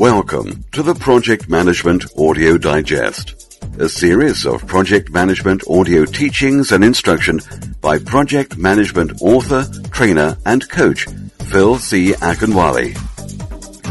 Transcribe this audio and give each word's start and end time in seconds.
Welcome 0.00 0.64
to 0.72 0.82
the 0.82 0.94
Project 0.94 1.50
Management 1.50 2.06
Audio 2.16 2.56
Digest, 2.56 3.60
a 3.78 3.86
series 3.86 4.46
of 4.46 4.66
project 4.66 5.10
management 5.10 5.62
audio 5.68 6.06
teachings 6.06 6.72
and 6.72 6.82
instruction 6.82 7.38
by 7.82 7.98
project 7.98 8.56
management 8.56 9.20
author, 9.20 9.66
trainer, 9.90 10.38
and 10.46 10.66
coach 10.70 11.06
Phil 11.50 11.76
C. 11.76 12.12
Akinwale. 12.12 12.96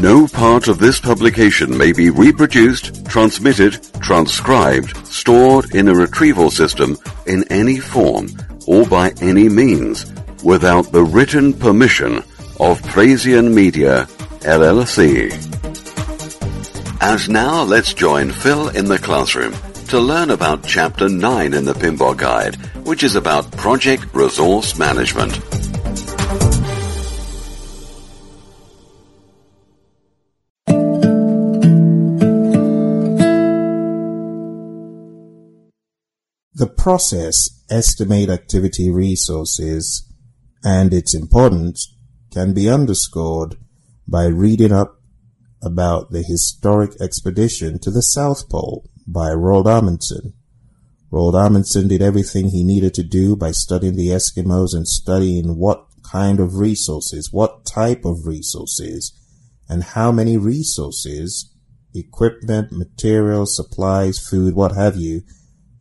No 0.00 0.26
part 0.26 0.66
of 0.66 0.80
this 0.80 0.98
publication 0.98 1.78
may 1.78 1.92
be 1.92 2.10
reproduced, 2.10 3.06
transmitted, 3.06 3.80
transcribed, 4.00 5.06
stored 5.06 5.72
in 5.76 5.86
a 5.86 5.94
retrieval 5.94 6.50
system 6.50 6.96
in 7.28 7.44
any 7.52 7.78
form 7.78 8.26
or 8.66 8.84
by 8.84 9.10
any 9.20 9.48
means 9.48 10.12
without 10.42 10.90
the 10.90 11.04
written 11.04 11.52
permission 11.52 12.16
of 12.58 12.82
Praizion 12.82 13.54
Media, 13.54 14.06
LLC. 14.40 15.59
And 17.02 17.30
now 17.30 17.62
let's 17.62 17.94
join 17.94 18.30
Phil 18.30 18.68
in 18.68 18.84
the 18.84 18.98
classroom 18.98 19.54
to 19.88 19.98
learn 19.98 20.28
about 20.30 20.66
Chapter 20.66 21.08
9 21.08 21.54
in 21.54 21.64
the 21.64 21.72
PMBOK 21.72 22.18
Guide, 22.18 22.56
which 22.84 23.02
is 23.02 23.16
about 23.16 23.50
Project 23.52 24.04
Resource 24.14 24.78
Management. 24.78 25.32
The 36.54 36.70
process 36.76 37.64
estimate 37.70 38.28
activity 38.28 38.90
resources 38.90 40.06
and 40.62 40.92
its 40.92 41.14
importance 41.14 41.96
can 42.30 42.52
be 42.52 42.68
underscored 42.68 43.56
by 44.06 44.26
reading 44.26 44.70
up 44.70 44.99
about 45.62 46.10
the 46.10 46.22
historic 46.22 46.92
expedition 47.00 47.78
to 47.80 47.90
the 47.90 48.02
South 48.02 48.48
Pole 48.48 48.88
by 49.06 49.28
Roald 49.28 49.66
Amundsen. 49.66 50.34
Roald 51.12 51.34
Amundsen 51.34 51.88
did 51.88 52.02
everything 52.02 52.48
he 52.48 52.62
needed 52.62 52.94
to 52.94 53.02
do 53.02 53.36
by 53.36 53.50
studying 53.50 53.96
the 53.96 54.08
Eskimos 54.08 54.74
and 54.74 54.86
studying 54.86 55.56
what 55.56 55.86
kind 56.02 56.40
of 56.40 56.56
resources, 56.56 57.32
what 57.32 57.64
type 57.64 58.04
of 58.04 58.26
resources, 58.26 59.12
and 59.68 59.82
how 59.82 60.12
many 60.12 60.36
resources, 60.36 61.52
equipment, 61.94 62.72
materials, 62.72 63.56
supplies, 63.56 64.18
food, 64.18 64.54
what 64.54 64.76
have 64.76 64.96
you, 64.96 65.22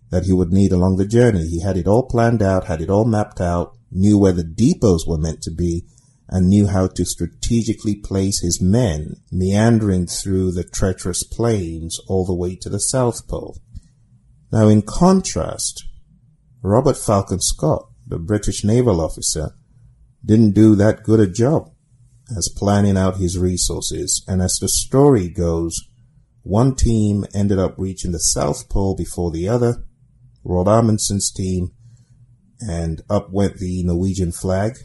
that 0.10 0.26
he 0.26 0.34
would 0.34 0.52
need 0.52 0.72
along 0.72 0.98
the 0.98 1.06
journey. 1.06 1.48
He 1.48 1.62
had 1.62 1.78
it 1.78 1.88
all 1.88 2.08
planned 2.08 2.42
out, 2.42 2.66
had 2.66 2.82
it 2.82 2.90
all 2.90 3.06
mapped 3.06 3.40
out, 3.40 3.78
knew 3.92 4.18
where 4.18 4.34
the 4.34 4.44
depots 4.44 5.06
were 5.08 5.18
meant 5.18 5.42
to 5.44 5.52
be, 5.52 5.86
and 6.30 6.48
knew 6.48 6.68
how 6.68 6.88
to 6.88 7.06
strategically 7.06 7.96
place 7.96 8.42
his 8.42 8.62
men 8.62 9.16
meandering 9.32 10.06
through 10.06 10.52
the 10.52 10.64
treacherous 10.64 11.24
plains 11.24 12.00
all 12.08 12.26
the 12.26 12.36
way 12.36 12.56
to 12.56 12.70
the 12.70 12.80
South 12.80 13.28
Pole. 13.28 13.58
Now, 14.52 14.68
in 14.68 14.84
contrast, 14.84 15.84
Robert 16.62 16.98
Falcon 16.98 17.40
Scott, 17.40 17.90
the 18.06 18.20
British 18.20 18.64
naval 18.64 19.02
officer, 19.02 19.52
didn't 20.24 20.52
do 20.52 20.76
that 20.76 21.04
good 21.04 21.20
a 21.20 21.28
job 21.28 21.72
as 22.36 22.54
planning 22.56 22.98
out 22.98 23.18
his 23.18 23.38
resources, 23.38 24.24
and 24.28 24.42
as 24.42 24.58
the 24.62 24.68
story 24.68 25.30
goes, 25.30 25.80
one 26.44 26.76
team 26.76 27.26
ended 27.34 27.58
up 27.58 27.76
reaching 27.78 28.12
the 28.12 28.20
South 28.20 28.70
Pole 28.70 28.96
before 28.96 29.32
the 29.32 29.48
other, 29.48 29.84
Roald 30.46 30.68
Amundsen's 30.68 31.32
team, 31.32 31.72
and 32.60 33.02
up 33.10 33.32
went 33.32 33.58
the 33.58 33.84
Norwegian 33.84 34.32
flag, 34.32 34.78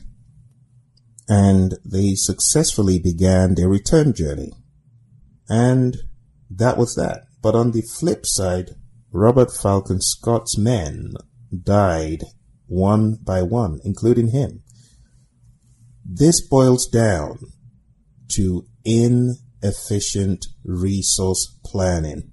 and 1.29 1.75
they 1.85 2.15
successfully 2.15 2.99
began 2.99 3.55
their 3.55 3.69
return 3.69 4.13
journey. 4.13 4.53
And 5.49 5.97
that 6.51 6.77
was 6.77 6.95
that. 6.95 7.23
But 7.43 7.55
on 7.55 7.73
the 7.73 7.83
flip 7.83 8.27
side, 8.27 8.71
Robert 9.13 9.53
Falcon 9.53 10.01
Scott's 10.01 10.59
men 10.59 11.15
died 11.63 12.25
one 12.67 13.19
by 13.23 13.43
one, 13.43 13.81
including 13.85 14.29
him. 14.29 14.63
This 16.05 16.47
boils 16.47 16.87
down 16.87 17.39
to 18.33 18.67
inefficient 18.85 20.47
resource 20.65 21.59
planning. 21.65 22.33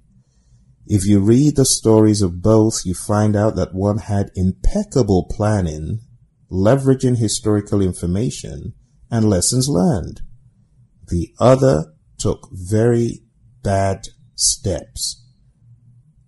If 0.86 1.06
you 1.06 1.20
read 1.20 1.56
the 1.56 1.64
stories 1.64 2.20
of 2.20 2.42
both, 2.42 2.84
you 2.84 2.94
find 2.94 3.36
out 3.36 3.54
that 3.56 3.74
one 3.74 3.98
had 3.98 4.30
impeccable 4.34 5.26
planning, 5.30 6.00
leveraging 6.50 7.18
historical 7.18 7.80
information, 7.80 8.74
and 9.12 9.28
lessons 9.28 9.68
learned. 9.68 10.22
The 11.08 11.34
other 11.38 11.92
took 12.18 12.48
very 12.50 13.20
bad 13.62 14.08
steps. 14.34 15.22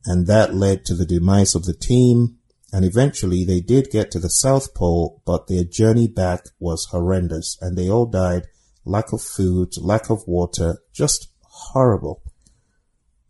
And 0.05 0.27
that 0.27 0.55
led 0.55 0.85
to 0.85 0.95
the 0.95 1.07
demise 1.07 1.55
of 1.55 1.65
the 1.65 1.73
team. 1.73 2.37
And 2.75 2.85
eventually 2.85 3.43
they 3.43 3.61
did 3.61 3.91
get 3.91 4.11
to 4.11 4.19
the 4.19 4.29
South 4.29 4.75
Pole, 4.75 5.23
but 5.25 5.47
their 5.47 5.65
journey 5.65 6.09
back 6.09 6.45
was 6.59 6.89
horrendous 6.91 7.57
and 7.61 7.79
they 7.79 7.89
all 7.89 8.05
died. 8.05 8.49
Lack 8.85 9.15
of 9.15 9.23
food, 9.23 9.71
lack 9.81 10.11
of 10.11 10.23
water, 10.27 10.77
just 10.93 11.29
horrible. 11.41 12.23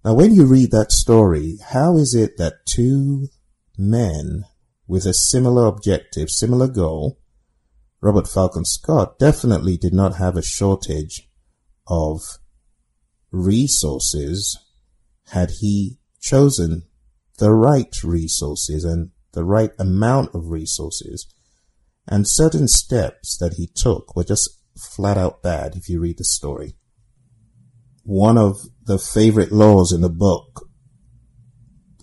Now 0.05 0.15
when 0.15 0.35
you 0.35 0.47
read 0.47 0.73
that 0.73 0.91
story, 0.91 1.59
how 1.69 1.97
is 1.97 2.13
it 2.13 2.39
that 2.39 2.67
two 2.67 3.29
men 3.79 4.45
with 4.89 5.07
a 5.07 5.15
similar 5.15 5.67
objective, 5.67 6.29
similar 6.29 6.67
goal, 6.67 7.21
Robert 8.05 8.29
Falcon 8.29 8.67
Scott 8.67 9.19
definitely 9.19 9.79
did 9.79 9.95
not 9.95 10.17
have 10.17 10.37
a 10.37 10.43
shortage 10.43 11.27
of 11.87 12.21
resources 13.31 14.59
had 15.29 15.53
he 15.61 15.97
chosen 16.21 16.83
the 17.39 17.51
right 17.51 17.97
resources 18.05 18.85
and 18.85 19.13
the 19.33 19.43
right 19.43 19.71
amount 19.79 20.35
of 20.35 20.51
resources. 20.51 21.27
And 22.07 22.29
certain 22.29 22.69
steps 22.69 23.39
that 23.39 23.55
he 23.55 23.71
took 23.75 24.15
were 24.15 24.25
just 24.25 24.51
flat 24.77 25.17
out 25.17 25.43
bad 25.43 25.75
if 25.75 25.89
you 25.89 25.99
read 25.99 26.19
the 26.19 26.25
story. 26.25 26.75
One 28.03 28.37
of 28.37 28.67
the 28.85 28.99
favorite 28.99 29.51
laws 29.51 29.93
in 29.93 30.03
the 30.03 30.11
book 30.11 30.69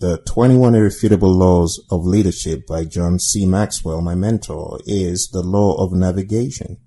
the 0.02 0.18
21 0.26 0.74
Irrefutable 0.74 1.32
Laws 1.32 1.80
of 1.88 2.04
Leadership 2.04 2.66
by 2.66 2.84
John 2.84 3.20
C. 3.20 3.46
Maxwell, 3.46 4.00
my 4.00 4.16
mentor, 4.16 4.80
is 4.84 5.30
the 5.32 5.44
law 5.44 5.76
of 5.76 5.92
navigation. 5.92 6.78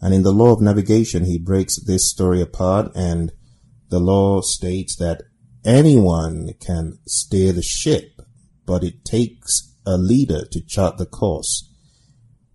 And 0.00 0.14
in 0.14 0.22
the 0.22 0.32
law 0.32 0.52
of 0.52 0.60
navigation, 0.60 1.24
he 1.24 1.40
breaks 1.40 1.74
this 1.74 2.08
story 2.08 2.40
apart 2.40 2.92
and 2.94 3.32
the 3.88 3.98
law 3.98 4.42
states 4.42 4.94
that 4.98 5.24
anyone 5.64 6.50
can 6.60 7.00
steer 7.08 7.52
the 7.52 7.62
ship, 7.62 8.22
but 8.64 8.84
it 8.84 9.04
takes 9.04 9.74
a 9.84 9.98
leader 9.98 10.44
to 10.52 10.64
chart 10.64 10.98
the 10.98 11.06
course. 11.06 11.68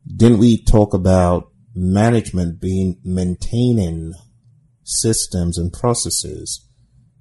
Didn't 0.08 0.40
we 0.40 0.63
talk 0.63 0.94
about 0.94 1.52
management 1.75 2.62
being 2.62 3.02
maintaining 3.03 4.13
systems 4.85 5.58
and 5.58 5.73
processes, 5.73 6.66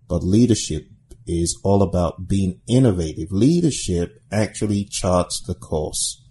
but 0.06 0.22
leadership 0.22 0.84
is 1.30 1.58
all 1.62 1.82
about 1.82 2.26
being 2.28 2.60
innovative. 2.66 3.30
Leadership 3.30 4.22
actually 4.32 4.84
charts 4.84 5.40
the 5.40 5.54
course. 5.54 6.22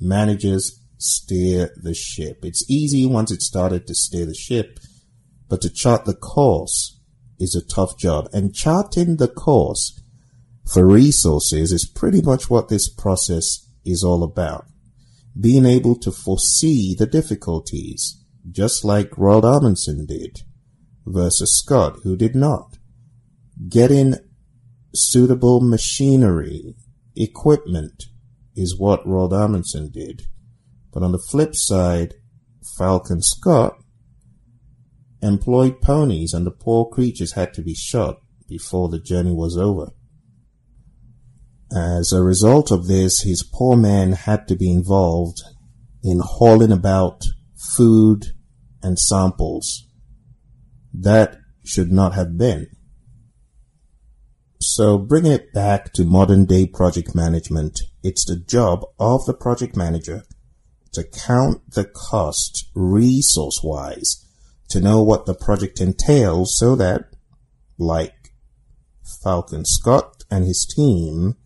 Managers 0.00 0.80
steer 0.98 1.70
the 1.76 1.94
ship. 1.94 2.38
It's 2.42 2.68
easy 2.70 3.06
once 3.06 3.30
it's 3.30 3.46
started 3.46 3.86
to 3.86 3.94
steer 3.94 4.26
the 4.26 4.34
ship, 4.34 4.78
but 5.48 5.60
to 5.62 5.70
chart 5.70 6.04
the 6.04 6.14
course 6.14 7.00
is 7.38 7.54
a 7.54 7.66
tough 7.66 7.98
job. 7.98 8.28
And 8.32 8.54
charting 8.54 9.16
the 9.16 9.28
course 9.28 10.00
for 10.64 10.86
resources 10.86 11.72
is 11.72 11.86
pretty 11.86 12.22
much 12.22 12.48
what 12.48 12.68
this 12.68 12.88
process 12.88 13.68
is 13.84 14.02
all 14.02 14.22
about. 14.22 14.66
Being 15.38 15.66
able 15.66 15.96
to 15.96 16.12
foresee 16.12 16.94
the 16.94 17.06
difficulties, 17.06 18.22
just 18.50 18.84
like 18.84 19.10
Roald 19.10 19.44
Amundsen 19.44 20.06
did, 20.06 20.42
versus 21.04 21.58
Scott, 21.58 21.98
who 22.02 22.16
did 22.16 22.34
not. 22.34 22.78
Getting 23.68 24.14
suitable 24.94 25.60
machinery, 25.60 26.74
equipment 27.16 28.04
is 28.56 28.78
what 28.78 29.04
Roald 29.04 29.32
Amundsen 29.32 29.90
did. 29.90 30.22
But 30.92 31.02
on 31.02 31.12
the 31.12 31.18
flip 31.18 31.54
side, 31.54 32.14
Falcon 32.78 33.20
Scott 33.22 33.76
employed 35.20 35.80
ponies 35.80 36.32
and 36.32 36.46
the 36.46 36.50
poor 36.50 36.86
creatures 36.86 37.32
had 37.32 37.54
to 37.54 37.62
be 37.62 37.74
shot 37.74 38.18
before 38.48 38.88
the 38.88 39.00
journey 39.00 39.32
was 39.32 39.56
over. 39.56 39.90
As 41.74 42.12
a 42.12 42.22
result 42.22 42.70
of 42.70 42.86
this, 42.86 43.22
his 43.22 43.42
poor 43.42 43.76
men 43.76 44.12
had 44.12 44.46
to 44.48 44.54
be 44.54 44.70
involved 44.70 45.42
in 46.02 46.20
hauling 46.22 46.70
about 46.70 47.24
food 47.56 48.26
and 48.82 48.98
samples. 48.98 49.88
That 50.92 51.38
should 51.64 51.90
not 51.90 52.14
have 52.14 52.36
been. 52.36 52.68
So 54.58 54.98
bringing 54.98 55.32
it 55.32 55.52
back 55.52 55.92
to 55.94 56.04
modern 56.04 56.46
day 56.46 56.66
project 56.66 57.14
management. 57.14 57.80
It's 58.02 58.24
the 58.24 58.36
job 58.36 58.84
of 58.98 59.24
the 59.26 59.34
project 59.34 59.76
manager 59.76 60.24
to 60.92 61.04
count 61.04 61.72
the 61.72 61.84
cost 61.84 62.70
resource 62.74 63.60
wise 63.62 64.24
to 64.68 64.80
know 64.80 65.02
what 65.02 65.26
the 65.26 65.34
project 65.34 65.80
entails 65.80 66.56
so 66.56 66.74
that 66.76 67.10
like 67.78 68.32
Falcon 69.22 69.64
Scott 69.64 70.24
and 70.30 70.44
his 70.44 70.64
team, 70.64 71.36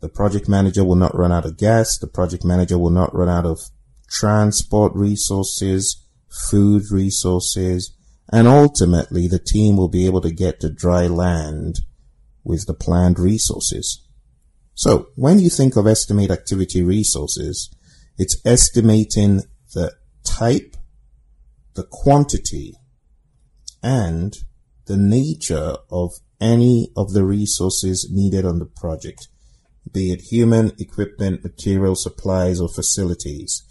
the 0.00 0.08
project 0.08 0.48
manager 0.48 0.84
will 0.84 0.96
not 0.96 1.16
run 1.16 1.32
out 1.32 1.44
of 1.44 1.58
gas. 1.58 1.98
The 1.98 2.06
project 2.06 2.44
manager 2.44 2.78
will 2.78 2.90
not 2.90 3.14
run 3.14 3.28
out 3.28 3.46
of 3.46 3.60
transport 4.08 4.92
resources, 4.94 6.06
food 6.50 6.90
resources, 6.90 7.94
and 8.32 8.48
ultimately 8.48 9.28
the 9.28 9.38
team 9.38 9.76
will 9.76 9.88
be 9.88 10.06
able 10.06 10.20
to 10.20 10.30
get 10.30 10.60
to 10.60 10.70
dry 10.70 11.06
land 11.06 11.80
with 12.50 12.66
the 12.66 12.74
planned 12.74 13.18
resources. 13.18 14.04
So 14.74 15.08
when 15.14 15.38
you 15.38 15.50
think 15.50 15.76
of 15.76 15.86
estimate 15.86 16.30
activity 16.30 16.82
resources, 16.82 17.70
it's 18.18 18.40
estimating 18.44 19.42
the 19.72 19.92
type, 20.24 20.76
the 21.74 21.86
quantity, 21.88 22.74
and 23.82 24.36
the 24.86 24.96
nature 24.96 25.76
of 25.90 26.14
any 26.40 26.88
of 26.96 27.12
the 27.12 27.24
resources 27.24 28.10
needed 28.10 28.44
on 28.44 28.58
the 28.58 28.66
project, 28.66 29.28
be 29.92 30.12
it 30.12 30.22
human, 30.32 30.72
equipment, 30.78 31.44
material, 31.44 31.94
supplies, 31.94 32.60
or 32.60 32.68
facilities. 32.68 33.62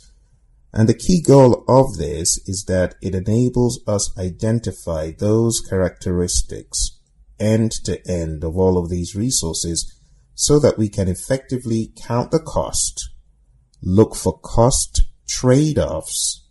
And 0.71 0.87
the 0.87 0.93
key 0.93 1.21
goal 1.21 1.63
of 1.67 1.97
this 1.97 2.37
is 2.47 2.65
that 2.67 2.95
it 3.01 3.15
enables 3.15 3.81
us 3.87 4.15
identify 4.17 5.11
those 5.11 5.59
characteristics 5.59 6.98
end 7.39 7.71
to 7.85 7.99
end 8.09 8.43
of 8.43 8.57
all 8.57 8.77
of 8.77 8.89
these 8.89 9.15
resources 9.15 9.99
so 10.35 10.59
that 10.59 10.77
we 10.77 10.89
can 10.89 11.07
effectively 11.07 11.91
count 11.95 12.31
the 12.31 12.39
cost, 12.39 13.09
look 13.81 14.15
for 14.15 14.39
cost 14.39 15.03
trade-offs 15.27 16.45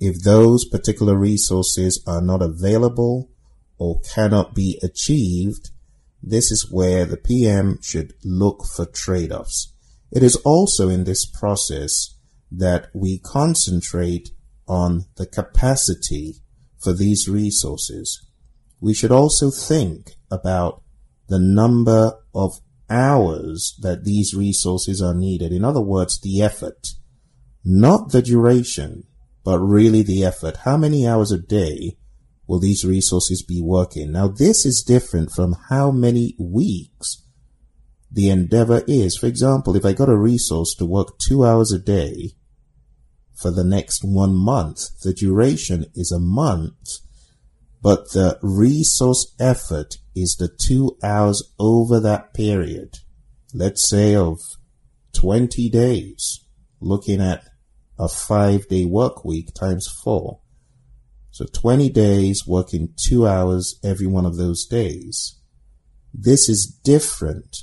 if 0.00 0.22
those 0.22 0.66
particular 0.66 1.16
resources 1.16 2.02
are 2.06 2.20
not 2.20 2.42
available 2.42 3.30
or 3.78 4.00
cannot 4.14 4.54
be 4.54 4.78
achieved, 4.82 5.70
this 6.22 6.50
is 6.50 6.70
where 6.70 7.04
the 7.04 7.16
PM 7.16 7.78
should 7.80 8.12
look 8.24 8.64
for 8.76 8.86
trade-offs. 8.86 9.72
It 10.12 10.22
is 10.22 10.36
also 10.44 10.88
in 10.88 11.04
this 11.04 11.24
process 11.24 12.16
that 12.50 12.88
we 12.94 13.18
concentrate 13.18 14.28
on 14.68 15.06
the 15.16 15.26
capacity 15.26 16.34
for 16.78 16.92
these 16.92 17.28
resources. 17.28 18.26
We 18.84 18.92
should 18.92 19.12
also 19.12 19.50
think 19.50 20.10
about 20.30 20.82
the 21.30 21.38
number 21.38 22.18
of 22.34 22.60
hours 22.90 23.78
that 23.80 24.04
these 24.04 24.34
resources 24.34 25.00
are 25.00 25.14
needed. 25.14 25.52
In 25.52 25.64
other 25.64 25.80
words, 25.80 26.20
the 26.20 26.42
effort, 26.42 26.88
not 27.64 28.12
the 28.12 28.20
duration, 28.20 29.04
but 29.42 29.58
really 29.58 30.02
the 30.02 30.22
effort. 30.22 30.58
How 30.66 30.76
many 30.76 31.08
hours 31.08 31.32
a 31.32 31.38
day 31.38 31.96
will 32.46 32.58
these 32.60 32.84
resources 32.84 33.42
be 33.42 33.62
working? 33.62 34.12
Now, 34.12 34.28
this 34.28 34.66
is 34.66 34.84
different 34.86 35.32
from 35.32 35.56
how 35.70 35.90
many 35.90 36.36
weeks 36.38 37.22
the 38.12 38.28
endeavor 38.28 38.82
is. 38.86 39.16
For 39.16 39.28
example, 39.28 39.76
if 39.76 39.86
I 39.86 39.94
got 39.94 40.10
a 40.10 40.18
resource 40.18 40.74
to 40.74 40.84
work 40.84 41.18
two 41.18 41.42
hours 41.42 41.72
a 41.72 41.78
day 41.78 42.32
for 43.34 43.50
the 43.50 43.64
next 43.64 44.04
one 44.04 44.34
month, 44.34 45.00
the 45.00 45.14
duration 45.14 45.86
is 45.94 46.12
a 46.12 46.20
month, 46.20 46.98
but 47.84 48.12
the 48.12 48.38
resource 48.40 49.34
effort 49.38 49.98
is 50.16 50.36
the 50.36 50.48
two 50.48 50.96
hours 51.02 51.52
over 51.58 52.00
that 52.00 52.32
period. 52.32 52.94
Let's 53.52 53.86
say 53.90 54.16
of 54.16 54.40
20 55.12 55.68
days, 55.68 56.46
looking 56.80 57.20
at 57.20 57.44
a 57.98 58.08
five 58.08 58.66
day 58.68 58.86
work 58.86 59.22
week 59.22 59.52
times 59.52 59.86
four. 60.02 60.40
So 61.30 61.44
20 61.44 61.90
days 61.90 62.44
working 62.46 62.94
two 62.96 63.28
hours 63.28 63.78
every 63.84 64.06
one 64.06 64.24
of 64.24 64.38
those 64.38 64.64
days. 64.64 65.38
This 66.14 66.48
is 66.48 66.80
different 66.84 67.54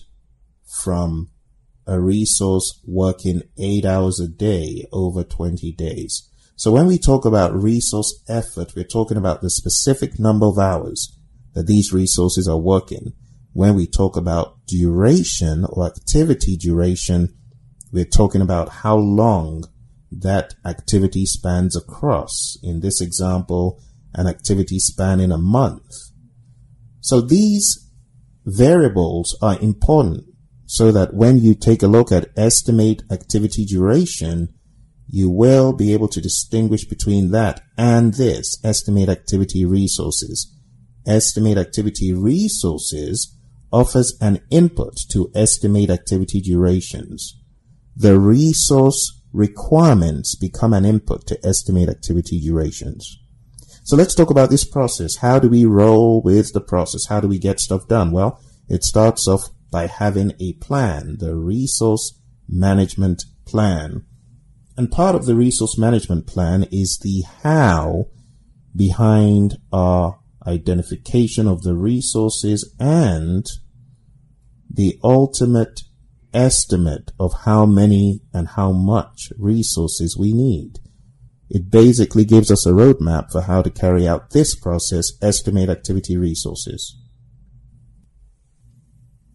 from 0.84 1.32
a 1.88 2.00
resource 2.00 2.80
working 2.86 3.42
eight 3.58 3.86
hours 3.86 4.20
a 4.20 4.28
day 4.28 4.86
over 4.94 5.24
20 5.24 5.72
days. 5.72 6.30
So 6.62 6.72
when 6.72 6.86
we 6.86 7.00
talk 7.00 7.26
about 7.26 7.60
resource 7.60 8.22
effort, 8.30 8.74
we're 8.76 8.84
talking 8.84 9.18
about 9.18 9.42
the 9.42 9.50
specific 9.50 10.20
number 10.20 10.46
of 10.46 10.60
hours 10.60 11.18
that 11.56 11.66
these 11.66 11.92
resources 11.92 12.48
are 12.48 12.60
working. 12.60 13.14
When 13.52 13.74
we 13.74 13.88
talk 13.88 14.16
about 14.16 14.64
duration 14.68 15.66
or 15.68 15.88
activity 15.88 16.56
duration, 16.56 17.34
we're 17.92 18.06
talking 18.06 18.42
about 18.42 18.70
how 18.70 18.96
long 18.96 19.64
that 20.12 20.54
activity 20.64 21.26
spans 21.26 21.76
across. 21.76 22.60
In 22.62 22.82
this 22.82 23.02
example, 23.02 23.82
an 24.14 24.28
activity 24.28 24.78
spanning 24.78 25.32
a 25.32 25.40
month. 25.40 25.90
So 27.00 27.22
these 27.22 27.90
variables 28.46 29.36
are 29.42 29.60
important 29.62 30.26
so 30.68 30.92
that 30.92 31.16
when 31.16 31.40
you 31.40 31.56
take 31.56 31.82
a 31.82 31.88
look 31.88 32.12
at 32.12 32.30
estimate 32.38 33.02
activity 33.10 33.66
duration, 33.66 34.54
you 35.14 35.30
will 35.30 35.74
be 35.74 35.94
able 35.94 36.08
to 36.08 36.22
distinguish 36.22 36.86
between 36.86 37.32
that 37.32 37.62
and 37.78 38.14
this 38.14 38.58
estimate 38.64 39.10
activity 39.10 39.66
resources. 39.66 40.56
Estimate 41.06 41.58
activity 41.58 42.14
resources 42.14 43.38
offers 43.74 44.18
an 44.22 44.40
input 44.50 44.96
to 45.10 45.30
estimate 45.36 45.90
activity 45.90 46.40
durations. 46.40 47.38
The 47.94 48.18
resource 48.18 49.22
requirements 49.34 50.36
become 50.36 50.72
an 50.72 50.86
input 50.86 51.28
to 51.28 51.46
estimate 51.46 51.90
activity 51.90 52.40
durations. 52.40 53.18
So 53.84 53.98
let's 53.98 54.16
talk 54.16 54.30
about 54.30 54.50
this 54.50 54.64
process. 54.64 55.18
How 55.18 55.40
do 55.40 55.50
we 55.50 55.66
roll 55.66 56.22
with 56.22 56.54
the 56.54 56.62
process? 56.62 57.08
How 57.08 57.20
do 57.20 57.28
we 57.28 57.38
get 57.38 57.60
stuff 57.60 57.88
done? 57.90 58.12
Well, 58.12 58.40
it 58.70 58.86
starts 58.86 59.28
off 59.28 59.50
by 59.72 59.88
having 59.88 60.34
a 60.40 60.54
plan, 60.54 61.18
the 61.20 61.36
resource 61.36 62.18
management 62.48 63.26
plan. 63.46 64.06
And 64.78 64.92
part 64.92 65.16
of 65.16 65.26
the 65.26 65.36
resource 65.36 65.78
management 65.78 66.28
plan 66.28 66.66
is 66.72 67.00
the 67.02 67.24
how 67.44 68.06
behind 68.76 69.58
our 69.72 70.20
identification 70.48 71.48
of 71.48 71.64
the 71.64 71.76
resources 71.76 72.74
and 72.80 73.46
the 74.74 74.98
ultimate 75.04 75.82
estimate 76.34 77.12
of 77.20 77.34
how 77.46 77.66
many 77.66 78.22
and 78.34 78.50
how 78.50 78.72
much 78.72 79.34
resources 79.38 80.18
we 80.18 80.34
need. 80.34 80.80
It 81.50 81.70
basically 81.70 82.24
gives 82.24 82.50
us 82.50 82.66
a 82.66 82.72
roadmap 82.72 83.32
for 83.32 83.42
how 83.42 83.62
to 83.62 83.70
carry 83.70 84.08
out 84.08 84.30
this 84.30 84.56
process, 84.56 85.12
estimate 85.22 85.70
activity 85.70 86.16
resources. 86.16 86.98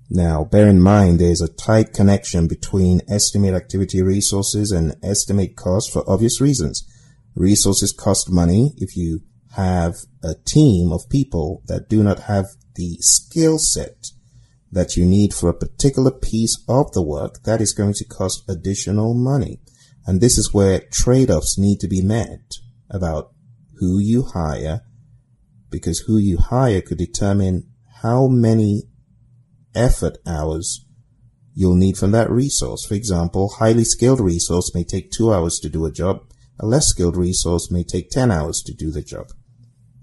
Now, 0.09 0.45
bear 0.45 0.69
in 0.69 0.81
mind 0.81 1.19
there's 1.19 1.41
a 1.41 1.53
tight 1.53 1.93
connection 1.93 2.47
between 2.47 3.01
estimate 3.09 3.55
activity 3.55 4.03
resources 4.03 4.71
and 4.71 4.95
estimate 5.03 5.57
cost 5.57 5.93
for 5.93 6.09
obvious 6.09 6.41
reasons. 6.41 6.87
Resources 7.35 7.93
cost 7.93 8.31
money 8.31 8.73
if 8.77 8.97
you 8.97 9.21
have 9.57 9.95
a 10.23 10.35
team 10.45 10.93
of 10.93 11.09
people 11.09 11.63
that 11.67 11.89
do 11.89 12.03
not 12.03 12.21
have 12.21 12.47
the 12.77 12.99
skill 13.01 13.59
set 13.59 14.07
that 14.71 14.97
you 14.97 15.05
need 15.05 15.33
for 15.33 15.49
a 15.49 15.55
particular 15.55 16.11
piece 16.11 16.63
of 16.69 16.93
the 16.93 17.03
work, 17.03 17.43
that 17.45 17.61
is 17.61 17.73
going 17.73 17.95
to 17.95 18.05
cost 18.05 18.45
additional 18.49 19.15
money. 19.15 19.61
And 20.07 20.21
this 20.21 20.39
is 20.39 20.53
where 20.53 20.83
trade-offs 20.93 21.59
need 21.59 21.81
to 21.81 21.89
be 21.89 22.03
met 22.03 22.53
about 22.91 23.33
who 23.79 23.99
you 23.99 24.23
hire, 24.23 24.83
because 25.71 26.01
who 26.01 26.17
you 26.19 26.39
hire 26.39 26.81
could 26.81 26.99
determine 26.99 27.69
how 28.03 28.29
many 28.29 28.85
effort 29.77 30.19
hours 30.27 30.87
you'll 31.57 31.75
need 31.75 31.97
from 31.97 32.11
that 32.13 32.31
resource. 32.31 32.85
For 32.85 32.95
example, 32.95 33.49
highly 33.59 33.85
skilled 33.85 34.21
resource 34.21 34.75
may 34.75 34.85
take 34.85 35.11
two 35.11 35.33
hours 35.33 35.59
to 35.61 35.71
do 35.71 35.87
a 35.87 35.91
job. 35.91 36.21
A 36.61 36.67
less 36.67 36.87
skilled 36.87 37.17
resource 37.17 37.71
may 37.71 37.83
take 37.83 38.11
10 38.11 38.31
hours 38.31 38.63
to 38.67 38.75
do 38.75 38.91
the 38.91 39.03
job. 39.03 39.29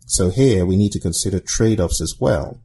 So 0.07 0.29
here 0.29 0.65
we 0.65 0.75
need 0.75 0.91
to 0.93 0.99
consider 0.99 1.39
trade-offs 1.39 2.01
as 2.01 2.15
well. 2.19 2.59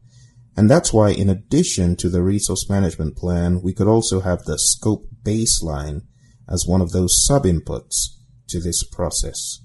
And 0.57 0.71
that's 0.71 0.93
why 0.93 1.11
in 1.11 1.29
addition 1.29 1.97
to 1.97 2.09
the 2.09 2.23
resource 2.23 2.69
management 2.69 3.17
plan, 3.17 3.61
we 3.63 3.75
could 3.75 3.87
also 3.87 4.21
have 4.21 4.45
the 4.45 4.59
scope 4.59 5.07
baseline 5.23 6.03
as 6.49 6.67
one 6.67 6.81
of 6.81 6.93
those 6.93 7.25
sub-inputs 7.27 8.17
to 8.49 8.61
this 8.61 8.83
process. 8.83 9.61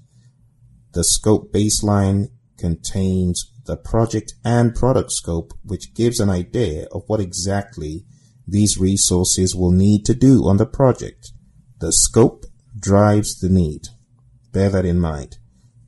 The 0.92 1.02
scope 1.02 1.52
baseline 1.52 2.28
contains 2.58 3.50
the 3.66 3.76
project 3.76 4.34
and 4.44 4.74
product 4.74 5.10
scope, 5.12 5.54
which 5.64 5.94
gives 5.94 6.20
an 6.20 6.30
idea 6.30 6.86
of 6.92 7.04
what 7.06 7.20
exactly 7.20 8.04
these 8.46 8.78
resources 8.78 9.54
will 9.54 9.70
need 9.70 10.04
to 10.04 10.14
do 10.14 10.46
on 10.46 10.58
the 10.58 10.66
project. 10.66 11.32
The 11.80 11.92
scope 11.92 12.44
drives 12.78 13.38
the 13.38 13.48
need. 13.48 13.88
Bear 14.52 14.70
that 14.70 14.84
in 14.84 15.00
mind. 15.00 15.38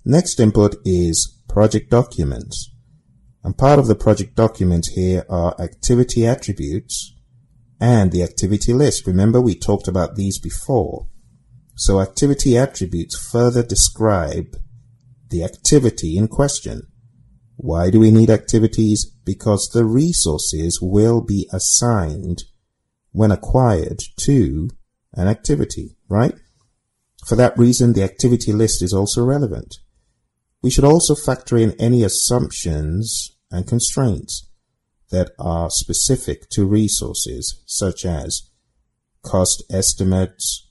Next 0.04 0.40
input 0.40 0.76
is 0.84 1.38
project 1.48 1.90
documents. 1.90 2.70
And 3.44 3.56
part 3.56 3.78
of 3.78 3.86
the 3.86 3.94
project 3.94 4.34
documents 4.34 4.88
here 4.88 5.24
are 5.28 5.54
activity 5.60 6.26
attributes 6.26 7.14
and 7.80 8.10
the 8.10 8.22
activity 8.22 8.72
list. 8.72 9.06
Remember 9.06 9.40
we 9.40 9.54
talked 9.54 9.86
about 9.86 10.16
these 10.16 10.38
before. 10.38 11.06
So 11.76 12.00
activity 12.00 12.56
attributes 12.56 13.16
further 13.30 13.62
describe 13.62 14.56
the 15.28 15.44
activity 15.44 16.16
in 16.16 16.28
question. 16.28 16.86
Why 17.56 17.90
do 17.90 18.00
we 18.00 18.10
need 18.10 18.30
activities? 18.30 19.06
Because 19.24 19.70
the 19.72 19.84
resources 19.84 20.78
will 20.80 21.20
be 21.20 21.48
assigned 21.52 22.44
when 23.12 23.30
acquired 23.30 24.02
to 24.20 24.68
an 25.14 25.26
activity, 25.26 25.96
right? 26.08 26.34
For 27.26 27.34
that 27.36 27.58
reason, 27.58 27.94
the 27.94 28.04
activity 28.04 28.52
list 28.52 28.82
is 28.82 28.92
also 28.92 29.24
relevant. 29.24 29.76
We 30.62 30.70
should 30.70 30.84
also 30.84 31.14
factor 31.14 31.56
in 31.56 31.72
any 31.80 32.04
assumptions 32.04 33.36
and 33.50 33.66
constraints 33.66 34.48
that 35.10 35.30
are 35.38 35.70
specific 35.70 36.48
to 36.50 36.66
resources, 36.66 37.62
such 37.66 38.04
as 38.04 38.50
cost 39.22 39.62
estimates 39.70 40.70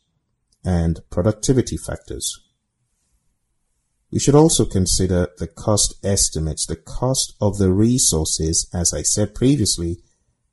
and 0.64 1.00
productivity 1.10 1.78
factors. 1.78 2.45
We 4.16 4.22
should 4.22 4.34
also 4.34 4.64
consider 4.64 5.28
the 5.40 5.48
cost 5.48 5.96
estimates. 6.02 6.66
The 6.66 6.78
cost 6.78 7.36
of 7.42 7.58
the 7.58 7.74
resources, 7.74 8.70
as 8.74 8.94
I 8.94 9.02
said 9.02 9.36
previously, 9.36 9.98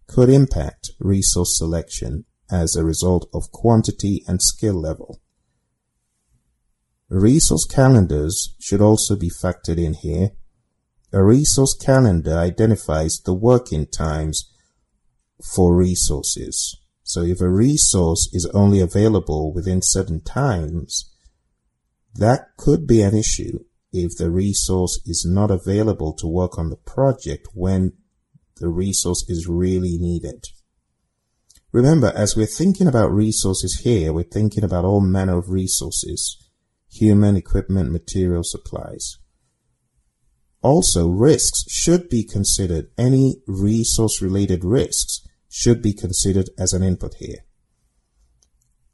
could 0.08 0.28
impact 0.28 0.90
resource 0.98 1.56
selection 1.58 2.24
as 2.50 2.74
a 2.74 2.84
result 2.84 3.28
of 3.32 3.52
quantity 3.52 4.24
and 4.26 4.42
skill 4.42 4.74
level. 4.74 5.20
Resource 7.08 7.64
calendars 7.64 8.56
should 8.58 8.80
also 8.80 9.14
be 9.14 9.30
factored 9.30 9.78
in 9.78 9.94
here. 9.94 10.32
A 11.12 11.22
resource 11.22 11.72
calendar 11.72 12.36
identifies 12.36 13.20
the 13.20 13.32
working 13.32 13.86
times 13.86 14.52
for 15.54 15.76
resources. 15.76 16.80
So 17.04 17.22
if 17.22 17.40
a 17.40 17.48
resource 17.48 18.28
is 18.32 18.44
only 18.46 18.80
available 18.80 19.54
within 19.54 19.82
certain 19.82 20.20
times, 20.20 21.11
that 22.14 22.56
could 22.56 22.86
be 22.86 23.02
an 23.02 23.16
issue 23.16 23.60
if 23.92 24.16
the 24.16 24.30
resource 24.30 25.00
is 25.04 25.26
not 25.28 25.50
available 25.50 26.12
to 26.14 26.26
work 26.26 26.58
on 26.58 26.70
the 26.70 26.76
project 26.76 27.48
when 27.54 27.92
the 28.56 28.68
resource 28.68 29.24
is 29.28 29.46
really 29.48 29.98
needed. 29.98 30.46
Remember, 31.72 32.12
as 32.14 32.36
we're 32.36 32.46
thinking 32.46 32.86
about 32.86 33.12
resources 33.12 33.80
here, 33.82 34.12
we're 34.12 34.24
thinking 34.24 34.62
about 34.62 34.84
all 34.84 35.00
manner 35.00 35.38
of 35.38 35.48
resources, 35.48 36.50
human, 36.90 37.36
equipment, 37.36 37.90
material, 37.90 38.42
supplies. 38.44 39.18
Also, 40.60 41.08
risks 41.08 41.64
should 41.68 42.08
be 42.08 42.24
considered. 42.24 42.90
Any 42.96 43.42
resource 43.46 44.22
related 44.22 44.64
risks 44.64 45.26
should 45.48 45.82
be 45.82 45.92
considered 45.92 46.50
as 46.58 46.72
an 46.72 46.82
input 46.82 47.14
here. 47.14 47.44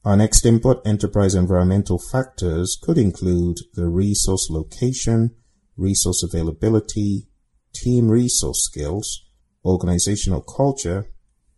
Our 0.08 0.16
next 0.16 0.46
input, 0.46 0.80
enterprise 0.86 1.34
environmental 1.34 1.98
factors, 1.98 2.78
could 2.80 2.96
include 2.96 3.58
the 3.74 3.88
resource 3.88 4.48
location, 4.48 5.36
resource 5.76 6.22
availability, 6.22 7.28
team 7.74 8.08
resource 8.08 8.64
skills, 8.64 9.26
organizational 9.66 10.40
culture, 10.40 11.10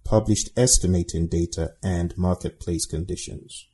published 0.04 0.50
estimating 0.56 1.28
data, 1.28 1.74
and 1.80 2.12
marketplace 2.18 2.86
conditions. 2.86 3.68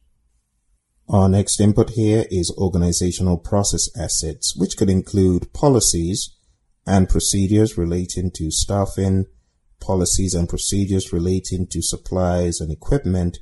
Our 1.08 1.30
next 1.30 1.58
input 1.58 1.92
here 1.92 2.26
is 2.30 2.54
organizational 2.58 3.38
process 3.38 3.88
assets, 3.98 4.54
which 4.58 4.76
could 4.76 4.90
include 4.90 5.54
policies 5.54 6.36
and 6.86 7.08
procedures 7.08 7.78
relating 7.78 8.30
to 8.34 8.50
staffing, 8.50 9.24
policies 9.80 10.34
and 10.34 10.50
procedures 10.50 11.14
relating 11.14 11.66
to 11.70 11.80
supplies 11.80 12.60
and 12.60 12.70
equipment, 12.70 13.38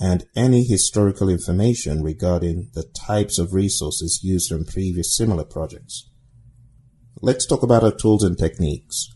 and 0.00 0.24
any 0.34 0.64
historical 0.64 1.28
information 1.28 2.02
regarding 2.02 2.70
the 2.72 2.84
types 3.06 3.38
of 3.38 3.52
resources 3.52 4.20
used 4.22 4.50
in 4.50 4.64
previous 4.64 5.14
similar 5.14 5.44
projects. 5.44 6.10
Let's 7.20 7.44
talk 7.44 7.62
about 7.62 7.84
our 7.84 7.94
tools 7.94 8.24
and 8.24 8.38
techniques. 8.38 9.08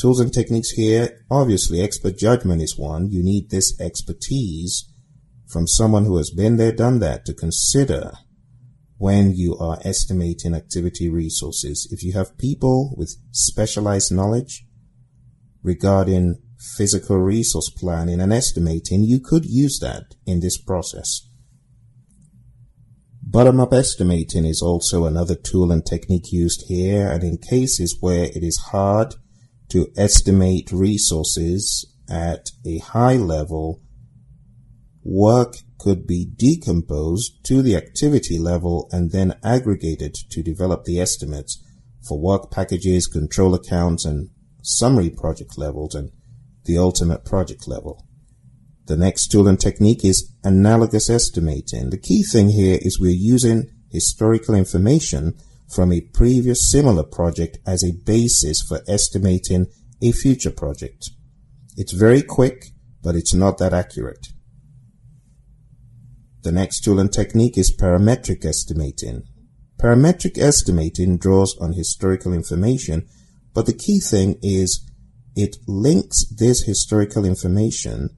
Tools 0.00 0.20
and 0.20 0.32
techniques 0.32 0.70
here, 0.70 1.20
obviously 1.30 1.82
expert 1.82 2.16
judgment 2.16 2.62
is 2.62 2.78
one. 2.78 3.10
You 3.10 3.22
need 3.22 3.50
this 3.50 3.78
expertise 3.78 4.88
from 5.48 5.66
someone 5.66 6.06
who 6.06 6.16
has 6.16 6.30
been 6.30 6.56
there, 6.56 6.72
done 6.72 6.98
that 7.00 7.26
to 7.26 7.34
consider 7.34 8.12
when 8.96 9.34
you 9.34 9.56
are 9.58 9.78
estimating 9.84 10.54
activity 10.54 11.10
resources. 11.10 11.86
If 11.92 12.02
you 12.02 12.14
have 12.14 12.38
people 12.38 12.94
with 12.96 13.16
specialized 13.32 14.12
knowledge 14.12 14.64
regarding 15.62 16.41
physical 16.76 17.18
resource 17.18 17.70
planning 17.70 18.20
and 18.20 18.32
estimating, 18.32 19.04
you 19.04 19.20
could 19.20 19.44
use 19.44 19.78
that 19.80 20.14
in 20.26 20.40
this 20.40 20.58
process. 20.58 21.28
Bottom-up 23.24 23.72
estimating 23.72 24.44
is 24.44 24.60
also 24.62 25.06
another 25.06 25.34
tool 25.34 25.72
and 25.72 25.84
technique 25.84 26.32
used 26.32 26.64
here, 26.68 27.10
and 27.10 27.24
in 27.24 27.38
cases 27.38 27.96
where 28.00 28.24
it 28.24 28.42
is 28.42 28.68
hard 28.70 29.14
to 29.70 29.88
estimate 29.96 30.70
resources 30.70 31.86
at 32.10 32.50
a 32.66 32.78
high 32.78 33.16
level, 33.16 33.80
work 35.02 35.54
could 35.78 36.06
be 36.06 36.26
decomposed 36.36 37.44
to 37.44 37.62
the 37.62 37.74
activity 37.74 38.38
level 38.38 38.88
and 38.92 39.12
then 39.12 39.34
aggregated 39.42 40.14
to 40.30 40.42
develop 40.42 40.84
the 40.84 41.00
estimates 41.00 41.64
for 42.06 42.20
work 42.20 42.50
packages, 42.50 43.06
control 43.06 43.54
accounts, 43.54 44.04
and 44.04 44.28
summary 44.62 45.10
project 45.10 45.56
levels, 45.56 45.94
and 45.94 46.10
the 46.64 46.78
ultimate 46.78 47.24
project 47.24 47.66
level. 47.66 48.06
The 48.86 48.96
next 48.96 49.28
tool 49.28 49.48
and 49.48 49.60
technique 49.60 50.04
is 50.04 50.32
analogous 50.42 51.08
estimating. 51.08 51.90
The 51.90 51.98
key 51.98 52.22
thing 52.22 52.50
here 52.50 52.78
is 52.82 52.98
we're 52.98 53.10
using 53.10 53.70
historical 53.90 54.54
information 54.54 55.34
from 55.72 55.92
a 55.92 56.00
previous 56.00 56.70
similar 56.70 57.02
project 57.02 57.58
as 57.66 57.82
a 57.82 57.92
basis 58.04 58.60
for 58.60 58.80
estimating 58.88 59.66
a 60.02 60.12
future 60.12 60.50
project. 60.50 61.10
It's 61.76 61.92
very 61.92 62.22
quick, 62.22 62.66
but 63.02 63.14
it's 63.14 63.32
not 63.32 63.58
that 63.58 63.72
accurate. 63.72 64.28
The 66.42 66.52
next 66.52 66.80
tool 66.80 66.98
and 66.98 67.12
technique 67.12 67.56
is 67.56 67.74
parametric 67.74 68.44
estimating. 68.44 69.22
Parametric 69.80 70.38
estimating 70.38 71.16
draws 71.16 71.56
on 71.58 71.72
historical 71.72 72.32
information, 72.32 73.08
but 73.54 73.66
the 73.66 73.72
key 73.72 74.00
thing 74.00 74.38
is 74.42 74.84
it 75.34 75.56
links 75.66 76.26
this 76.26 76.64
historical 76.64 77.24
information 77.24 78.10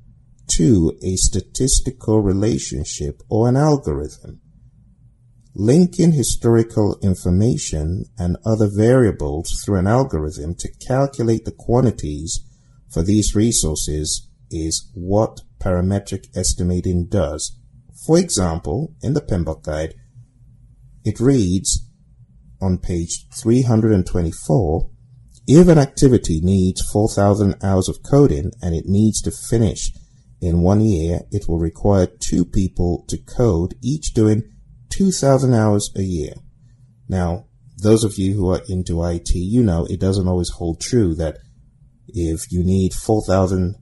to 0.47 0.97
a 1.02 1.16
statistical 1.16 2.21
relationship 2.21 3.23
or 3.28 3.49
an 3.49 3.56
algorithm. 3.56 4.40
Linking 5.54 6.12
historical 6.12 6.99
information 7.02 8.04
and 8.18 8.37
other 8.44 8.68
variables 8.68 9.62
through 9.64 9.78
an 9.78 9.87
algorithm 9.87 10.54
to 10.56 10.68
calculate 10.87 11.44
the 11.44 11.52
quantities 11.52 12.40
for 12.92 13.02
these 13.02 13.35
resources 13.35 14.28
is 14.50 14.90
what 14.94 15.40
parametric 15.61 16.26
estimating 16.37 17.06
does. 17.06 17.56
For 18.06 18.18
example, 18.18 18.94
in 19.02 19.14
the 19.14 19.21
PMBOK 19.21 19.62
guide, 19.62 19.94
it 21.04 21.21
reads 21.21 21.88
on 22.61 22.78
page 22.78 23.26
324, 23.33 24.90
if 25.47 25.69
an 25.69 25.79
activity 25.79 26.41
needs 26.43 26.83
4,000 26.91 27.57
hours 27.63 27.89
of 27.89 28.03
coding 28.03 28.51
and 28.63 28.75
it 28.75 28.87
needs 28.87 29.21
to 29.23 29.31
finish 29.31 29.91
in 30.41 30.63
one 30.63 30.81
year, 30.81 31.21
it 31.31 31.49
will 31.49 31.59
require 31.59 32.07
two 32.07 32.45
people 32.45 33.05
to 33.09 33.19
code, 33.19 33.75
each 33.83 34.15
doing 34.15 34.43
2,000 34.91 35.55
hours 35.55 35.91
a 35.97 36.03
year. 36.03 36.35
Now, 37.09 37.47
those 37.83 38.05
of 38.05 38.19
you 38.19 38.35
who 38.35 38.51
are 38.51 38.63
into 38.69 39.05
IT, 39.05 39.35
you 39.35 39.63
know 39.63 39.87
it 39.91 40.01
doesn't 40.01 40.29
always 40.29 40.51
hold 40.51 40.81
true 40.81 41.15
that 41.17 41.39
if 42.09 42.51
you 42.51 42.63
need 42.63 42.95
4,000 42.95 43.75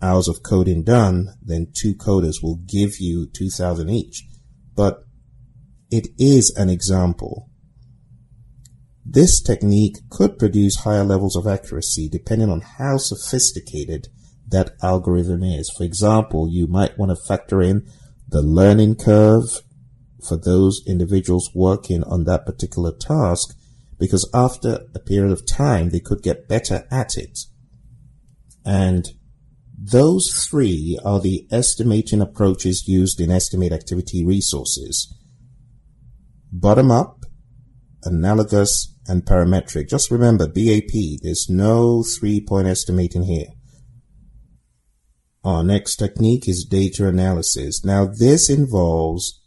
hours 0.00 0.28
of 0.28 0.42
coding 0.42 0.82
done, 0.82 1.34
then 1.42 1.72
two 1.74 1.94
coders 1.94 2.42
will 2.42 2.56
give 2.66 2.98
you 2.98 3.26
2,000 3.26 3.88
each. 3.88 4.24
But 4.74 5.04
it 5.90 6.08
is 6.18 6.54
an 6.56 6.70
example. 6.70 7.50
This 9.04 9.40
technique 9.40 9.98
could 10.10 10.38
produce 10.38 10.76
higher 10.76 11.04
levels 11.04 11.36
of 11.36 11.46
accuracy 11.46 12.08
depending 12.08 12.50
on 12.50 12.60
how 12.60 12.98
sophisticated 12.98 14.08
that 14.48 14.76
algorithm 14.82 15.42
is. 15.42 15.70
For 15.76 15.84
example, 15.84 16.48
you 16.48 16.66
might 16.66 16.98
want 16.98 17.10
to 17.10 17.16
factor 17.16 17.60
in 17.60 17.86
the 18.28 18.42
learning 18.42 18.96
curve 18.96 19.62
for 20.26 20.36
those 20.36 20.82
individuals 20.86 21.50
working 21.54 22.04
on 22.04 22.24
that 22.24 22.46
particular 22.46 22.92
task 22.92 23.56
because 23.98 24.28
after 24.32 24.86
a 24.94 24.98
period 24.98 25.32
of 25.32 25.46
time, 25.46 25.90
they 25.90 26.00
could 26.00 26.22
get 26.22 26.48
better 26.48 26.86
at 26.90 27.16
it. 27.16 27.40
And 28.64 29.08
those 29.76 30.46
three 30.48 30.98
are 31.04 31.20
the 31.20 31.46
estimating 31.50 32.20
approaches 32.20 32.86
used 32.86 33.20
in 33.20 33.30
estimate 33.30 33.72
activity 33.72 34.24
resources. 34.24 35.12
Bottom 36.52 36.90
up, 36.90 37.24
analogous, 38.04 38.91
and 39.06 39.24
parametric. 39.24 39.88
Just 39.88 40.10
remember 40.10 40.46
BAP, 40.46 41.20
there's 41.22 41.48
no 41.48 42.02
three 42.02 42.40
point 42.40 42.66
estimating 42.66 43.24
here. 43.24 43.48
Our 45.44 45.64
next 45.64 45.96
technique 45.96 46.48
is 46.48 46.64
data 46.64 47.08
analysis. 47.08 47.84
Now 47.84 48.06
this 48.06 48.48
involves 48.48 49.40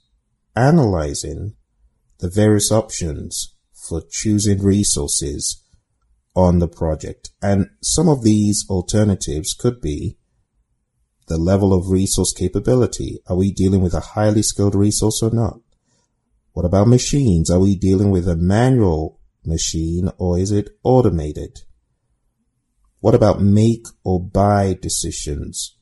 analyzing 0.56 1.56
the 2.20 2.30
various 2.30 2.72
options 2.72 3.56
for 3.74 4.02
choosing 4.10 4.62
resources 4.64 5.62
on 6.36 6.60
the 6.60 6.68
project. 6.68 7.30
And 7.42 7.70
some 7.82 8.10
of 8.10 8.24
these 8.24 8.66
alternatives 8.70 9.54
could 9.54 9.80
be 9.80 10.18
the 11.28 11.38
level 11.38 11.74
of 11.74 11.90
resource 11.90 12.34
capability. 12.34 13.20
Are 13.28 13.36
we 13.36 13.52
dealing 13.52 13.82
with 13.82 13.94
a 13.94 14.00
highly 14.00 14.44
skilled 14.44 14.76
resource 14.76 15.24
or 15.24 15.32
not? 15.32 15.60
What 16.52 16.66
about 16.66 16.88
machines? 16.88 17.50
Are 17.50 17.60
we 17.60 17.76
dealing 17.76 18.12
with 18.12 18.28
a 18.28 18.36
manual 18.36 19.20
machine 19.48 20.10
or 20.18 20.38
is 20.38 20.52
it 20.52 20.70
automated? 20.84 21.62
What 23.00 23.16
about 23.16 23.42
make 23.42 23.86
or 24.04 24.20
buy 24.20 24.78
decisions? 24.82 25.78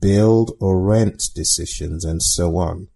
Build 0.00 0.52
or 0.60 0.80
rent 0.80 1.24
decisions 1.34 2.04
and 2.04 2.22
so 2.22 2.56
on. 2.56 2.88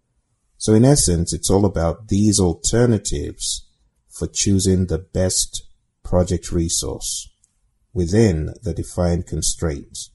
So 0.58 0.74
in 0.74 0.84
essence, 0.84 1.32
it's 1.32 1.50
all 1.50 1.64
about 1.64 2.08
these 2.08 2.38
alternatives 2.38 3.66
for 4.08 4.26
choosing 4.26 4.86
the 4.86 4.98
best 4.98 5.66
project 6.04 6.52
resource 6.52 7.30
within 7.94 8.54
the 8.62 8.74
defined 8.74 9.26
constraints. 9.26 10.10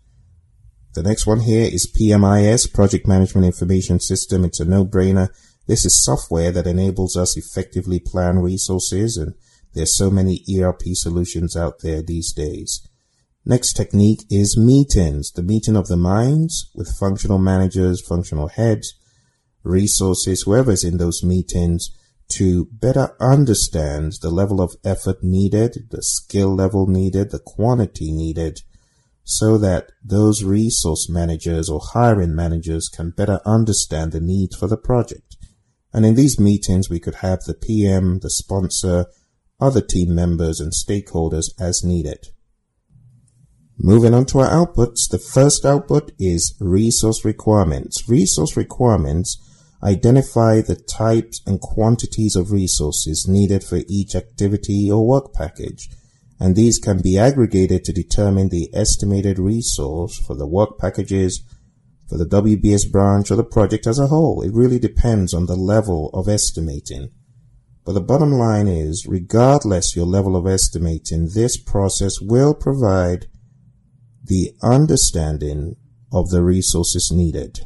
The 0.93 1.03
next 1.03 1.27
one 1.27 1.41
here 1.41 1.69
is 1.71 1.91
PMIS, 1.91 2.73
Project 2.73 3.07
Management 3.07 3.45
Information 3.45 3.99
System. 3.99 4.45
It's 4.45 4.59
a 4.59 4.65
no-brainer. 4.65 5.29
This 5.67 5.85
is 5.85 6.03
software 6.03 6.51
that 6.51 6.65
enables 6.65 7.17
us 7.17 7.37
effectively 7.37 7.99
plan 7.99 8.39
resources 8.39 9.17
and 9.17 9.33
there's 9.77 9.97
so 9.97 10.09
many 10.09 10.43
ERP 10.53 10.81
solutions 10.93 11.55
out 11.55 11.79
there 11.79 12.01
these 12.01 12.33
days. 12.33 12.87
Next 13.45 13.73
technique 13.73 14.25
is 14.29 14.57
meetings, 14.57 15.31
the 15.31 15.43
meeting 15.43 15.77
of 15.77 15.87
the 15.87 15.95
minds 15.97 16.69
with 16.75 16.97
functional 16.99 17.37
managers, 17.37 18.05
functional 18.05 18.49
heads, 18.49 18.93
resources, 19.63 20.41
whoever's 20.41 20.83
in 20.83 20.97
those 20.97 21.23
meetings 21.23 21.89
to 22.29 22.67
better 22.73 23.15
understand 23.21 24.13
the 24.21 24.29
level 24.29 24.61
of 24.61 24.75
effort 24.83 25.23
needed, 25.23 25.87
the 25.91 26.03
skill 26.03 26.53
level 26.53 26.87
needed, 26.87 27.31
the 27.31 27.39
quantity 27.39 28.11
needed 28.11 28.59
so 29.29 29.57
that 29.57 29.91
those 30.01 30.41
resource 30.41 31.09
managers 31.09 31.69
or 31.69 31.81
hiring 31.91 32.33
managers 32.33 32.87
can 32.87 33.11
better 33.11 33.41
understand 33.45 34.13
the 34.13 34.21
need 34.21 34.53
for 34.57 34.67
the 34.67 34.77
project. 34.77 35.35
And 35.93 36.05
in 36.05 36.15
these 36.15 36.39
meetings, 36.39 36.89
we 36.89 37.01
could 37.01 37.15
have 37.15 37.41
the 37.41 37.53
PM, 37.53 38.19
the 38.19 38.29
sponsor, 38.29 39.07
other 39.59 39.81
team 39.81 40.13
members 40.13 40.59
and 40.59 40.71
stakeholders 40.71 41.45
as 41.59 41.83
needed. 41.83 42.27
Moving 43.77 44.13
on 44.13 44.25
to 44.27 44.39
our 44.39 44.49
outputs, 44.49 45.09
the 45.09 45.19
first 45.19 45.65
output 45.65 46.11
is 46.17 46.55
resource 46.59 47.23
requirements. 47.23 48.09
Resource 48.09 48.57
requirements 48.57 49.37
identify 49.83 50.61
the 50.61 50.75
types 50.75 51.41
and 51.45 51.61
quantities 51.61 52.35
of 52.35 52.51
resources 52.51 53.27
needed 53.29 53.63
for 53.63 53.81
each 53.87 54.15
activity 54.15 54.89
or 54.91 55.07
work 55.07 55.33
package 55.33 55.87
and 56.39 56.55
these 56.55 56.77
can 56.77 57.01
be 57.01 57.17
aggregated 57.17 57.83
to 57.83 57.93
determine 57.93 58.49
the 58.49 58.69
estimated 58.73 59.39
resource 59.39 60.17
for 60.19 60.35
the 60.35 60.47
work 60.47 60.77
packages 60.77 61.43
for 62.07 62.17
the 62.17 62.25
WBS 62.25 62.89
branch 62.89 63.31
or 63.31 63.35
the 63.35 63.43
project 63.43 63.87
as 63.87 63.99
a 63.99 64.07
whole. 64.07 64.41
It 64.41 64.53
really 64.53 64.79
depends 64.79 65.33
on 65.33 65.47
the 65.47 65.55
level 65.55 66.09
of 66.13 66.29
estimating. 66.29 67.09
But 67.87 67.93
the 67.93 68.01
bottom 68.01 68.33
line 68.33 68.67
is, 68.67 69.05
regardless 69.07 69.95
your 69.95 70.05
level 70.05 70.35
of 70.35 70.45
estimating, 70.45 71.29
this 71.33 71.55
process 71.55 72.19
will 72.19 72.53
provide 72.53 73.27
the 74.21 74.51
understanding 74.61 75.77
of 76.11 76.27
the 76.29 76.43
resources 76.43 77.09
needed. 77.15 77.61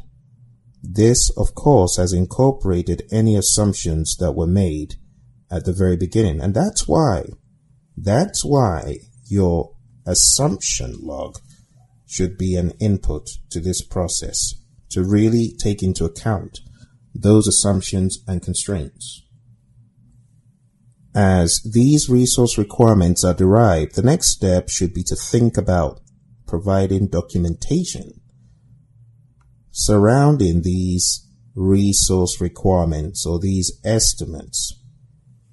This, 0.80 1.28
of 1.36 1.56
course, 1.56 1.96
has 1.96 2.12
incorporated 2.12 3.02
any 3.10 3.34
assumptions 3.34 4.14
that 4.20 4.36
were 4.36 4.46
made 4.46 4.94
at 5.50 5.64
the 5.64 5.72
very 5.72 5.96
beginning. 5.96 6.40
And 6.40 6.54
that's 6.54 6.86
why 6.86 7.24
that's 7.96 8.44
why 8.44 8.98
your 9.26 9.74
assumption 10.06 10.98
log 11.00 11.40
should 12.06 12.38
be 12.38 12.54
an 12.54 12.74
input 12.78 13.28
to 13.50 13.58
this 13.58 13.82
process 13.82 14.54
to 14.90 15.02
really 15.02 15.52
take 15.58 15.82
into 15.82 16.04
account 16.04 16.60
those 17.12 17.48
assumptions 17.48 18.22
and 18.28 18.40
constraints. 18.40 19.21
As 21.14 21.60
these 21.64 22.08
resource 22.08 22.56
requirements 22.56 23.22
are 23.24 23.34
derived, 23.34 23.94
the 23.94 24.02
next 24.02 24.28
step 24.28 24.68
should 24.68 24.94
be 24.94 25.02
to 25.04 25.16
think 25.16 25.56
about 25.56 26.00
providing 26.46 27.08
documentation 27.08 28.20
surrounding 29.74 30.60
these 30.62 31.26
resource 31.54 32.42
requirements 32.42 33.24
or 33.24 33.38
these 33.38 33.80
estimates 33.84 34.82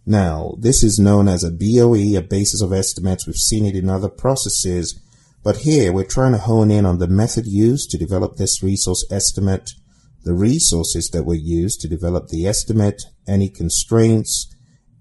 now, 0.10 0.56
this 0.58 0.82
is 0.82 0.98
known 0.98 1.28
as 1.28 1.44
a 1.44 1.52
BOE, 1.52 2.18
a 2.18 2.22
basis 2.22 2.64
of 2.64 2.74
estimates. 2.74 3.28
We've 3.28 3.36
seen 3.36 3.64
it 3.64 3.76
in 3.76 3.92
other 3.92 4.10
processes, 4.10 5.00
but 5.44 5.58
here 5.58 5.94
we're 5.94 6.04
trying 6.04 6.32
to 6.32 6.40
hone 6.40 6.72
in 6.72 6.84
on 6.84 6.98
the 6.98 7.08
method 7.08 7.46
used 7.46 7.92
to 7.92 7.98
develop 8.00 8.36
this 8.36 8.64
resource 8.64 9.06
estimate, 9.12 9.70
the 10.24 10.34
resources 10.34 11.10
that 11.14 11.28
were 11.28 11.36
used 11.36 11.80
to 11.82 11.88
develop 11.88 12.30
the 12.30 12.48
estimate, 12.48 13.04
any 13.28 13.50
constraints, 13.50 14.52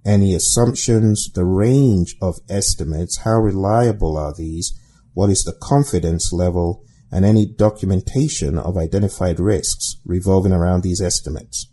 any 0.08 0.34
assumptions, 0.34 1.30
the 1.34 1.44
range 1.44 2.16
of 2.22 2.38
estimates, 2.48 3.18
how 3.18 3.38
reliable 3.38 4.16
are 4.16 4.32
these, 4.34 4.72
what 5.12 5.28
is 5.28 5.42
the 5.42 5.56
confidence 5.60 6.32
level, 6.32 6.82
and 7.12 7.24
any 7.24 7.46
documentation 7.46 8.58
of 8.58 8.76
identified 8.76 9.38
risks 9.38 9.96
revolving 10.04 10.52
around 10.52 10.82
these 10.82 11.00
estimates. 11.00 11.70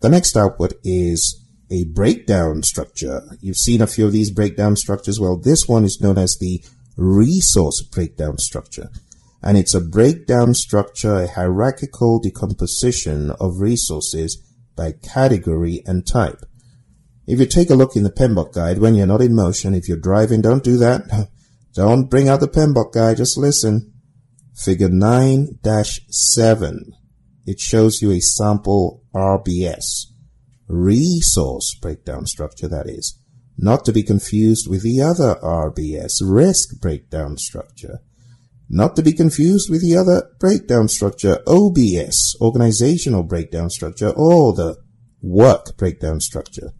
The 0.00 0.08
next 0.08 0.36
output 0.36 0.74
is 0.84 1.42
a 1.70 1.84
breakdown 1.86 2.62
structure. 2.62 3.22
You've 3.40 3.56
seen 3.56 3.80
a 3.80 3.86
few 3.86 4.06
of 4.06 4.12
these 4.12 4.30
breakdown 4.30 4.76
structures. 4.76 5.18
Well, 5.18 5.36
this 5.36 5.66
one 5.66 5.84
is 5.84 6.00
known 6.00 6.18
as 6.18 6.36
the 6.38 6.62
resource 6.96 7.82
breakdown 7.82 8.38
structure. 8.38 8.88
And 9.42 9.56
it's 9.56 9.74
a 9.74 9.80
breakdown 9.80 10.54
structure, 10.54 11.22
a 11.22 11.28
hierarchical 11.28 12.20
decomposition 12.20 13.32
of 13.40 13.60
resources 13.60 14.40
by 14.76 14.92
category 14.92 15.82
and 15.86 16.06
type. 16.06 16.44
If 17.26 17.40
you 17.40 17.46
take 17.46 17.70
a 17.70 17.74
look 17.74 17.96
in 17.96 18.04
the 18.04 18.10
PMBOK 18.10 18.52
guide 18.52 18.78
when 18.78 18.94
you're 18.94 19.06
not 19.06 19.22
in 19.22 19.34
motion, 19.34 19.74
if 19.74 19.88
you're 19.88 19.98
driving, 19.98 20.42
don't 20.42 20.64
do 20.64 20.76
that. 20.78 21.28
Don't 21.74 22.08
bring 22.08 22.26
out 22.26 22.40
the 22.40 22.48
PMBOK 22.48 22.90
guide, 22.90 23.18
just 23.18 23.36
listen. 23.36 23.92
Figure 24.54 24.88
9-7. 24.88 26.78
It 27.44 27.60
shows 27.60 28.00
you 28.00 28.12
a 28.12 28.20
sample 28.20 29.02
RBS 29.14 30.06
resource 30.68 31.74
breakdown 31.80 32.26
structure, 32.26 32.68
that 32.68 32.88
is, 32.88 33.18
not 33.56 33.84
to 33.84 33.92
be 33.92 34.02
confused 34.02 34.68
with 34.68 34.82
the 34.82 35.00
other 35.00 35.36
RBS, 35.42 36.20
risk 36.22 36.80
breakdown 36.80 37.36
structure, 37.38 38.00
not 38.68 38.96
to 38.96 39.02
be 39.02 39.12
confused 39.12 39.70
with 39.70 39.82
the 39.82 39.96
other 39.96 40.30
breakdown 40.40 40.88
structure, 40.88 41.38
OBS, 41.46 42.36
organizational 42.40 43.22
breakdown 43.22 43.70
structure, 43.70 44.10
or 44.10 44.52
the 44.52 44.76
work 45.22 45.76
breakdown 45.76 46.20
structure. 46.20 46.72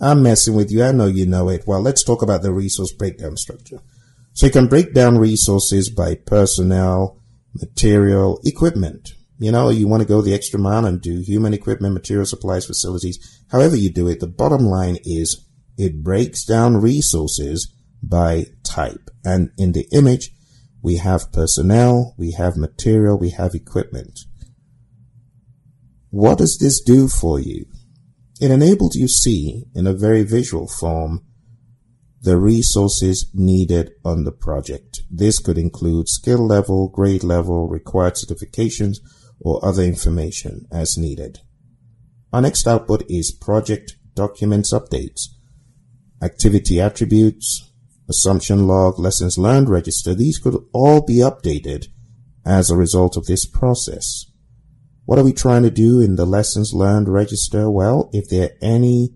I'm 0.00 0.22
messing 0.22 0.54
with 0.54 0.70
you. 0.70 0.82
I 0.82 0.92
know 0.92 1.06
you 1.06 1.26
know 1.26 1.48
it. 1.48 1.64
Well, 1.66 1.80
let's 1.80 2.02
talk 2.02 2.22
about 2.22 2.42
the 2.42 2.52
resource 2.52 2.92
breakdown 2.92 3.36
structure. 3.36 3.80
So 4.32 4.46
you 4.46 4.52
can 4.52 4.68
break 4.68 4.94
down 4.94 5.18
resources 5.18 5.90
by 5.90 6.14
personnel, 6.14 7.20
material, 7.54 8.40
equipment. 8.44 9.10
You 9.38 9.52
know, 9.52 9.68
you 9.70 9.88
want 9.88 10.02
to 10.02 10.08
go 10.08 10.22
the 10.22 10.34
extra 10.34 10.58
mile 10.58 10.86
and 10.86 11.00
do 11.00 11.20
human 11.20 11.52
equipment, 11.52 11.94
material 11.94 12.26
supplies, 12.26 12.66
facilities. 12.66 13.42
However 13.50 13.76
you 13.76 13.90
do 13.90 14.08
it, 14.08 14.20
the 14.20 14.26
bottom 14.26 14.64
line 14.64 14.98
is 15.04 15.46
it 15.76 16.02
breaks 16.02 16.44
down 16.44 16.76
resources 16.76 17.74
by 18.02 18.46
type. 18.62 19.10
And 19.24 19.50
in 19.58 19.72
the 19.72 19.86
image, 19.92 20.30
we 20.82 20.96
have 20.96 21.32
personnel, 21.32 22.14
we 22.16 22.32
have 22.32 22.56
material, 22.56 23.18
we 23.18 23.30
have 23.30 23.54
equipment. 23.54 24.20
What 26.10 26.38
does 26.38 26.58
this 26.58 26.80
do 26.80 27.08
for 27.08 27.38
you? 27.38 27.66
It 28.40 28.50
enables 28.50 28.96
you 28.96 29.06
see 29.06 29.64
in 29.74 29.86
a 29.86 29.92
very 29.92 30.22
visual 30.22 30.66
form 30.66 31.24
the 32.22 32.38
resources 32.38 33.30
needed 33.34 33.92
on 34.04 34.24
the 34.24 34.32
project. 34.32 35.02
This 35.10 35.38
could 35.38 35.58
include 35.58 36.08
skill 36.08 36.46
level, 36.46 36.88
grade 36.88 37.22
level, 37.22 37.68
required 37.68 38.14
certifications, 38.14 38.98
or 39.40 39.64
other 39.64 39.82
information 39.82 40.66
as 40.70 40.96
needed. 40.96 41.40
Our 42.32 42.42
next 42.42 42.66
output 42.66 43.04
is 43.08 43.30
project 43.30 43.96
documents 44.14 44.72
updates, 44.72 45.28
activity 46.22 46.80
attributes, 46.80 47.70
assumption 48.08 48.66
log, 48.66 48.98
lessons 48.98 49.38
learned 49.38 49.68
register. 49.68 50.14
These 50.14 50.38
could 50.38 50.56
all 50.72 51.04
be 51.04 51.16
updated 51.16 51.86
as 52.44 52.70
a 52.70 52.76
result 52.76 53.16
of 53.16 53.26
this 53.26 53.46
process. 53.46 54.29
What 55.04 55.18
are 55.18 55.24
we 55.24 55.32
trying 55.32 55.62
to 55.64 55.70
do 55.70 56.00
in 56.00 56.16
the 56.16 56.26
lessons 56.26 56.72
learned 56.72 57.08
register? 57.08 57.70
Well, 57.70 58.10
if 58.12 58.28
there 58.28 58.50
are 58.50 58.56
any 58.62 59.14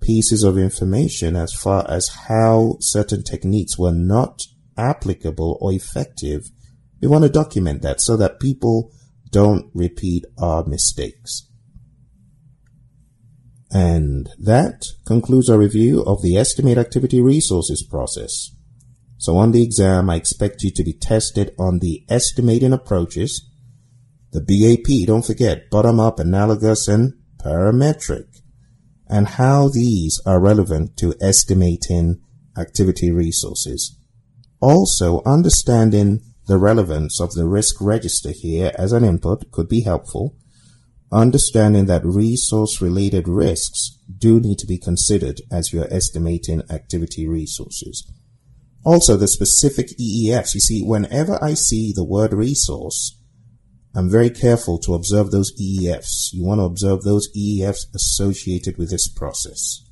pieces 0.00 0.42
of 0.42 0.58
information 0.58 1.36
as 1.36 1.52
far 1.52 1.88
as 1.88 2.08
how 2.28 2.76
certain 2.80 3.22
techniques 3.22 3.78
were 3.78 3.92
not 3.92 4.42
applicable 4.76 5.58
or 5.60 5.72
effective 5.72 6.50
we 7.02 7.08
want 7.08 7.24
to 7.24 7.28
document 7.28 7.82
that 7.82 8.00
so 8.00 8.16
that 8.16 8.38
people 8.38 8.92
don't 9.30 9.70
repeat 9.74 10.24
our 10.38 10.64
mistakes. 10.64 11.48
And 13.72 14.30
that 14.38 14.84
concludes 15.04 15.50
our 15.50 15.58
review 15.58 16.02
of 16.04 16.22
the 16.22 16.36
Estimate 16.36 16.78
Activity 16.78 17.20
Resources 17.20 17.82
process. 17.82 18.50
So 19.18 19.36
on 19.36 19.50
the 19.50 19.62
exam, 19.62 20.10
I 20.10 20.16
expect 20.16 20.62
you 20.62 20.70
to 20.70 20.84
be 20.84 20.92
tested 20.92 21.54
on 21.58 21.80
the 21.80 22.04
estimating 22.08 22.72
approaches, 22.72 23.50
the 24.32 24.40
BAP, 24.40 25.06
don't 25.06 25.24
forget, 25.24 25.70
bottom 25.70 26.00
up, 26.00 26.18
analogous, 26.18 26.88
and 26.88 27.14
parametric, 27.38 28.40
and 29.08 29.28
how 29.28 29.68
these 29.68 30.20
are 30.24 30.40
relevant 30.40 30.96
to 30.96 31.14
estimating 31.20 32.20
activity 32.56 33.10
resources. 33.10 33.98
Also, 34.60 35.22
understanding 35.26 36.20
the 36.46 36.58
relevance 36.58 37.20
of 37.20 37.32
the 37.32 37.46
risk 37.46 37.76
register 37.80 38.30
here 38.30 38.72
as 38.76 38.92
an 38.92 39.04
input 39.04 39.50
could 39.50 39.68
be 39.68 39.82
helpful. 39.82 40.36
Understanding 41.12 41.86
that 41.86 42.04
resource 42.04 42.80
related 42.80 43.28
risks 43.28 43.98
do 44.18 44.40
need 44.40 44.58
to 44.58 44.66
be 44.66 44.78
considered 44.78 45.42
as 45.50 45.72
you're 45.72 45.92
estimating 45.92 46.62
activity 46.70 47.28
resources. 47.28 48.10
Also, 48.84 49.16
the 49.16 49.28
specific 49.28 49.88
EEFs. 49.98 50.54
You 50.54 50.60
see, 50.60 50.82
whenever 50.82 51.42
I 51.42 51.54
see 51.54 51.92
the 51.94 52.04
word 52.04 52.32
resource, 52.32 53.18
I'm 53.94 54.10
very 54.10 54.30
careful 54.30 54.78
to 54.78 54.94
observe 54.94 55.30
those 55.30 55.52
EEFs. 55.60 56.32
You 56.32 56.44
want 56.44 56.60
to 56.60 56.64
observe 56.64 57.02
those 57.02 57.28
EEFs 57.36 57.94
associated 57.94 58.78
with 58.78 58.90
this 58.90 59.06
process. 59.06 59.82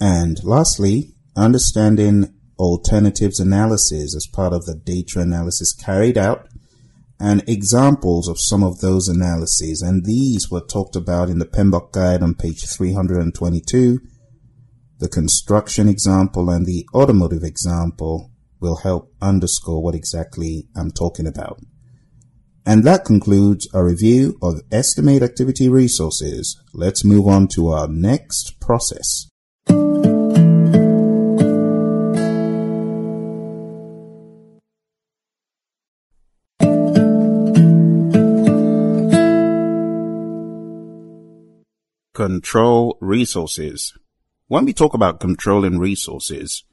And 0.00 0.42
lastly, 0.42 1.14
understanding 1.36 2.34
alternatives 2.58 3.38
analysis 3.38 4.16
as 4.16 4.26
part 4.26 4.54
of 4.54 4.64
the 4.64 4.74
data 4.74 5.20
analysis 5.20 5.74
carried 5.74 6.16
out 6.16 6.48
and 7.20 7.46
examples 7.46 8.28
of 8.28 8.40
some 8.40 8.62
of 8.62 8.80
those 8.80 9.08
analyses. 9.08 9.82
And 9.82 10.04
these 10.04 10.50
were 10.50 10.60
talked 10.60 10.96
about 10.96 11.28
in 11.28 11.38
the 11.38 11.46
PMBOK 11.46 11.92
guide 11.92 12.22
on 12.22 12.34
page 12.34 12.66
322. 12.66 14.00
The 14.98 15.08
construction 15.08 15.88
example 15.88 16.48
and 16.48 16.64
the 16.64 16.86
automotive 16.94 17.42
example 17.42 18.30
will 18.58 18.76
help 18.76 19.12
underscore 19.20 19.82
what 19.82 19.94
exactly 19.94 20.68
I'm 20.74 20.90
talking 20.90 21.26
about. 21.26 21.60
And 22.68 22.82
that 22.82 23.04
concludes 23.04 23.68
our 23.72 23.84
review 23.84 24.36
of 24.42 24.60
estimate 24.72 25.22
activity 25.22 25.68
resources. 25.68 26.60
Let's 26.74 27.04
move 27.04 27.28
on 27.28 27.46
to 27.54 27.68
our 27.68 27.86
next 27.86 28.58
process. 28.60 29.28
Control 42.12 42.98
resources. 43.00 43.92
When 44.48 44.64
we 44.64 44.72
talk 44.72 44.92
about 44.92 45.20
controlling 45.20 45.78
resources, 45.78 46.64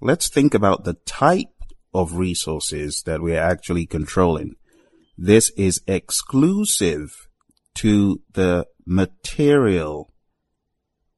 let's 0.00 0.30
think 0.30 0.54
about 0.54 0.84
the 0.84 0.94
type 1.04 1.48
of 1.92 2.14
resources 2.16 3.02
that 3.04 3.20
we 3.20 3.36
are 3.36 3.44
actually 3.44 3.84
controlling. 3.84 4.56
This 5.16 5.50
is 5.56 5.82
exclusive 5.86 7.28
to 7.74 8.22
the 8.32 8.66
material 8.86 10.12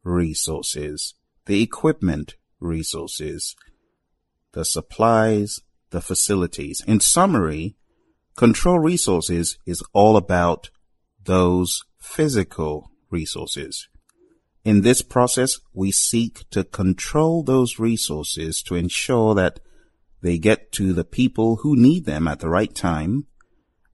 resources, 0.02 1.14
the 1.46 1.62
equipment 1.62 2.34
resources, 2.60 3.54
the 4.52 4.64
supplies, 4.64 5.60
the 5.90 6.00
facilities. 6.00 6.82
In 6.86 7.00
summary, 7.00 7.76
control 8.36 8.78
resources 8.78 9.58
is 9.64 9.82
all 9.92 10.16
about 10.16 10.70
those 11.24 11.84
physical 11.98 12.90
resources. 13.10 13.88
In 14.64 14.80
this 14.80 15.02
process, 15.02 15.60
we 15.72 15.92
seek 15.92 16.48
to 16.50 16.64
control 16.64 17.42
those 17.42 17.78
resources 17.78 18.62
to 18.62 18.74
ensure 18.74 19.34
that 19.34 19.60
they 20.20 20.38
get 20.38 20.72
to 20.72 20.92
the 20.92 21.04
people 21.04 21.56
who 21.56 21.76
need 21.76 22.06
them 22.06 22.26
at 22.26 22.40
the 22.40 22.48
right 22.48 22.74
time 22.74 23.26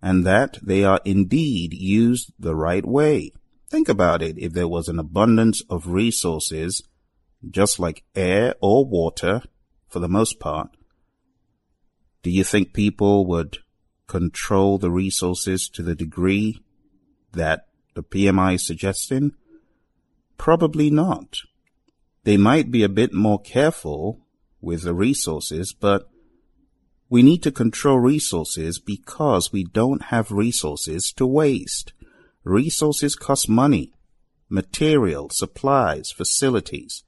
and 0.02 0.24
that 0.26 0.58
they 0.62 0.84
are 0.84 1.00
indeed 1.04 1.72
used 1.74 2.32
the 2.38 2.54
right 2.54 2.84
way. 2.84 3.32
Think 3.68 3.88
about 3.88 4.22
it. 4.22 4.38
If 4.38 4.52
there 4.52 4.68
was 4.68 4.88
an 4.88 4.98
abundance 4.98 5.62
of 5.68 5.86
resources, 5.86 6.82
just 7.48 7.78
like 7.78 8.04
air 8.14 8.54
or 8.60 8.84
water, 8.84 9.42
for 9.88 10.00
the 10.00 10.08
most 10.08 10.40
part, 10.40 10.70
do 12.22 12.30
you 12.30 12.44
think 12.44 12.72
people 12.72 13.26
would 13.26 13.58
control 14.06 14.78
the 14.78 14.90
resources 14.90 15.68
to 15.68 15.82
the 15.82 15.94
degree 15.94 16.60
that 17.32 17.66
the 17.94 18.02
PMI 18.02 18.54
is 18.54 18.66
suggesting? 18.66 19.32
Probably 20.36 20.90
not. 20.90 21.38
They 22.24 22.36
might 22.36 22.70
be 22.70 22.82
a 22.82 22.88
bit 22.88 23.12
more 23.14 23.40
careful 23.40 24.26
with 24.60 24.82
the 24.82 24.94
resources, 24.94 25.72
but 25.72 26.10
we 27.11 27.23
need 27.23 27.42
to 27.42 27.53
control 27.53 27.99
resources 27.99 28.79
because 28.79 29.53
we 29.53 29.64
don't 29.64 30.05
have 30.05 30.33
resources 30.33 31.12
to 31.12 31.27
waste. 31.27 31.92
Resources 32.44 33.14
cost 33.14 33.49
money, 33.49 33.92
material, 34.49 35.29
supplies, 35.31 36.11
facilities. 36.11 37.05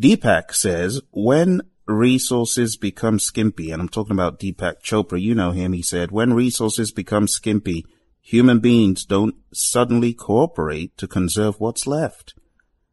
Deepak 0.00 0.54
says, 0.54 1.02
when 1.10 1.60
resources 1.86 2.76
become 2.76 3.18
skimpy, 3.18 3.70
and 3.70 3.82
I'm 3.82 3.88
talking 3.90 4.12
about 4.12 4.40
Deepak 4.40 4.80
Chopra, 4.82 5.20
you 5.20 5.34
know 5.34 5.50
him, 5.50 5.74
he 5.74 5.82
said, 5.82 6.10
when 6.10 6.32
resources 6.32 6.90
become 6.90 7.28
skimpy, 7.28 7.84
Human 8.28 8.58
beings 8.58 9.06
don't 9.06 9.36
suddenly 9.54 10.12
cooperate 10.12 10.94
to 10.98 11.08
conserve 11.08 11.58
what's 11.58 11.86
left. 11.86 12.34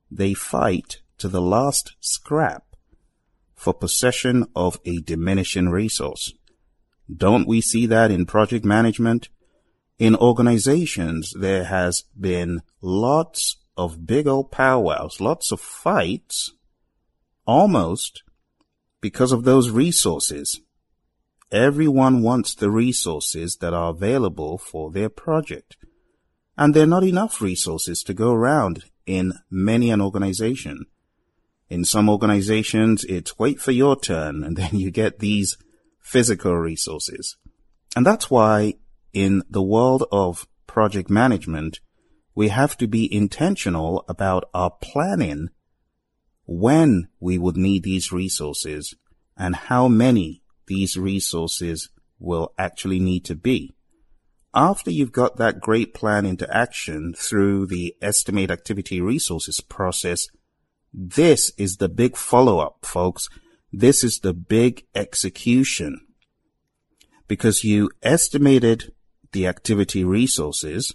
They 0.09 0.33
fight 0.33 1.01
to 1.17 1.27
the 1.27 1.41
last 1.41 1.91
scrap 1.99 2.63
for 3.55 3.73
possession 3.73 4.45
of 4.55 4.79
a 4.85 4.97
diminishing 4.99 5.69
resource. 5.69 6.33
Don't 7.13 7.47
we 7.47 7.61
see 7.61 7.85
that 7.85 8.11
in 8.11 8.25
project 8.25 8.65
management? 8.65 9.29
In 9.97 10.15
organizations, 10.15 11.33
there 11.37 11.65
has 11.65 12.03
been 12.19 12.61
lots 12.81 13.57
of 13.77 14.05
big 14.05 14.27
old 14.27 14.51
powwows, 14.51 15.21
lots 15.21 15.51
of 15.51 15.59
fights, 15.59 16.51
almost 17.45 18.23
because 19.01 19.31
of 19.31 19.43
those 19.43 19.69
resources. 19.69 20.61
Everyone 21.51 22.21
wants 22.21 22.55
the 22.55 22.71
resources 22.71 23.57
that 23.57 23.73
are 23.73 23.91
available 23.91 24.57
for 24.57 24.91
their 24.91 25.09
project. 25.09 25.77
And 26.57 26.73
there 26.73 26.83
are 26.83 26.87
not 26.87 27.03
enough 27.03 27.41
resources 27.41 28.01
to 28.03 28.13
go 28.13 28.31
around 28.31 28.85
in 29.05 29.33
many 29.51 29.91
an 29.91 30.01
organization. 30.01 30.85
In 31.69 31.83
some 31.83 32.09
organizations, 32.09 33.03
it's 33.05 33.39
wait 33.39 33.59
for 33.59 33.71
your 33.71 33.99
turn 33.99 34.43
and 34.43 34.55
then 34.57 34.71
you 34.73 34.91
get 34.91 35.19
these 35.19 35.57
physical 36.01 36.55
resources. 36.55 37.37
And 37.95 38.05
that's 38.05 38.29
why 38.29 38.75
in 39.13 39.43
the 39.49 39.63
world 39.63 40.05
of 40.11 40.47
project 40.67 41.09
management, 41.09 41.79
we 42.35 42.49
have 42.49 42.77
to 42.77 42.87
be 42.87 43.11
intentional 43.11 44.03
about 44.09 44.49
our 44.53 44.71
planning 44.81 45.49
when 46.45 47.07
we 47.19 47.37
would 47.37 47.57
need 47.57 47.83
these 47.83 48.11
resources 48.11 48.93
and 49.37 49.55
how 49.55 49.87
many 49.87 50.43
these 50.67 50.97
resources 50.97 51.89
will 52.19 52.53
actually 52.57 52.99
need 52.99 53.25
to 53.25 53.35
be. 53.35 53.75
After 54.53 54.89
you've 54.89 55.11
got 55.11 55.37
that 55.37 55.59
great 55.59 55.93
plan 55.93 56.25
into 56.25 56.55
action 56.55 57.13
through 57.17 57.67
the 57.67 57.95
estimate 58.01 58.51
activity 58.51 59.01
resources 59.01 59.59
process, 59.59 60.27
this 60.97 61.51
is 61.57 61.77
the 61.77 61.89
big 61.89 62.15
follow 62.15 62.59
up, 62.59 62.85
folks. 62.85 63.27
This 63.71 64.03
is 64.03 64.19
the 64.19 64.33
big 64.33 64.85
execution 64.95 66.01
because 67.27 67.63
you 67.63 67.89
estimated 68.01 68.93
the 69.31 69.47
activity 69.47 70.03
resources. 70.03 70.93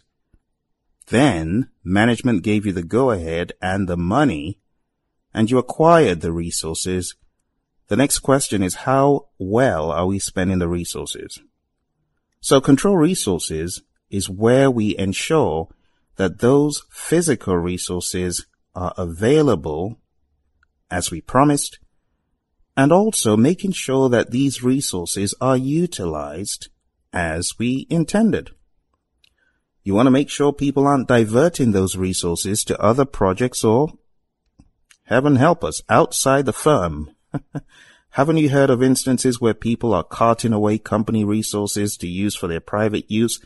Then 1.09 1.71
management 1.85 2.43
gave 2.43 2.65
you 2.65 2.73
the 2.73 2.83
go 2.83 3.11
ahead 3.11 3.53
and 3.61 3.89
the 3.89 3.97
money 3.97 4.59
and 5.35 5.51
you 5.51 5.59
acquired 5.59 6.21
the 6.21 6.33
resources 6.33 7.15
the 7.91 7.97
next 7.97 8.21
question 8.21 8.63
is 8.63 8.87
how 8.87 9.27
well 9.37 9.91
are 9.91 10.07
we 10.07 10.21
spending 10.21 10.61
the 10.61 10.69
resources? 10.69 11.41
So 12.41 12.61
control 12.61 12.97
resources 12.97 13.83
is 14.09 14.31
where 14.31 14.71
we 14.71 14.97
ensure 14.97 15.67
that 16.15 16.39
those 16.39 16.85
physical 16.89 17.57
resources 17.57 18.47
are 18.75 18.95
available 18.97 19.99
as 20.91 21.11
we 21.11 21.21
promised 21.21 21.79
and 22.77 22.93
also 22.93 23.37
making 23.37 23.73
sure 23.73 24.09
that 24.09 24.31
these 24.31 24.63
resources 24.63 25.35
are 25.41 25.57
utilized 25.57 26.69
as 27.13 27.59
we 27.59 27.87
intended. 27.91 28.51
You 29.83 29.95
want 29.95 30.07
to 30.07 30.11
make 30.11 30.31
sure 30.31 30.53
people 30.53 30.87
aren't 30.87 31.09
diverting 31.09 31.73
those 31.73 31.97
resources 31.97 32.65
to 32.65 32.81
other 32.81 33.05
projects 33.05 33.65
or, 33.65 33.95
heaven 35.05 35.37
help 35.37 35.65
us, 35.65 35.83
outside 35.89 36.47
the 36.47 36.53
firm 36.53 37.11
Haven't 38.11 38.39
you 38.39 38.49
heard 38.49 38.71
of 38.71 38.83
instances 38.83 39.41
where 39.41 39.55
people 39.55 39.95
are 39.95 40.03
carting 40.03 40.53
away 40.53 40.79
company 40.79 41.25
resources 41.25 41.97
to 41.99 42.09
use 42.09 42.35
for 42.35 42.49
their 42.49 42.61
private 42.61 43.09
use? 43.09 43.41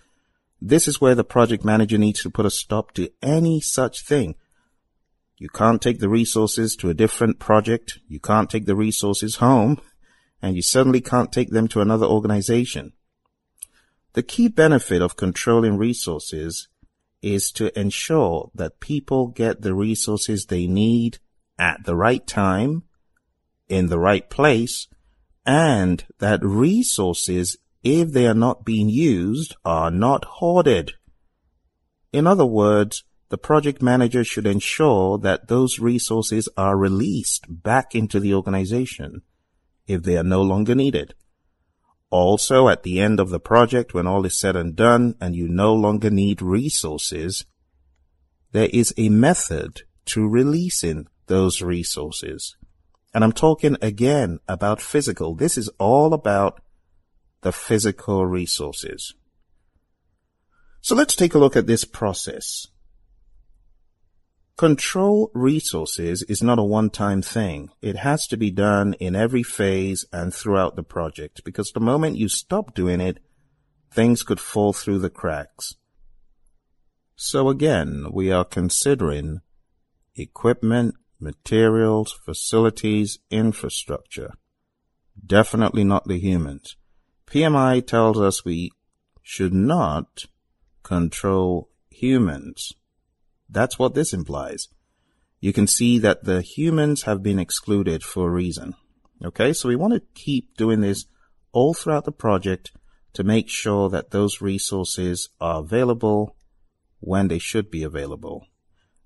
This 0.61 0.89
is 0.89 1.01
where 1.01 1.15
the 1.15 1.25
project 1.25 1.65
manager 1.65 1.99
needs 1.99 2.23
to 2.23 2.31
put 2.31 2.47
a 2.47 2.51
stop 2.51 2.93
to 2.93 3.11
any 3.23 3.61
such 3.61 4.03
thing. 4.03 4.37
You 5.37 5.49
can't 5.49 5.83
take 5.83 5.99
the 5.99 6.09
resources 6.09 6.77
to 6.77 6.91
a 6.91 6.95
different 6.95 7.39
project. 7.39 7.99
You 8.09 8.21
can't 8.21 8.49
take 8.49 8.67
the 8.67 8.77
resources 8.77 9.37
home 9.37 9.81
and 10.41 10.57
you 10.57 10.63
certainly 10.63 11.01
can't 11.01 11.33
take 11.33 11.51
them 11.51 11.69
to 11.69 11.81
another 11.81 12.07
organization. 12.07 12.93
The 14.13 14.23
key 14.23 14.49
benefit 14.49 15.03
of 15.03 15.17
controlling 15.17 15.77
resources 15.77 16.69
is 17.23 17.51
to 17.53 17.77
ensure 17.79 18.51
that 18.55 18.79
people 18.79 19.29
get 19.29 19.63
the 19.63 19.75
resources 19.75 20.47
they 20.47 20.67
need 20.67 21.19
at 21.59 21.85
the 21.85 21.97
right 21.97 22.27
time, 22.27 22.83
in 23.69 23.89
the 23.89 23.99
right 23.99 24.29
place, 24.29 24.87
and 25.47 26.05
that 26.19 26.45
resources, 26.45 27.57
if 27.83 28.13
they 28.13 28.27
are 28.27 28.35
not 28.35 28.65
being 28.65 28.89
used, 28.89 29.57
are 29.65 29.91
not 29.91 30.25
hoarded. 30.25 30.93
In 32.13 32.27
other 32.27 32.47
words, 32.47 33.05
the 33.29 33.39
project 33.39 33.83
manager 33.83 34.23
should 34.23 34.47
ensure 34.47 35.19
that 35.19 35.49
those 35.49 35.79
resources 35.79 36.49
are 36.57 36.77
released 36.77 37.47
back 37.49 37.95
into 37.95 38.21
the 38.21 38.35
organization 38.35 39.23
if 39.87 40.03
they 40.03 40.17
are 40.17 40.25
no 40.25 40.43
longer 40.43 40.75
needed. 40.75 41.15
Also, 42.11 42.69
at 42.69 42.83
the 42.83 43.01
end 43.01 43.19
of 43.19 43.31
the 43.31 43.41
project, 43.41 43.93
when 43.93 44.07
all 44.07 44.25
is 44.25 44.39
said 44.39 44.55
and 44.55 44.77
done 44.77 45.15
and 45.21 45.35
you 45.35 45.49
no 45.49 45.75
longer 45.75 46.11
need 46.11 46.41
resources, 46.41 47.45
there 48.53 48.69
is 48.73 48.95
a 48.97 49.09
method 49.09 49.83
to 50.07 50.29
releasing 50.29 51.07
those 51.27 51.61
resources. 51.61 52.57
And 53.13 53.25
I'm 53.25 53.33
talking 53.33 53.77
again 53.83 54.39
about 54.47 54.81
physical. 54.81 55.35
This 55.35 55.59
is 55.59 55.69
all 55.79 56.15
about 56.15 56.61
the 57.41 57.53
physical 57.53 58.27
resources. 58.27 59.15
So 60.81 60.95
let's 60.95 61.17
take 61.17 61.35
a 61.35 61.39
look 61.39 61.57
at 61.57 61.67
this 61.67 61.85
process. 61.85 62.67
Control 64.57 65.33
resources 65.35 66.23
is 66.23 66.41
not 66.41 66.61
a 66.61 66.65
one-time 66.65 67.23
thing. 67.23 67.71
It 67.83 67.97
has 67.97 68.29
to 68.29 68.37
be 68.37 68.53
done 68.53 68.95
in 69.01 69.17
every 69.17 69.43
phase 69.43 70.05
and 70.13 70.33
throughout 70.33 70.77
the 70.77 70.85
project 70.85 71.43
because 71.45 71.73
the 71.73 71.81
moment 71.81 72.19
you 72.19 72.29
stop 72.29 72.73
doing 72.73 73.01
it, 73.01 73.19
things 73.91 74.23
could 74.23 74.39
fall 74.39 74.73
through 74.73 75.01
the 75.01 75.11
cracks. 75.11 75.75
So 77.17 77.49
again, 77.49 78.07
we 78.13 78.31
are 78.31 78.45
considering 78.45 79.41
equipment, 80.15 80.95
materials, 81.19 82.13
facilities, 82.13 83.19
infrastructure. 83.33 84.35
Definitely 85.27 85.83
not 85.83 86.07
the 86.07 86.19
humans. 86.19 86.77
PMI 87.27 87.85
tells 87.85 88.21
us 88.21 88.45
we 88.45 88.71
should 89.21 89.53
not 89.53 90.27
control 90.85 91.71
humans. 91.91 92.73
That's 93.55 93.79
what 93.79 93.95
this 93.95 94.13
implies. 94.13 94.69
You 95.41 95.53
can 95.53 95.67
see 95.67 95.99
that 96.01 96.25
the 96.25 96.43
humans 96.43 97.03
have 97.03 97.23
been 97.23 97.39
excluded 97.39 98.03
for 98.03 98.27
a 98.27 98.33
reason. 98.33 98.75
Okay, 99.25 99.53
so 99.53 99.69
we 99.69 99.77
want 99.77 99.95
to 99.95 100.03
keep 100.15 100.57
doing 100.57 100.81
this 100.81 101.07
all 101.53 101.73
throughout 101.73 102.05
the 102.05 102.13
project 102.13 102.73
to 103.13 103.23
make 103.23 103.49
sure 103.49 103.89
that 103.89 104.11
those 104.11 104.41
resources 104.41 105.29
are 105.41 105.61
available 105.61 106.37
when 106.99 107.29
they 107.29 107.39
should 107.39 107.71
be 107.71 107.85
available. 107.85 108.49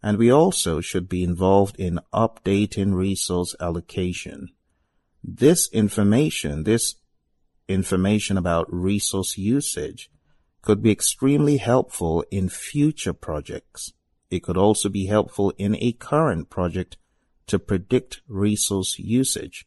And 0.03 0.17
we 0.17 0.33
also 0.33 0.81
should 0.81 1.09
be 1.09 1.23
involved 1.23 1.77
in 1.79 2.01
updating 2.15 2.95
resource 2.95 3.55
allocation. 3.61 4.49
This 5.23 5.69
information, 5.73 6.65
this 6.65 6.95
information 7.69 8.39
about 8.39 8.73
resource 8.73 9.37
usage 9.37 10.11
could 10.63 10.83
be 10.83 10.91
extremely 10.91 11.59
helpful 11.59 12.25
in 12.31 12.49
future 12.49 13.13
projects. 13.13 13.93
It 14.31 14.43
could 14.43 14.57
also 14.57 14.89
be 14.89 15.07
helpful 15.07 15.53
in 15.57 15.77
a 15.77 15.93
current 15.93 16.51
project 16.51 16.97
to 17.47 17.59
predict 17.59 18.21
resource 18.29 18.99
usage. 18.99 19.67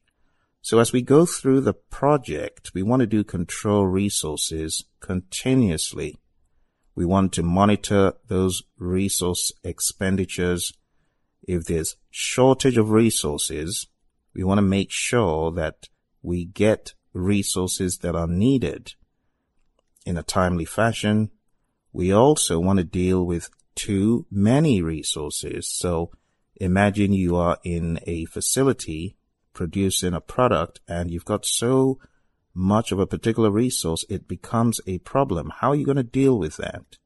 So 0.61 0.79
as 0.79 0.93
we 0.93 1.01
go 1.01 1.25
through 1.25 1.61
the 1.61 1.73
project, 1.73 2.71
we 2.75 2.83
want 2.83 2.99
to 2.99 3.07
do 3.07 3.23
control 3.23 3.87
resources 3.87 4.85
continuously. 4.99 6.19
We 6.93 7.05
want 7.05 7.33
to 7.33 7.43
monitor 7.43 8.13
those 8.27 8.61
resource 8.77 9.51
expenditures. 9.63 10.73
If 11.47 11.65
there's 11.65 11.95
shortage 12.11 12.77
of 12.77 12.91
resources, 12.91 13.87
we 14.35 14.43
want 14.43 14.59
to 14.59 14.63
make 14.63 14.91
sure 14.91 15.51
that 15.53 15.89
we 16.21 16.45
get 16.45 16.93
resources 17.13 17.97
that 17.99 18.15
are 18.15 18.27
needed 18.27 18.93
in 20.05 20.17
a 20.17 20.23
timely 20.23 20.65
fashion. 20.65 21.31
We 21.91 22.13
also 22.13 22.59
want 22.59 22.77
to 22.77 22.85
deal 22.85 23.25
with 23.25 23.49
too 23.75 24.25
many 24.29 24.81
resources. 24.81 25.67
So 25.69 26.11
imagine 26.55 27.13
you 27.13 27.35
are 27.35 27.57
in 27.63 27.99
a 28.05 28.25
facility 28.25 29.15
producing 29.53 30.13
a 30.13 30.21
product 30.21 30.79
and 30.87 31.11
you've 31.11 31.25
got 31.25 31.45
so 31.45 31.99
much 32.53 32.91
of 32.91 32.99
a 32.99 33.07
particular 33.07 33.49
resource, 33.49 34.05
it 34.09 34.27
becomes 34.27 34.79
a 34.85 34.97
problem. 34.99 35.51
How 35.59 35.69
are 35.71 35.75
you 35.75 35.85
going 35.85 35.97
to 35.97 36.03
deal 36.03 36.37
with 36.37 36.57
that? 36.57 36.97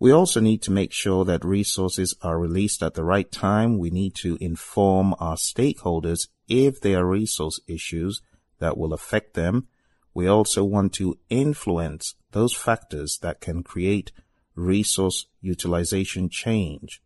We 0.00 0.12
also 0.12 0.40
need 0.40 0.62
to 0.62 0.70
make 0.70 0.92
sure 0.92 1.24
that 1.24 1.44
resources 1.44 2.14
are 2.22 2.38
released 2.38 2.82
at 2.84 2.94
the 2.94 3.04
right 3.04 3.30
time. 3.30 3.78
We 3.78 3.90
need 3.90 4.14
to 4.16 4.38
inform 4.40 5.14
our 5.18 5.34
stakeholders 5.34 6.28
if 6.46 6.80
there 6.80 7.00
are 7.00 7.06
resource 7.06 7.60
issues 7.66 8.22
that 8.60 8.78
will 8.78 8.92
affect 8.92 9.34
them. 9.34 9.66
We 10.14 10.28
also 10.28 10.64
want 10.64 10.92
to 10.94 11.18
influence 11.28 12.14
those 12.30 12.54
factors 12.54 13.18
that 13.22 13.40
can 13.40 13.64
create 13.64 14.12
resource 14.58 15.26
utilization 15.40 16.28
change. 16.28 17.00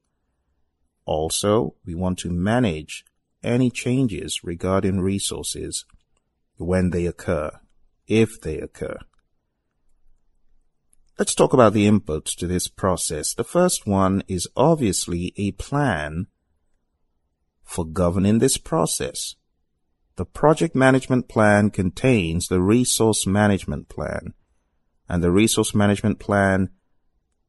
Also, 1.04 1.74
we 1.84 1.94
want 1.94 2.18
to 2.18 2.30
manage 2.30 3.04
any 3.42 3.70
changes 3.70 4.42
regarding 4.42 5.00
resources 5.00 5.84
when 6.56 6.90
they 6.90 7.06
occur, 7.06 7.50
if 8.06 8.40
they 8.40 8.58
occur. 8.58 8.96
Let's 11.18 11.34
talk 11.34 11.52
about 11.52 11.72
the 11.72 11.86
inputs 11.86 12.34
to 12.36 12.46
this 12.46 12.68
process. 12.68 13.34
The 13.34 13.44
first 13.44 13.86
one 13.86 14.22
is 14.28 14.48
obviously 14.56 15.34
a 15.36 15.52
plan 15.52 16.28
for 17.64 17.84
governing 17.84 18.38
this 18.38 18.56
process. 18.56 19.34
The 20.16 20.24
project 20.24 20.74
management 20.74 21.28
plan 21.28 21.70
contains 21.70 22.48
the 22.48 22.60
resource 22.60 23.26
management 23.26 23.88
plan, 23.88 24.34
and 25.08 25.22
the 25.22 25.30
resource 25.30 25.74
management 25.74 26.18
plan 26.18 26.70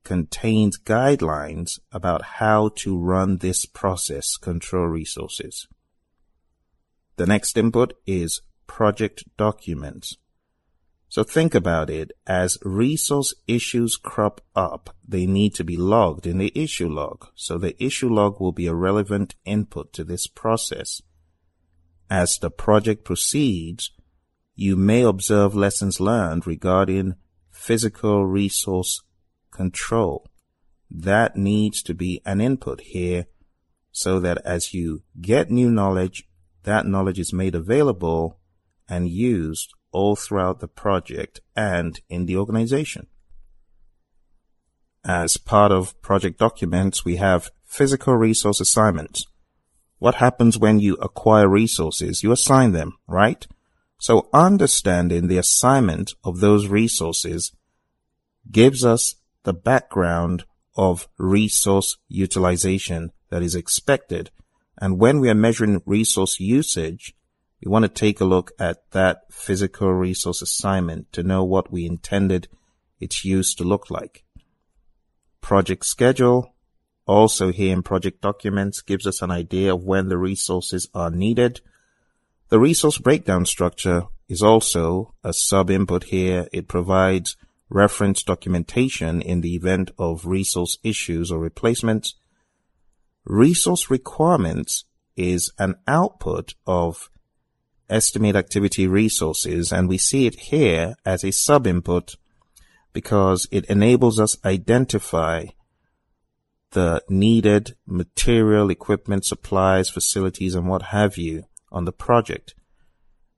contains 0.03 0.79
guidelines 0.79 1.79
about 1.91 2.23
how 2.23 2.69
to 2.75 2.97
run 2.97 3.37
this 3.37 3.65
process 3.65 4.37
control 4.37 4.87
resources. 4.87 5.67
The 7.15 7.25
next 7.25 7.57
input 7.57 7.93
is 8.05 8.41
project 8.67 9.23
documents. 9.37 10.17
So 11.09 11.23
think 11.23 11.53
about 11.53 11.91
it 11.91 12.11
as 12.25 12.57
resource 12.63 13.35
issues 13.47 13.97
crop 13.97 14.41
up, 14.55 14.95
they 15.07 15.27
need 15.27 15.53
to 15.55 15.63
be 15.63 15.77
logged 15.77 16.25
in 16.25 16.39
the 16.39 16.51
issue 16.55 16.89
log. 16.89 17.27
So 17.35 17.59
the 17.59 17.81
issue 17.83 18.09
log 18.09 18.39
will 18.39 18.51
be 18.51 18.65
a 18.65 18.73
relevant 18.73 19.35
input 19.45 19.93
to 19.93 20.03
this 20.03 20.25
process. 20.25 21.03
As 22.09 22.39
the 22.39 22.49
project 22.49 23.05
proceeds, 23.05 23.91
you 24.55 24.75
may 24.75 25.03
observe 25.03 25.55
lessons 25.55 25.99
learned 25.99 26.47
regarding 26.47 27.13
physical 27.51 28.25
resource 28.25 29.01
control. 29.53 30.27
That 30.89 31.35
needs 31.35 31.81
to 31.83 31.93
be 31.93 32.21
an 32.25 32.41
input 32.41 32.81
here 32.81 33.27
so 33.91 34.19
that 34.19 34.39
as 34.43 34.73
you 34.73 35.03
get 35.21 35.49
new 35.49 35.69
knowledge, 35.69 36.27
that 36.63 36.85
knowledge 36.85 37.19
is 37.19 37.31
made 37.31 37.55
available 37.55 38.39
and 38.89 39.07
used 39.07 39.73
all 39.91 40.15
throughout 40.15 40.59
the 40.59 40.67
project 40.67 41.39
and 41.55 41.99
in 42.09 42.25
the 42.25 42.35
organization. 42.35 43.07
As 45.05 45.37
part 45.37 45.71
of 45.71 46.01
project 46.01 46.39
documents, 46.39 47.05
we 47.05 47.17
have 47.17 47.51
physical 47.65 48.15
resource 48.15 48.59
assignments. 48.59 49.25
What 49.99 50.15
happens 50.15 50.57
when 50.57 50.79
you 50.79 50.95
acquire 50.95 51.47
resources? 51.47 52.23
You 52.23 52.31
assign 52.31 52.71
them, 52.71 52.97
right? 53.07 53.45
So 53.99 54.29
understanding 54.33 55.27
the 55.27 55.37
assignment 55.37 56.13
of 56.23 56.39
those 56.39 56.67
resources 56.67 57.51
gives 58.51 58.83
us 58.83 59.15
the 59.43 59.53
background 59.53 60.45
of 60.75 61.07
resource 61.17 61.97
utilization 62.07 63.11
that 63.29 63.43
is 63.43 63.55
expected. 63.55 64.31
And 64.77 64.99
when 64.99 65.19
we 65.19 65.29
are 65.29 65.35
measuring 65.35 65.81
resource 65.85 66.39
usage, 66.39 67.13
we 67.63 67.69
want 67.69 67.83
to 67.83 67.89
take 67.89 68.19
a 68.19 68.25
look 68.25 68.51
at 68.59 68.89
that 68.91 69.21
physical 69.31 69.93
resource 69.93 70.41
assignment 70.41 71.11
to 71.13 71.23
know 71.23 71.43
what 71.43 71.71
we 71.71 71.85
intended 71.85 72.47
its 72.99 73.23
use 73.23 73.53
to 73.55 73.63
look 73.63 73.89
like. 73.89 74.23
Project 75.41 75.85
schedule, 75.85 76.53
also 77.05 77.51
here 77.51 77.73
in 77.73 77.83
project 77.83 78.21
documents, 78.21 78.81
gives 78.81 79.05
us 79.05 79.21
an 79.21 79.31
idea 79.31 79.73
of 79.73 79.83
when 79.83 80.09
the 80.09 80.17
resources 80.17 80.89
are 80.93 81.11
needed. 81.11 81.61
The 82.49 82.59
resource 82.59 82.97
breakdown 82.97 83.45
structure 83.45 84.03
is 84.27 84.41
also 84.41 85.13
a 85.23 85.33
sub 85.33 85.69
input 85.69 86.05
here. 86.05 86.47
It 86.51 86.67
provides 86.67 87.35
reference 87.73 88.23
documentation 88.23 89.21
in 89.21 89.41
the 89.41 89.55
event 89.55 89.91
of 89.97 90.25
resource 90.25 90.77
issues 90.83 91.31
or 91.31 91.39
replacements. 91.39 92.15
Resource 93.25 93.89
requirements 93.89 94.85
is 95.15 95.51
an 95.57 95.75
output 95.87 96.53
of 96.67 97.09
estimate 97.89 98.35
activity 98.35 98.87
resources, 98.87 99.71
and 99.71 99.89
we 99.89 99.97
see 99.97 100.25
it 100.25 100.35
here 100.35 100.95
as 101.05 101.23
a 101.23 101.31
sub-input 101.31 102.15
because 102.93 103.47
it 103.51 103.65
enables 103.65 104.19
us 104.19 104.37
identify 104.45 105.45
the 106.71 107.03
needed 107.09 107.75
material, 107.85 108.69
equipment, 108.69 109.25
supplies, 109.25 109.89
facilities, 109.89 110.55
and 110.55 110.67
what 110.67 110.81
have 110.83 111.17
you 111.17 111.43
on 111.71 111.85
the 111.85 111.91
project. 111.91 112.55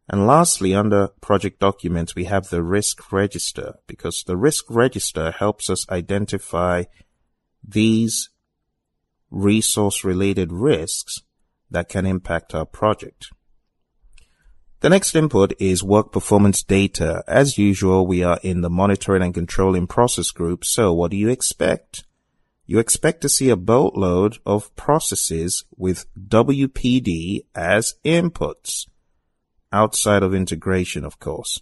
And 0.07 0.27
lastly, 0.27 0.75
under 0.75 1.07
project 1.19 1.59
documents, 1.59 2.13
we 2.13 2.25
have 2.25 2.49
the 2.49 2.61
risk 2.61 3.11
register 3.11 3.75
because 3.87 4.23
the 4.23 4.37
risk 4.37 4.65
register 4.69 5.31
helps 5.31 5.69
us 5.69 5.89
identify 5.89 6.83
these 7.67 8.29
resource 9.31 10.03
related 10.03 10.51
risks 10.53 11.21
that 11.71 11.89
can 11.89 12.05
impact 12.05 12.53
our 12.53 12.65
project. 12.65 13.29
The 14.81 14.89
next 14.89 15.15
input 15.15 15.53
is 15.59 15.83
work 15.83 16.11
performance 16.11 16.61
data. 16.61 17.23
As 17.27 17.57
usual, 17.57 18.05
we 18.05 18.23
are 18.23 18.39
in 18.43 18.61
the 18.61 18.69
monitoring 18.69 19.23
and 19.23 19.33
controlling 19.33 19.87
process 19.87 20.29
group. 20.29 20.63
So 20.63 20.93
what 20.93 21.09
do 21.09 21.17
you 21.17 21.29
expect? 21.29 22.03
You 22.67 22.77
expect 22.77 23.21
to 23.21 23.29
see 23.29 23.49
a 23.49 23.55
boatload 23.55 24.37
of 24.45 24.75
processes 24.75 25.63
with 25.75 26.05
WPD 26.15 27.45
as 27.55 27.95
inputs 28.05 28.85
outside 29.75 30.23
of 30.23 30.33
integration, 30.33 31.03
of 31.03 31.19
course. 31.19 31.61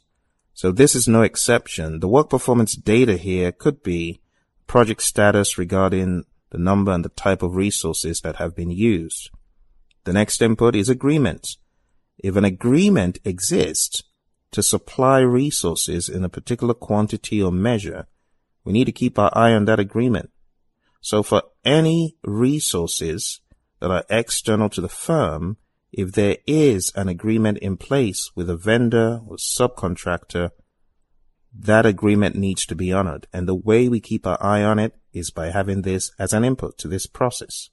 So 0.53 0.71
this 0.71 0.93
is 0.93 1.07
no 1.07 1.23
exception. 1.23 1.99
The 1.99 2.07
work 2.07 2.29
performance 2.29 2.75
data 2.75 3.17
here 3.17 3.51
could 3.51 3.81
be 3.81 4.21
project 4.67 5.01
status 5.01 5.57
regarding 5.57 6.23
the 6.51 6.59
number 6.59 6.91
and 6.91 7.03
the 7.03 7.09
type 7.09 7.41
of 7.41 7.55
resources 7.55 8.21
that 8.21 8.35
have 8.35 8.55
been 8.55 8.69
used. 8.69 9.31
The 10.03 10.13
next 10.13 10.41
input 10.41 10.75
is 10.75 10.89
agreement. 10.89 11.57
If 12.19 12.35
an 12.35 12.45
agreement 12.45 13.17
exists 13.25 14.03
to 14.51 14.61
supply 14.61 15.19
resources 15.19 16.07
in 16.07 16.23
a 16.23 16.29
particular 16.29 16.75
quantity 16.75 17.41
or 17.41 17.51
measure, 17.51 18.05
we 18.63 18.73
need 18.73 18.85
to 18.85 18.91
keep 18.91 19.17
our 19.17 19.35
eye 19.35 19.53
on 19.53 19.65
that 19.65 19.79
agreement. 19.79 20.29
So 21.01 21.23
for 21.23 21.41
any 21.65 22.15
resources 22.23 23.41
that 23.79 23.89
are 23.89 24.05
external 24.09 24.69
to 24.69 24.81
the 24.81 24.87
firm, 24.87 25.57
if 25.93 26.11
there 26.11 26.37
is 26.47 26.91
an 26.95 27.07
agreement 27.07 27.59
in 27.59 27.77
place 27.77 28.31
with 28.35 28.49
a 28.49 28.57
vendor 28.57 29.21
or 29.27 29.37
subcontractor, 29.37 30.49
that 31.55 31.85
agreement 31.85 32.35
needs 32.35 32.65
to 32.65 32.75
be 32.75 32.91
honored. 32.91 33.27
And 33.31 33.47
the 33.47 33.55
way 33.55 33.87
we 33.87 33.99
keep 33.99 34.25
our 34.25 34.41
eye 34.43 34.63
on 34.63 34.79
it 34.79 34.95
is 35.13 35.29
by 35.29 35.51
having 35.51 35.83
this 35.83 36.11
as 36.17 36.33
an 36.33 36.43
input 36.43 36.79
to 36.79 36.87
this 36.87 37.05
process. 37.05 37.69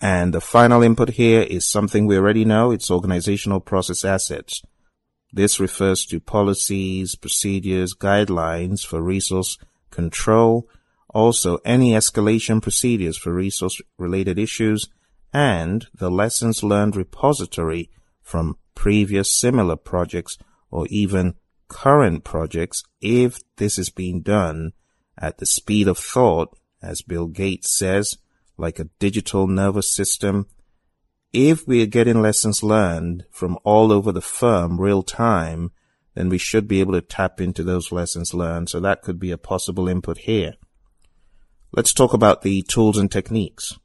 And 0.00 0.34
the 0.34 0.42
final 0.42 0.82
input 0.82 1.10
here 1.10 1.40
is 1.40 1.66
something 1.66 2.06
we 2.06 2.18
already 2.18 2.44
know. 2.44 2.70
It's 2.70 2.90
organizational 2.90 3.60
process 3.60 4.04
assets. 4.04 4.62
This 5.32 5.58
refers 5.58 6.04
to 6.06 6.20
policies, 6.20 7.16
procedures, 7.16 7.94
guidelines 7.94 8.86
for 8.86 9.02
resource 9.02 9.58
control, 9.90 10.68
also 11.08 11.58
any 11.64 11.92
escalation 11.92 12.62
procedures 12.62 13.16
for 13.16 13.32
resource 13.32 13.80
related 13.96 14.38
issues, 14.38 14.88
and 15.32 15.86
the 15.94 16.10
lessons 16.10 16.62
learned 16.62 16.96
repository 16.96 17.90
from 18.22 18.56
previous 18.74 19.32
similar 19.32 19.76
projects 19.76 20.38
or 20.70 20.86
even 20.88 21.34
current 21.68 22.24
projects 22.24 22.82
if 23.00 23.38
this 23.56 23.78
is 23.78 23.90
being 23.90 24.22
done 24.22 24.72
at 25.18 25.38
the 25.38 25.46
speed 25.46 25.88
of 25.88 25.98
thought, 25.98 26.56
as 26.82 27.02
Bill 27.02 27.26
Gates 27.26 27.76
says, 27.76 28.18
like 28.56 28.78
a 28.78 28.88
digital 28.98 29.46
nervous 29.46 29.92
system. 29.92 30.46
If 31.32 31.66
we 31.66 31.82
are 31.82 31.86
getting 31.86 32.22
lessons 32.22 32.62
learned 32.62 33.24
from 33.30 33.58
all 33.64 33.92
over 33.92 34.12
the 34.12 34.20
firm 34.20 34.80
real 34.80 35.02
time, 35.02 35.72
then 36.14 36.28
we 36.28 36.38
should 36.38 36.66
be 36.66 36.80
able 36.80 36.94
to 36.94 37.00
tap 37.00 37.40
into 37.40 37.62
those 37.62 37.92
lessons 37.92 38.32
learned. 38.32 38.70
So 38.70 38.80
that 38.80 39.02
could 39.02 39.18
be 39.18 39.30
a 39.30 39.38
possible 39.38 39.88
input 39.88 40.18
here. 40.18 40.54
Let's 41.72 41.92
talk 41.92 42.12
about 42.12 42.42
the 42.42 42.62
tools 42.62 42.96
and 42.96 43.10
techniques. 43.10 43.78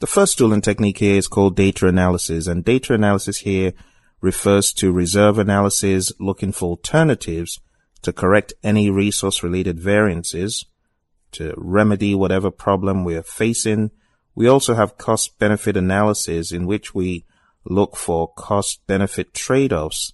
The 0.00 0.06
first 0.06 0.38
tool 0.38 0.52
and 0.52 0.62
technique 0.62 0.98
here 0.98 1.16
is 1.16 1.28
called 1.28 1.56
data 1.56 1.86
analysis 1.86 2.46
and 2.46 2.64
data 2.64 2.94
analysis 2.94 3.38
here 3.38 3.72
refers 4.20 4.72
to 4.72 4.92
reserve 4.92 5.38
analysis 5.38 6.12
looking 6.18 6.52
for 6.52 6.70
alternatives 6.70 7.60
to 8.02 8.12
correct 8.12 8.52
any 8.62 8.90
resource 8.90 9.42
related 9.42 9.78
variances 9.78 10.66
to 11.32 11.54
remedy 11.56 12.14
whatever 12.14 12.50
problem 12.50 13.04
we 13.04 13.14
are 13.16 13.22
facing. 13.22 13.90
We 14.34 14.48
also 14.48 14.74
have 14.74 14.98
cost 14.98 15.38
benefit 15.38 15.76
analysis 15.76 16.52
in 16.52 16.66
which 16.66 16.94
we 16.94 17.24
look 17.64 17.96
for 17.96 18.32
cost 18.34 18.86
benefit 18.86 19.32
trade-offs 19.32 20.12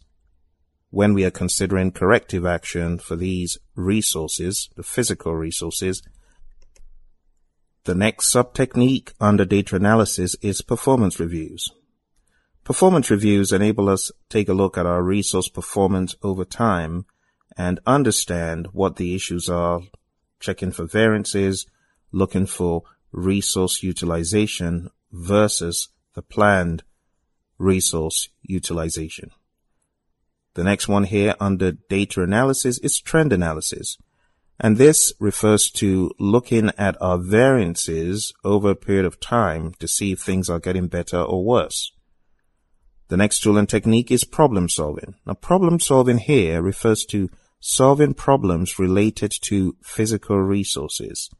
when 0.90 1.14
we 1.14 1.24
are 1.24 1.30
considering 1.30 1.92
corrective 1.92 2.44
action 2.44 2.98
for 2.98 3.16
these 3.16 3.58
resources, 3.74 4.68
the 4.76 4.82
physical 4.82 5.34
resources, 5.34 6.02
the 7.84 7.94
next 7.94 8.28
sub-technique 8.30 9.12
under 9.20 9.44
data 9.44 9.76
analysis 9.76 10.36
is 10.42 10.62
performance 10.62 11.18
reviews. 11.18 11.70
Performance 12.64 13.10
reviews 13.10 13.52
enable 13.52 13.88
us 13.88 14.12
take 14.28 14.48
a 14.48 14.54
look 14.54 14.76
at 14.76 14.86
our 14.86 15.02
resource 15.02 15.48
performance 15.48 16.14
over 16.22 16.44
time 16.44 17.06
and 17.56 17.80
understand 17.86 18.68
what 18.72 18.96
the 18.96 19.14
issues 19.14 19.48
are, 19.48 19.80
checking 20.38 20.70
for 20.70 20.84
variances, 20.84 21.66
looking 22.12 22.46
for 22.46 22.82
resource 23.12 23.82
utilization 23.82 24.90
versus 25.10 25.88
the 26.14 26.22
planned 26.22 26.82
resource 27.58 28.28
utilization. 28.42 29.30
The 30.54 30.64
next 30.64 30.88
one 30.88 31.04
here 31.04 31.34
under 31.40 31.72
data 31.72 32.22
analysis 32.22 32.78
is 32.78 33.00
trend 33.00 33.32
analysis. 33.32 33.96
And 34.62 34.76
this 34.76 35.14
refers 35.18 35.70
to 35.72 36.10
looking 36.18 36.70
at 36.76 37.00
our 37.00 37.16
variances 37.16 38.34
over 38.44 38.70
a 38.70 38.76
period 38.76 39.06
of 39.06 39.18
time 39.18 39.72
to 39.78 39.88
see 39.88 40.12
if 40.12 40.20
things 40.20 40.50
are 40.50 40.60
getting 40.60 40.86
better 40.86 41.18
or 41.18 41.42
worse. 41.42 41.92
The 43.08 43.16
next 43.16 43.40
tool 43.40 43.56
and 43.56 43.66
technique 43.66 44.10
is 44.10 44.24
problem 44.24 44.68
solving. 44.68 45.14
Now 45.26 45.32
problem 45.32 45.80
solving 45.80 46.18
here 46.18 46.60
refers 46.60 47.06
to 47.06 47.30
solving 47.58 48.12
problems 48.12 48.78
related 48.78 49.32
to 49.44 49.76
physical 49.82 50.38
resources. 50.38 51.30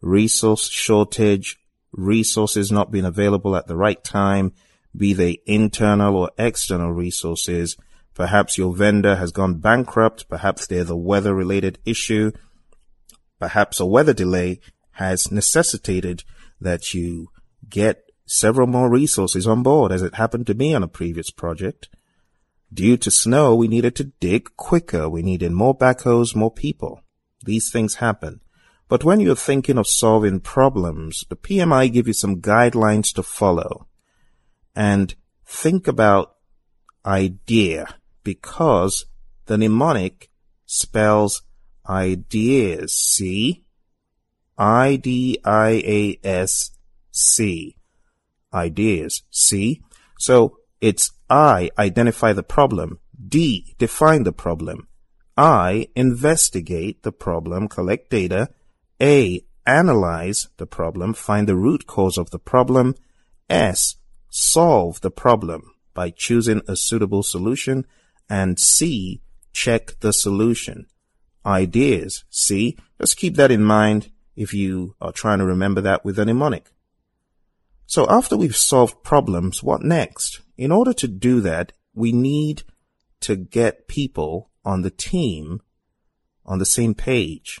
Resource 0.00 0.70
shortage, 0.70 1.58
resources 1.92 2.70
not 2.70 2.92
being 2.92 3.04
available 3.04 3.56
at 3.56 3.66
the 3.66 3.76
right 3.76 4.02
time, 4.04 4.52
be 4.96 5.12
they 5.12 5.40
internal 5.44 6.16
or 6.16 6.30
external 6.38 6.92
resources, 6.92 7.76
Perhaps 8.14 8.56
your 8.56 8.74
vendor 8.74 9.16
has 9.16 9.32
gone 9.32 9.54
bankrupt. 9.54 10.28
Perhaps 10.28 10.66
there's 10.66 10.90
a 10.90 10.96
weather 10.96 11.34
related 11.34 11.78
issue. 11.84 12.30
Perhaps 13.40 13.80
a 13.80 13.86
weather 13.86 14.14
delay 14.14 14.60
has 14.92 15.32
necessitated 15.32 16.22
that 16.60 16.94
you 16.94 17.28
get 17.68 18.04
several 18.26 18.66
more 18.66 18.88
resources 18.88 19.46
on 19.46 19.62
board 19.62 19.90
as 19.90 20.02
it 20.02 20.14
happened 20.14 20.46
to 20.46 20.54
me 20.54 20.74
on 20.74 20.82
a 20.82 20.88
previous 20.88 21.30
project. 21.30 21.88
Due 22.72 22.96
to 22.96 23.10
snow, 23.10 23.54
we 23.54 23.68
needed 23.68 23.96
to 23.96 24.12
dig 24.20 24.56
quicker. 24.56 25.08
We 25.08 25.22
needed 25.22 25.52
more 25.52 25.76
backhoes, 25.76 26.34
more 26.34 26.52
people. 26.52 27.02
These 27.44 27.70
things 27.70 27.96
happen. 27.96 28.40
But 28.88 29.04
when 29.04 29.20
you're 29.20 29.36
thinking 29.36 29.78
of 29.78 29.86
solving 29.86 30.40
problems, 30.40 31.24
the 31.28 31.36
PMI 31.36 31.92
give 31.92 32.06
you 32.06 32.12
some 32.12 32.40
guidelines 32.40 33.12
to 33.14 33.22
follow. 33.22 33.88
And 34.74 35.14
think 35.44 35.88
about 35.88 36.36
idea 37.04 37.96
because 38.24 39.06
the 39.46 39.56
mnemonic 39.56 40.30
spells 40.66 41.42
ideas. 41.88 42.92
See? 42.94 43.64
I-D-I-A-S-C. 44.58 45.36
Ideas. 48.52 49.22
See? 49.30 49.82
So 50.18 50.58
it's 50.80 51.12
I 51.30 51.70
identify 51.78 52.32
the 52.32 52.42
problem. 52.42 52.98
D 53.26 53.74
define 53.78 54.24
the 54.24 54.32
problem. 54.32 54.88
I 55.36 55.88
investigate 55.96 57.02
the 57.02 57.12
problem, 57.12 57.68
collect 57.68 58.10
data. 58.10 58.50
A 59.00 59.44
analyze 59.66 60.48
the 60.58 60.66
problem, 60.66 61.14
find 61.14 61.48
the 61.48 61.56
root 61.56 61.86
cause 61.86 62.16
of 62.18 62.30
the 62.30 62.38
problem. 62.38 62.94
S 63.48 63.96
solve 64.28 65.00
the 65.00 65.10
problem 65.10 65.72
by 65.94 66.10
choosing 66.10 66.60
a 66.66 66.76
suitable 66.76 67.22
solution 67.22 67.86
and 68.28 68.58
C, 68.58 69.22
check 69.52 69.98
the 70.00 70.12
solution. 70.12 70.86
Ideas, 71.44 72.24
see? 72.30 72.76
Just 73.00 73.16
keep 73.16 73.36
that 73.36 73.50
in 73.50 73.62
mind 73.62 74.10
if 74.34 74.54
you 74.54 74.96
are 75.00 75.12
trying 75.12 75.38
to 75.38 75.44
remember 75.44 75.80
that 75.82 76.04
with 76.04 76.18
a 76.18 76.24
mnemonic. 76.24 76.72
So 77.86 78.06
after 78.08 78.36
we've 78.36 78.56
solved 78.56 79.02
problems, 79.02 79.62
what 79.62 79.82
next? 79.82 80.40
In 80.56 80.72
order 80.72 80.92
to 80.94 81.08
do 81.08 81.40
that, 81.42 81.72
we 81.94 82.12
need 82.12 82.62
to 83.20 83.36
get 83.36 83.88
people 83.88 84.50
on 84.64 84.82
the 84.82 84.90
team 84.90 85.60
on 86.46 86.58
the 86.58 86.66
same 86.66 86.94
page. 86.94 87.60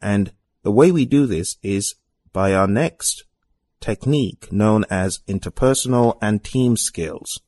And 0.00 0.32
the 0.62 0.72
way 0.72 0.92
we 0.92 1.04
do 1.04 1.26
this 1.26 1.56
is 1.62 1.96
by 2.32 2.54
our 2.54 2.66
next 2.66 3.24
technique 3.80 4.52
known 4.52 4.84
as 4.90 5.20
interpersonal 5.28 6.18
and 6.20 6.42
team 6.42 6.76
skills. 6.76 7.40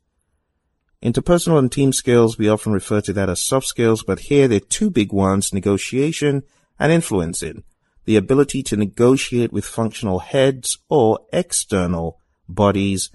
Interpersonal 1.03 1.59
and 1.59 1.73
team 1.73 1.93
skills, 1.93 2.37
we 2.37 2.49
often 2.49 2.73
refer 2.73 3.01
to 3.01 3.13
that 3.15 3.31
as 3.31 3.43
soft 3.43 3.67
skills, 3.67 4.03
but 4.03 4.21
here 4.21 4.47
they're 4.47 4.61
two 4.61 4.91
big 4.91 5.13
ones, 5.13 5.53
negotiation 5.53 6.43
and 6.79 6.93
influencing. 6.93 7.65
The 8.05 8.17
ability 8.17 8.63
to 8.65 8.77
negotiate 8.77 9.53
with 9.53 9.65
functional 9.65 10.19
heads 10.19 10.79
or 10.89 11.21
external 11.33 12.19
bodies 12.49 13.11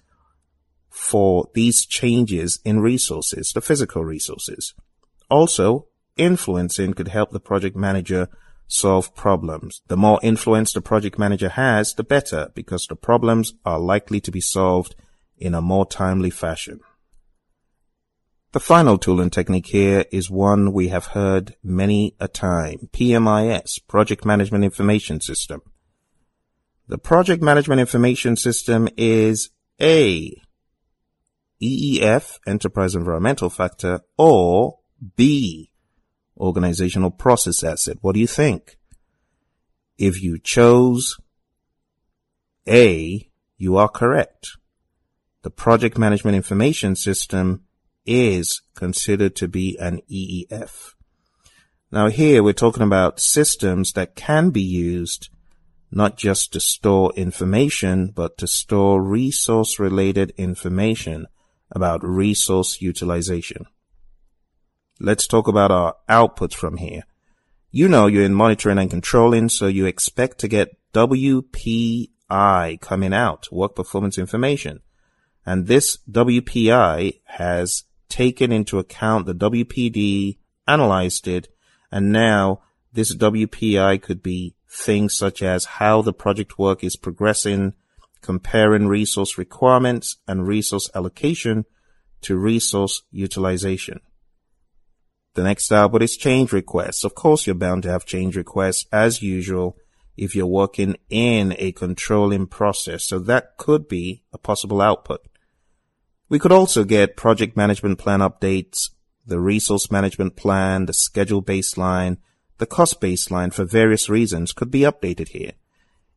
for 0.90 1.50
these 1.54 1.86
changes 1.86 2.60
in 2.64 2.80
resources, 2.80 3.52
the 3.52 3.62
physical 3.62 4.04
resources. 4.04 4.74
Also, 5.30 5.88
influencing 6.18 6.94
could 6.94 7.10
help 7.10 7.32
the 7.32 7.40
project 7.40 7.76
manager 7.76 8.30
solve 8.68 9.14
problems. 9.14 9.82
The 9.88 9.98
more 9.98 10.20
influence 10.24 10.74
the 10.74 10.82
project 10.82 11.20
manager 11.20 11.50
has, 11.50 11.94
the 11.94 12.04
better, 12.04 12.50
because 12.56 12.88
the 12.88 12.96
problems 12.96 13.54
are 13.64 13.80
likely 13.80 14.20
to 14.22 14.32
be 14.32 14.42
solved 14.42 14.96
in 15.38 15.54
a 15.54 15.62
more 15.62 15.86
timely 15.86 16.32
fashion. 16.32 16.80
The 18.56 18.62
final 18.62 18.98
tool 18.98 19.20
and 19.20 19.34
technique 19.34 19.68
here 19.68 20.06
is 20.14 20.32
one 20.32 20.72
we 20.72 20.88
have 20.88 21.08
heard 21.08 21.58
many 21.62 22.16
a 22.22 22.30
time, 22.30 22.88
PMIS, 22.94 23.86
Project 23.86 24.24
Management 24.24 24.64
Information 24.64 25.20
System. 25.20 25.62
The 26.88 26.98
Project 26.98 27.44
Management 27.44 27.82
Information 27.82 28.38
System 28.38 28.88
is 28.96 29.50
A, 29.82 30.42
EEF, 31.62 32.40
Enterprise 32.48 32.96
Environmental 32.96 33.50
Factor, 33.50 34.00
or 34.18 34.80
B, 35.18 35.74
organizational 36.38 37.12
process 37.12 37.62
asset. 37.62 37.98
What 38.00 38.14
do 38.14 38.22
you 38.22 38.28
think? 38.28 38.78
If 39.98 40.24
you 40.24 40.40
chose 40.40 41.20
A, 42.70 43.30
you 43.58 43.76
are 43.76 43.90
correct. 43.90 44.52
The 45.42 45.50
project 45.50 45.98
management 45.98 46.38
information 46.38 46.96
system 46.96 47.65
is 48.06 48.62
considered 48.76 49.36
to 49.38 49.48
be 49.48 49.78
an 49.80 50.02
EEF. 50.12 50.94
Now 51.92 52.08
here 52.08 52.44
we're 52.44 52.54
talking 52.54 52.84
about 52.84 53.20
systems 53.20 53.94
that 53.94 54.16
can 54.16 54.50
be 54.50 54.62
used 54.62 55.30
not 55.92 56.18
just 56.18 56.52
to 56.54 56.60
store 56.60 57.14
information, 57.16 58.08
but 58.08 58.38
to 58.38 58.48
store 58.48 59.02
resource 59.02 59.80
related 59.80 60.34
information 60.38 61.26
about 61.72 62.04
resource 62.04 62.82
utilization. 62.82 63.66
Let's 65.00 65.28
talk 65.28 65.48
about 65.48 65.72
our 65.72 65.96
outputs 66.10 66.54
from 66.54 66.78
here. 66.78 67.04
You 67.72 67.88
know 67.88 68.08
you're 68.08 68.24
in 68.24 68.34
monitoring 68.34 68.78
and 68.78 68.90
controlling, 68.90 69.50
so 69.50 69.68
you 69.68 69.86
expect 69.86 70.40
to 70.40 70.48
get 70.48 70.78
WPI 70.94 72.10
coming 72.82 73.14
out, 73.14 73.52
work 73.52 73.76
performance 73.76 74.18
information. 74.18 74.82
And 75.46 75.68
this 75.68 75.98
WPI 76.10 77.20
has 77.26 77.84
taken 78.10 78.52
into 78.52 78.80
account 78.80 79.26
the 79.26 79.36
WPD, 79.36 80.38
analyzed 80.68 81.28
it, 81.28 81.48
and 81.92 82.12
now 82.12 82.62
this 82.94 83.16
WPI 83.16 84.02
could 84.02 84.24
be 84.24 84.56
things 84.70 85.16
such 85.16 85.42
as 85.42 85.66
how 85.66 86.02
the 86.02 86.14
project 86.14 86.58
work 86.58 86.84
is 86.84 86.96
progressing, 86.96 87.74
comparing 88.22 88.88
resource 88.88 89.38
requirements 89.38 90.18
and 90.28 90.48
resource 90.48 90.90
allocation 90.96 91.66
to 92.22 92.36
resource 92.36 93.04
utilization. 93.12 94.00
The 95.36 95.44
next 95.44 95.72
output 95.72 96.02
is 96.02 96.18
change 96.18 96.54
requests. 96.54 97.04
Of 97.04 97.14
course, 97.14 97.46
you're 97.46 97.56
bound 97.56 97.84
to 97.84 97.92
have 97.92 98.06
change 98.06 98.38
requests 98.38 98.86
as 98.92 99.22
usual 99.22 99.78
if 100.16 100.34
you're 100.34 100.46
working 100.46 100.96
in 101.10 101.54
a 101.60 101.74
controlling 101.74 102.48
process. 102.48 103.04
So 103.04 103.20
that 103.20 103.58
could 103.58 103.88
be 103.88 104.24
a 104.32 104.38
possible 104.38 104.82
output. 104.82 105.22
We 106.28 106.40
could 106.40 106.52
also 106.52 106.84
get 106.84 107.18
project 107.18 107.56
management 107.56 108.00
plan 108.00 108.20
updates, 108.20 108.90
the 109.26 109.40
resource 109.40 109.92
management 109.92 110.36
plan, 110.36 110.86
the 110.86 110.94
schedule 110.94 111.44
baseline, 111.44 112.18
the 112.58 112.66
cost 112.66 113.00
baseline 113.02 113.54
for 113.54 113.66
various 113.66 114.10
reasons 114.10 114.54
could 114.54 114.72
be 114.72 114.82
updated 114.82 115.30
here. 115.30 115.54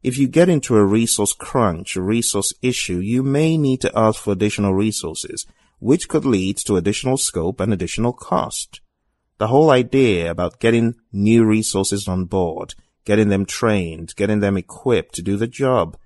If 0.02 0.16
you 0.16 0.28
get 0.28 0.48
into 0.48 0.76
a 0.76 0.84
resource 0.84 1.32
crunch, 1.32 1.96
a 1.96 2.02
resource 2.02 2.52
issue, 2.62 2.98
you 2.98 3.22
may 3.22 3.58
need 3.58 3.80
to 3.82 3.98
ask 3.98 4.22
for 4.22 4.32
additional 4.32 4.74
resources, 4.74 5.46
which 5.80 6.08
could 6.08 6.24
lead 6.24 6.58
to 6.58 6.76
additional 6.76 7.16
scope 7.16 7.60
and 7.60 7.72
additional 7.72 8.12
cost 8.12 8.80
the 9.38 9.46
whole 9.46 9.70
idea 9.70 10.30
about 10.30 10.60
getting 10.60 10.96
new 11.12 11.44
resources 11.44 12.06
on 12.06 12.24
board, 12.26 12.74
getting 13.04 13.28
them 13.28 13.46
trained, 13.46 14.14
getting 14.16 14.40
them 14.40 14.56
equipped 14.56 15.14
to 15.14 15.22
do 15.22 15.36
the 15.36 15.46
job, 15.46 15.96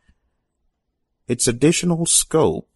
it's 1.26 1.48
additional 1.48 2.04
scope. 2.04 2.68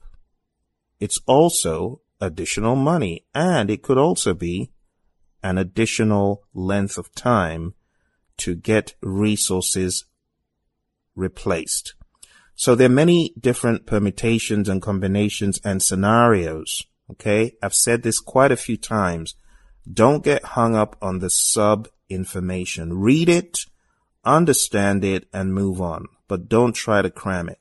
It's 1.01 1.21
also 1.27 2.01
additional 2.21 2.77
money 2.77 3.27
and 3.35 3.71
it 3.71 3.83
could 3.83 3.99
also 3.99 4.35
be 4.35 4.71
an 5.43 5.59
additional 5.59 6.45
length 6.55 6.99
of 6.99 7.15
time 7.15 7.75
to 8.39 8.55
get 8.55 8.95
resources 9.03 10.05
replaced. 11.15 11.95
So 12.55 12.75
there 12.75 12.87
are 12.87 13.03
many 13.05 13.35
different 13.39 13.87
permutations 13.87 14.69
and 14.69 14.81
combinations 14.81 15.61
and 15.63 15.83
scenarios. 15.83 16.83
Okay. 17.11 17.53
I've 17.63 17.75
said 17.75 18.03
this 18.03 18.19
quite 18.19 18.51
a 18.51 18.57
few 18.57 18.77
times 18.77 19.35
don't 19.91 20.25
get 20.25 20.45
hung 20.45 20.75
up 20.75 20.97
on 21.01 21.21
the 21.21 21.31
sub 21.31 21.89
information. 22.09 22.99
Read 22.99 23.29
it, 23.29 23.59
understand 24.25 25.05
it, 25.05 25.29
and 25.33 25.55
move 25.55 25.81
on, 25.81 26.07
but 26.27 26.49
don't 26.49 26.73
try 26.73 27.03
to 27.03 27.11
cram 27.11 27.49
it. 27.49 27.61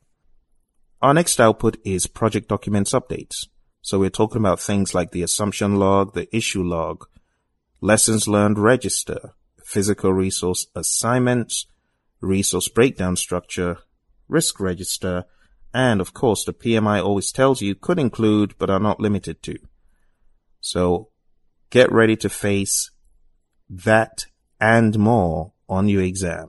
Our 1.01 1.13
next 1.13 1.39
output 1.39 1.77
is 1.83 2.07
project 2.07 2.47
documents 2.47 2.93
updates. 2.93 3.47
So 3.81 3.99
we're 3.99 4.09
talking 4.09 4.39
about 4.39 4.59
things 4.59 4.93
like 4.93 5.11
the 5.11 5.21
assumption 5.21 5.75
log, 5.75 6.13
the 6.13 6.33
issue 6.35 6.63
log, 6.63 7.05
lessons 7.81 8.27
learned 8.27 8.57
register, 8.57 9.33
physical 9.63 10.11
resource 10.13 10.67
assignments, 10.75 11.67
resource 12.21 12.67
breakdown 12.67 13.15
structure, 13.15 13.77
risk 14.27 14.59
register, 14.59 15.25
and 15.73 16.01
of 16.01 16.13
course 16.13 16.45
the 16.45 16.53
PMI 16.53 17.03
always 17.03 17.31
tells 17.31 17.61
you 17.61 17.75
could 17.75 17.99
include 17.99 18.55
but 18.57 18.69
are 18.69 18.79
not 18.79 18.99
limited 18.99 19.43
to. 19.43 19.57
So 20.61 21.09
Get 21.75 21.91
ready 21.91 22.15
to 22.17 22.29
face 22.29 22.91
that 23.69 24.27
and 24.61 24.97
more 24.97 25.51
on 25.67 25.89
your 25.89 26.03
exam. 26.03 26.47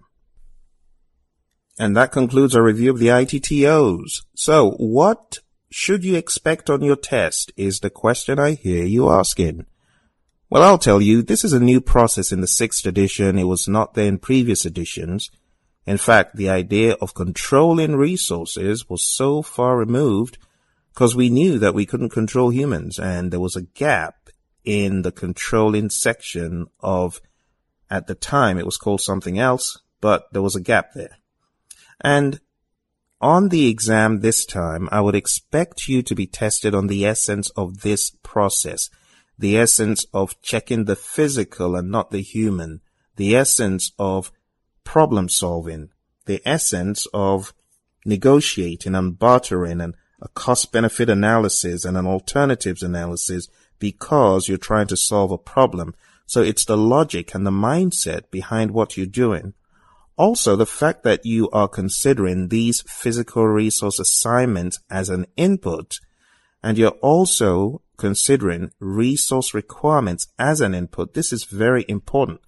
And 1.78 1.96
that 1.96 2.12
concludes 2.12 2.56
our 2.56 2.62
review 2.62 2.90
of 2.90 2.98
the 2.98 3.08
ITTOs. 3.08 4.22
So 4.34 4.70
what 4.72 5.38
should 5.70 6.04
you 6.04 6.16
expect 6.16 6.70
on 6.70 6.82
your 6.82 6.96
test 6.96 7.52
is 7.56 7.80
the 7.80 7.90
question 7.90 8.38
I 8.38 8.52
hear 8.52 8.84
you 8.84 9.10
asking. 9.10 9.66
Well, 10.48 10.62
I'll 10.62 10.78
tell 10.78 11.02
you, 11.02 11.22
this 11.22 11.44
is 11.44 11.52
a 11.52 11.60
new 11.60 11.80
process 11.80 12.32
in 12.32 12.40
the 12.40 12.46
sixth 12.46 12.86
edition. 12.86 13.38
It 13.38 13.44
was 13.44 13.66
not 13.66 13.94
there 13.94 14.06
in 14.06 14.18
previous 14.18 14.64
editions. 14.64 15.30
In 15.84 15.98
fact, 15.98 16.36
the 16.36 16.48
idea 16.48 16.94
of 16.94 17.14
controlling 17.14 17.96
resources 17.96 18.88
was 18.88 19.04
so 19.04 19.42
far 19.42 19.76
removed 19.76 20.38
because 20.94 21.14
we 21.14 21.28
knew 21.28 21.58
that 21.58 21.74
we 21.74 21.84
couldn't 21.84 22.10
control 22.10 22.50
humans 22.50 22.98
and 22.98 23.30
there 23.30 23.40
was 23.40 23.56
a 23.56 23.62
gap 23.62 24.30
in 24.64 25.02
the 25.02 25.12
controlling 25.12 25.90
section 25.90 26.68
of, 26.80 27.20
at 27.90 28.06
the 28.06 28.14
time 28.14 28.56
it 28.56 28.66
was 28.66 28.78
called 28.78 29.00
something 29.00 29.38
else, 29.38 29.80
but 30.00 30.32
there 30.32 30.42
was 30.42 30.56
a 30.56 30.60
gap 30.60 30.92
there. 30.94 31.18
And 32.00 32.40
on 33.20 33.48
the 33.48 33.68
exam 33.68 34.20
this 34.20 34.44
time, 34.44 34.88
I 34.92 35.00
would 35.00 35.14
expect 35.14 35.88
you 35.88 36.02
to 36.02 36.14
be 36.14 36.26
tested 36.26 36.74
on 36.74 36.86
the 36.86 37.06
essence 37.06 37.50
of 37.50 37.80
this 37.80 38.10
process, 38.22 38.90
the 39.38 39.56
essence 39.56 40.06
of 40.12 40.40
checking 40.42 40.84
the 40.84 40.96
physical 40.96 41.76
and 41.76 41.90
not 41.90 42.10
the 42.10 42.22
human, 42.22 42.80
the 43.16 43.34
essence 43.34 43.92
of 43.98 44.32
problem 44.84 45.28
solving, 45.28 45.90
the 46.26 46.42
essence 46.44 47.06
of 47.14 47.54
negotiating 48.04 48.94
and 48.94 49.18
bartering 49.18 49.80
and 49.80 49.94
a 50.20 50.28
cost 50.28 50.72
benefit 50.72 51.10
analysis 51.10 51.84
and 51.84 51.96
an 51.96 52.06
alternatives 52.06 52.82
analysis 52.82 53.48
because 53.78 54.48
you're 54.48 54.58
trying 54.58 54.86
to 54.86 54.96
solve 54.96 55.30
a 55.30 55.38
problem. 55.38 55.94
So 56.26 56.42
it's 56.42 56.64
the 56.64 56.76
logic 56.76 57.34
and 57.34 57.46
the 57.46 57.50
mindset 57.50 58.30
behind 58.30 58.70
what 58.70 58.96
you're 58.96 59.06
doing. 59.06 59.54
Also, 60.16 60.56
the 60.56 60.66
fact 60.66 61.02
that 61.04 61.26
you 61.26 61.50
are 61.50 61.68
considering 61.68 62.48
these 62.48 62.82
physical 62.82 63.46
resource 63.46 63.98
assignments 63.98 64.78
as 64.90 65.10
an 65.10 65.26
input 65.36 65.98
and 66.62 66.78
you're 66.78 66.98
also 67.02 67.82
considering 67.96 68.72
resource 68.80 69.54
requirements 69.54 70.26
as 70.38 70.60
an 70.60 70.74
input. 70.74 71.14
This 71.14 71.32
is 71.32 71.44
very 71.44 71.84
important 71.86 72.40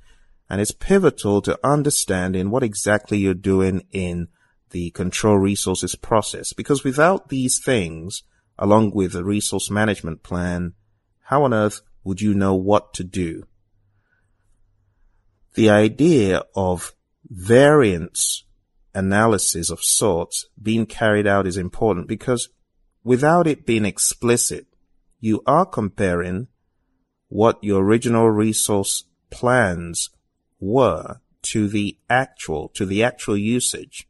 and 0.48 0.60
it's 0.60 0.72
pivotal 0.72 1.42
to 1.42 1.58
understanding 1.62 2.50
what 2.50 2.62
exactly 2.62 3.18
you're 3.18 3.34
doing 3.34 3.86
in 3.92 4.28
the 4.70 4.90
control 4.90 5.38
resources 5.38 5.94
process 5.94 6.52
because 6.52 6.84
without 6.84 7.28
these 7.28 7.60
things, 7.62 8.22
along 8.58 8.92
with 8.94 9.14
a 9.14 9.24
resource 9.24 9.70
management 9.70 10.22
plan, 10.22 10.72
how 11.24 11.44
on 11.44 11.54
earth 11.54 11.82
would 12.02 12.20
you 12.20 12.34
know 12.34 12.54
what 12.54 12.94
to 12.94 13.04
do? 13.04 13.44
The 15.54 15.70
idea 15.70 16.42
of 16.54 16.92
variance 17.30 18.44
analysis 18.94 19.70
of 19.70 19.82
sorts 19.82 20.46
being 20.60 20.86
carried 20.86 21.26
out 21.26 21.46
is 21.46 21.56
important 21.56 22.08
because 22.08 22.48
without 23.04 23.46
it 23.46 23.66
being 23.66 23.84
explicit, 23.84 24.66
you 25.20 25.42
are 25.46 25.66
comparing 25.66 26.48
what 27.28 27.62
your 27.62 27.82
original 27.82 28.30
resource 28.30 29.04
plans 29.30 30.10
were 30.60 31.20
to 31.42 31.68
the 31.68 31.96
actual, 32.08 32.68
to 32.70 32.84
the 32.86 33.02
actual 33.02 33.36
usage. 33.36 34.08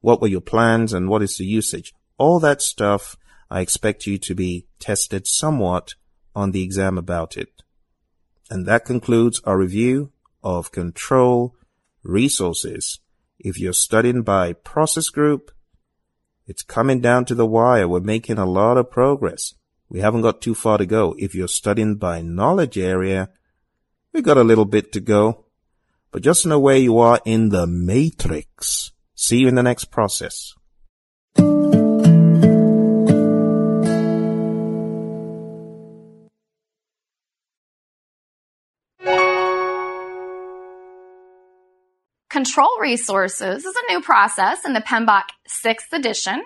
What 0.00 0.20
were 0.20 0.28
your 0.28 0.40
plans 0.40 0.92
and 0.92 1.08
what 1.08 1.22
is 1.22 1.36
the 1.36 1.44
usage? 1.44 1.94
All 2.18 2.38
that 2.40 2.62
stuff, 2.62 3.16
I 3.50 3.60
expect 3.60 4.06
you 4.06 4.18
to 4.18 4.34
be 4.34 4.66
tested 4.78 5.26
somewhat 5.26 5.94
on 6.34 6.52
the 6.52 6.62
exam 6.62 6.98
about 6.98 7.36
it. 7.36 7.62
And 8.50 8.66
that 8.66 8.84
concludes 8.84 9.40
our 9.44 9.56
review 9.56 10.12
of 10.42 10.72
control 10.72 11.56
resources. 12.04 13.00
If 13.38 13.58
you're 13.58 13.72
studying 13.72 14.22
by 14.22 14.52
process 14.52 15.08
group, 15.08 15.50
it's 16.46 16.62
coming 16.62 17.00
down 17.00 17.24
to 17.26 17.34
the 17.34 17.46
wire. 17.46 17.88
We're 17.88 18.00
making 18.00 18.38
a 18.38 18.46
lot 18.46 18.76
of 18.76 18.90
progress. 18.90 19.54
We 19.88 20.00
haven't 20.00 20.22
got 20.22 20.40
too 20.40 20.54
far 20.54 20.78
to 20.78 20.86
go. 20.86 21.14
If 21.18 21.34
you're 21.34 21.48
studying 21.48 21.96
by 21.96 22.20
knowledge 22.22 22.78
area, 22.78 23.30
we've 24.12 24.22
got 24.22 24.36
a 24.36 24.44
little 24.44 24.64
bit 24.64 24.92
to 24.92 25.00
go. 25.00 25.46
But 26.10 26.22
just 26.22 26.46
know 26.46 26.60
where 26.60 26.76
you 26.76 26.98
are 26.98 27.20
in 27.24 27.48
the 27.48 27.66
matrix. 27.66 28.92
See 29.14 29.38
you 29.38 29.48
in 29.48 29.56
the 29.56 29.62
next 29.62 29.86
process. 29.86 30.54
Control 42.44 42.78
resources 42.78 43.64
is 43.64 43.74
a 43.74 43.92
new 43.92 44.02
process 44.02 44.66
in 44.66 44.74
the 44.74 44.82
PMBOK 44.82 45.22
6th 45.48 45.94
edition. 45.94 46.44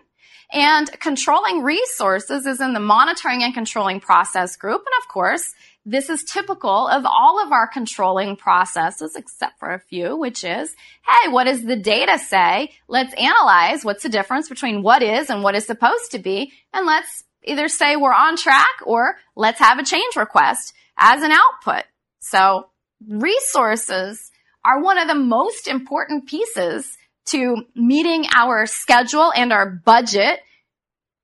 And 0.53 0.89
controlling 1.01 1.65
resources 1.65 2.47
is 2.47 2.61
in 2.61 2.73
the 2.73 2.79
monitoring 2.79 3.43
and 3.43 3.53
controlling 3.53 3.99
process 3.99 4.55
group. 4.55 4.81
And 4.87 5.03
of 5.03 5.09
course, 5.09 5.53
this 5.85 6.09
is 6.09 6.23
typical 6.23 6.87
of 6.87 7.05
all 7.05 7.43
of 7.45 7.51
our 7.51 7.67
controlling 7.67 8.37
processes, 8.37 9.17
except 9.17 9.59
for 9.59 9.75
a 9.75 9.81
few, 9.81 10.17
which 10.17 10.45
is, 10.45 10.73
hey, 11.05 11.33
what 11.33 11.45
does 11.45 11.65
the 11.65 11.75
data 11.75 12.17
say? 12.17 12.71
Let's 12.87 13.13
analyze 13.15 13.85
what's 13.85 14.05
the 14.05 14.09
difference 14.09 14.49
between 14.49 14.85
what 14.85 15.03
is 15.03 15.31
and 15.31 15.43
what 15.43 15.57
is 15.57 15.67
supposed 15.67 16.13
to 16.13 16.21
be. 16.21 16.53
And 16.73 16.87
let's 16.87 17.25
either 17.43 17.67
say 17.67 17.97
we're 17.97 18.15
on 18.15 18.37
track 18.37 18.87
or 18.87 19.17
let's 19.35 19.59
have 19.59 19.81
a 19.81 19.85
change 19.85 20.15
request 20.15 20.75
as 20.97 21.25
an 21.25 21.33
output. 21.33 21.83
So 22.21 22.69
resources 23.05 24.31
are 24.65 24.83
one 24.83 24.99
of 24.99 25.09
the 25.09 25.15
most 25.15 25.69
important 25.69 26.27
pieces 26.27 26.97
to 27.27 27.65
meeting 27.75 28.27
our 28.35 28.67
schedule 28.67 29.33
and 29.35 29.53
our 29.53 29.71
budget 29.85 30.41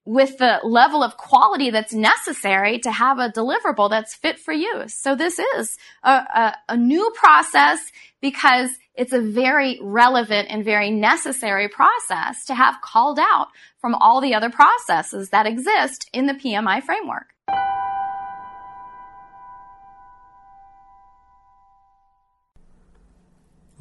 with 0.05 0.37
the 0.37 0.61
level 0.63 1.03
of 1.03 1.17
quality 1.17 1.71
that's 1.71 1.95
necessary 1.95 2.79
to 2.79 2.93
have 2.93 3.19
a 3.19 3.31
deliverable 3.31 3.89
that's 3.89 4.15
fit 4.15 4.39
for 4.39 4.53
use. 4.53 4.95
So 4.95 5.15
this 5.15 5.39
is 5.39 5.79
a, 6.03 6.11
a, 6.11 6.57
a, 6.69 6.77
new 6.77 7.11
process 7.15 7.81
because 8.21 8.71
it's 8.95 9.15
a 9.15 9.21
very 9.21 9.79
relevant 9.83 10.49
and 10.51 10.63
very 10.63 10.91
necessary 10.91 11.69
process 11.69 12.45
to 12.47 12.55
have 12.55 12.83
called 12.83 13.19
out 13.19 13.49
from 13.79 13.95
all 13.95 14.21
the 14.21 14.35
other 14.35 14.51
processes 14.51 15.31
that 15.31 15.47
exist 15.47 16.11
in 16.13 16.27
the 16.27 16.35
PMI 16.35 16.83
framework. 16.83 17.34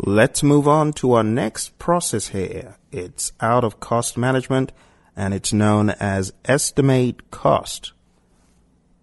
Let's 0.05 0.43
move 0.43 0.67
on 0.67 0.91
to 0.95 1.13
our 1.13 1.23
next 1.23 1.79
process 1.79 2.27
here. 2.27 2.75
It's 2.91 3.31
out 3.39 3.63
of 3.63 3.79
cost 3.79 4.17
management 4.17 4.73
and 5.15 5.33
it's 5.33 5.53
known 5.53 5.91
as 5.91 6.33
estimate 6.43 7.31
cost. 7.31 7.93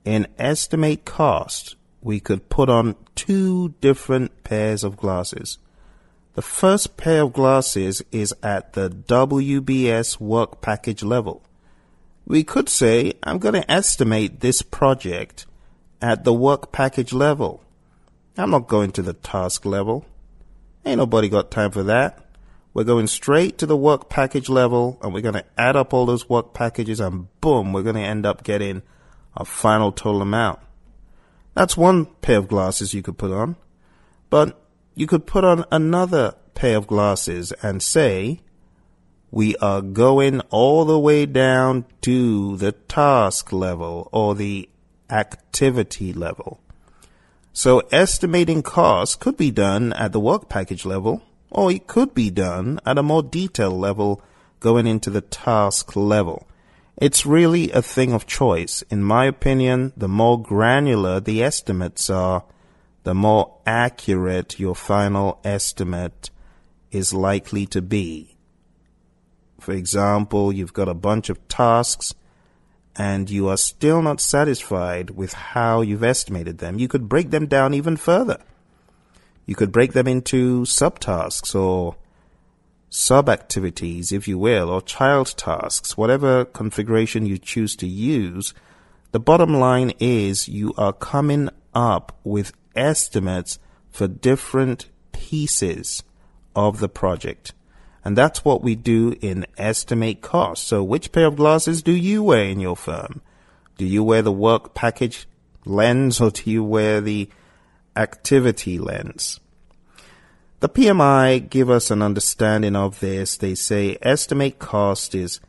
In 0.04 0.26
estimate 0.36 1.06
cost, 1.06 1.76
we 2.02 2.20
could 2.20 2.50
put 2.50 2.68
on 2.68 2.96
two 3.14 3.70
different 3.80 4.44
pairs 4.44 4.84
of 4.84 4.98
glasses. 4.98 5.56
The 6.34 6.42
first 6.42 6.98
pair 6.98 7.22
of 7.22 7.32
glasses 7.32 8.02
is 8.12 8.34
at 8.42 8.74
the 8.74 8.90
WBS 8.90 10.20
work 10.20 10.60
package 10.60 11.02
level. 11.02 11.42
We 12.26 12.44
could 12.44 12.68
say, 12.68 13.14
I'm 13.22 13.38
going 13.38 13.54
to 13.54 13.70
estimate 13.72 14.40
this 14.40 14.60
project 14.60 15.46
at 16.02 16.24
the 16.24 16.34
work 16.34 16.72
package 16.72 17.14
level. 17.14 17.64
I'm 18.36 18.50
not 18.50 18.68
going 18.68 18.92
to 18.92 19.02
the 19.02 19.14
task 19.14 19.64
level. 19.64 20.04
Ain't 20.84 20.98
nobody 20.98 21.28
got 21.28 21.50
time 21.50 21.70
for 21.70 21.82
that. 21.84 22.24
We're 22.72 22.84
going 22.84 23.08
straight 23.08 23.58
to 23.58 23.66
the 23.66 23.76
work 23.76 24.08
package 24.08 24.48
level 24.48 24.98
and 25.02 25.12
we're 25.12 25.22
going 25.22 25.34
to 25.34 25.44
add 25.58 25.76
up 25.76 25.92
all 25.92 26.06
those 26.06 26.28
work 26.28 26.54
packages 26.54 27.00
and 27.00 27.28
boom, 27.40 27.72
we're 27.72 27.82
going 27.82 27.96
to 27.96 28.00
end 28.00 28.24
up 28.24 28.44
getting 28.44 28.82
a 29.36 29.44
final 29.44 29.92
total 29.92 30.22
amount. 30.22 30.60
That's 31.54 31.76
one 31.76 32.06
pair 32.22 32.38
of 32.38 32.48
glasses 32.48 32.94
you 32.94 33.02
could 33.02 33.18
put 33.18 33.32
on. 33.32 33.56
But 34.30 34.60
you 34.94 35.06
could 35.06 35.26
put 35.26 35.44
on 35.44 35.64
another 35.72 36.36
pair 36.54 36.76
of 36.76 36.86
glasses 36.86 37.52
and 37.62 37.82
say, 37.82 38.40
we 39.30 39.56
are 39.56 39.80
going 39.82 40.40
all 40.50 40.84
the 40.84 40.98
way 40.98 41.26
down 41.26 41.84
to 42.02 42.56
the 42.56 42.72
task 42.72 43.52
level 43.52 44.08
or 44.12 44.34
the 44.34 44.68
activity 45.08 46.12
level. 46.12 46.60
So 47.52 47.80
estimating 47.90 48.62
costs 48.62 49.16
could 49.16 49.36
be 49.36 49.50
done 49.50 49.92
at 49.94 50.12
the 50.12 50.20
work 50.20 50.48
package 50.48 50.84
level, 50.84 51.22
or 51.50 51.70
it 51.72 51.86
could 51.86 52.14
be 52.14 52.30
done 52.30 52.78
at 52.86 52.98
a 52.98 53.02
more 53.02 53.22
detailed 53.22 53.74
level 53.74 54.22
going 54.60 54.86
into 54.86 55.10
the 55.10 55.20
task 55.20 55.96
level. 55.96 56.46
It's 56.96 57.26
really 57.26 57.72
a 57.72 57.82
thing 57.82 58.12
of 58.12 58.26
choice. 58.26 58.82
In 58.90 59.02
my 59.02 59.24
opinion, 59.24 59.92
the 59.96 60.08
more 60.08 60.40
granular 60.40 61.18
the 61.18 61.42
estimates 61.42 62.10
are, 62.10 62.44
the 63.02 63.14
more 63.14 63.56
accurate 63.66 64.60
your 64.60 64.74
final 64.74 65.40
estimate 65.42 66.30
is 66.90 67.14
likely 67.14 67.66
to 67.66 67.80
be. 67.80 68.36
For 69.58 69.72
example, 69.72 70.52
you've 70.52 70.74
got 70.74 70.88
a 70.88 70.94
bunch 70.94 71.30
of 71.30 71.48
tasks 71.48 72.14
and 72.96 73.30
you 73.30 73.48
are 73.48 73.56
still 73.56 74.02
not 74.02 74.20
satisfied 74.20 75.10
with 75.10 75.32
how 75.32 75.80
you've 75.80 76.04
estimated 76.04 76.58
them, 76.58 76.78
you 76.78 76.88
could 76.88 77.08
break 77.08 77.30
them 77.30 77.46
down 77.46 77.74
even 77.74 77.96
further. 77.96 78.38
You 79.46 79.54
could 79.54 79.72
break 79.72 79.92
them 79.92 80.06
into 80.06 80.62
subtasks 80.62 81.54
or 81.54 81.96
sub-activities, 82.88 84.12
if 84.12 84.26
you 84.26 84.38
will, 84.38 84.68
or 84.68 84.82
child 84.82 85.34
tasks, 85.36 85.96
whatever 85.96 86.44
configuration 86.44 87.26
you 87.26 87.38
choose 87.38 87.76
to 87.76 87.86
use. 87.86 88.52
The 89.12 89.20
bottom 89.20 89.54
line 89.54 89.92
is 89.98 90.48
you 90.48 90.74
are 90.76 90.92
coming 90.92 91.50
up 91.74 92.18
with 92.24 92.52
estimates 92.74 93.58
for 93.90 94.08
different 94.08 94.88
pieces 95.12 96.02
of 96.54 96.80
the 96.80 96.88
project. 96.88 97.52
And 98.04 98.16
that's 98.16 98.44
what 98.44 98.62
we 98.62 98.74
do 98.74 99.14
in 99.20 99.46
estimate 99.58 100.22
cost. 100.22 100.66
So 100.66 100.82
which 100.82 101.12
pair 101.12 101.26
of 101.26 101.36
glasses 101.36 101.82
do 101.82 101.92
you 101.92 102.22
wear 102.22 102.44
in 102.44 102.60
your 102.60 102.76
firm? 102.76 103.20
Do 103.76 103.84
you 103.84 104.02
wear 104.02 104.22
the 104.22 104.32
work 104.32 104.74
package 104.74 105.26
lens 105.64 106.20
or 106.20 106.30
do 106.30 106.50
you 106.50 106.64
wear 106.64 107.00
the 107.00 107.28
activity 107.96 108.78
lens? 108.78 109.40
The 110.60 110.68
PMI 110.68 111.48
give 111.48 111.70
us 111.70 111.90
an 111.90 112.02
understanding 112.02 112.76
of 112.76 113.00
this. 113.00 113.36
They 113.36 113.54
say 113.54 113.96
estimate 114.02 114.58
cost 114.58 115.14
is 115.14 115.40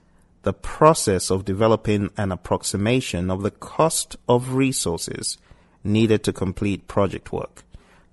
the 0.44 0.54
process 0.54 1.30
of 1.30 1.46
developing 1.46 2.10
an 2.18 2.32
approximation 2.32 3.30
of 3.30 3.44
the 3.44 3.52
cost 3.52 4.16
of 4.28 4.54
resources 4.54 5.38
needed 5.84 6.24
to 6.24 6.34
complete 6.34 6.88
project 6.88 7.32
work. 7.32 7.64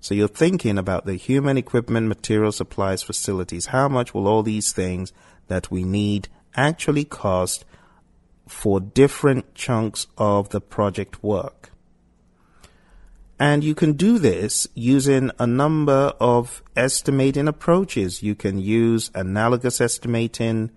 So 0.01 0.15
you're 0.15 0.27
thinking 0.27 0.77
about 0.77 1.05
the 1.05 1.15
human 1.15 1.57
equipment, 1.57 2.07
material 2.07 2.51
supplies, 2.51 3.03
facilities. 3.03 3.67
How 3.67 3.89
much 3.89 4.13
will 4.13 4.27
all 4.27 4.43
these 4.43 4.71
things 4.71 5.11
that 5.47 5.69
we 5.69 5.83
need 5.83 6.29
actually 6.55 7.03
cost 7.03 7.65
for 8.47 8.79
different 8.79 9.53
chunks 9.55 10.07
of 10.17 10.49
the 10.49 10.61
project 10.61 11.21
work? 11.21 11.71
And 13.39 13.63
you 13.63 13.73
can 13.73 13.93
do 13.93 14.19
this 14.19 14.67
using 14.73 15.31
a 15.39 15.47
number 15.47 16.13
of 16.19 16.61
estimating 16.75 17.47
approaches. 17.47 18.21
You 18.21 18.35
can 18.35 18.59
use 18.59 19.11
analogous 19.15 19.79
estimating, 19.79 20.71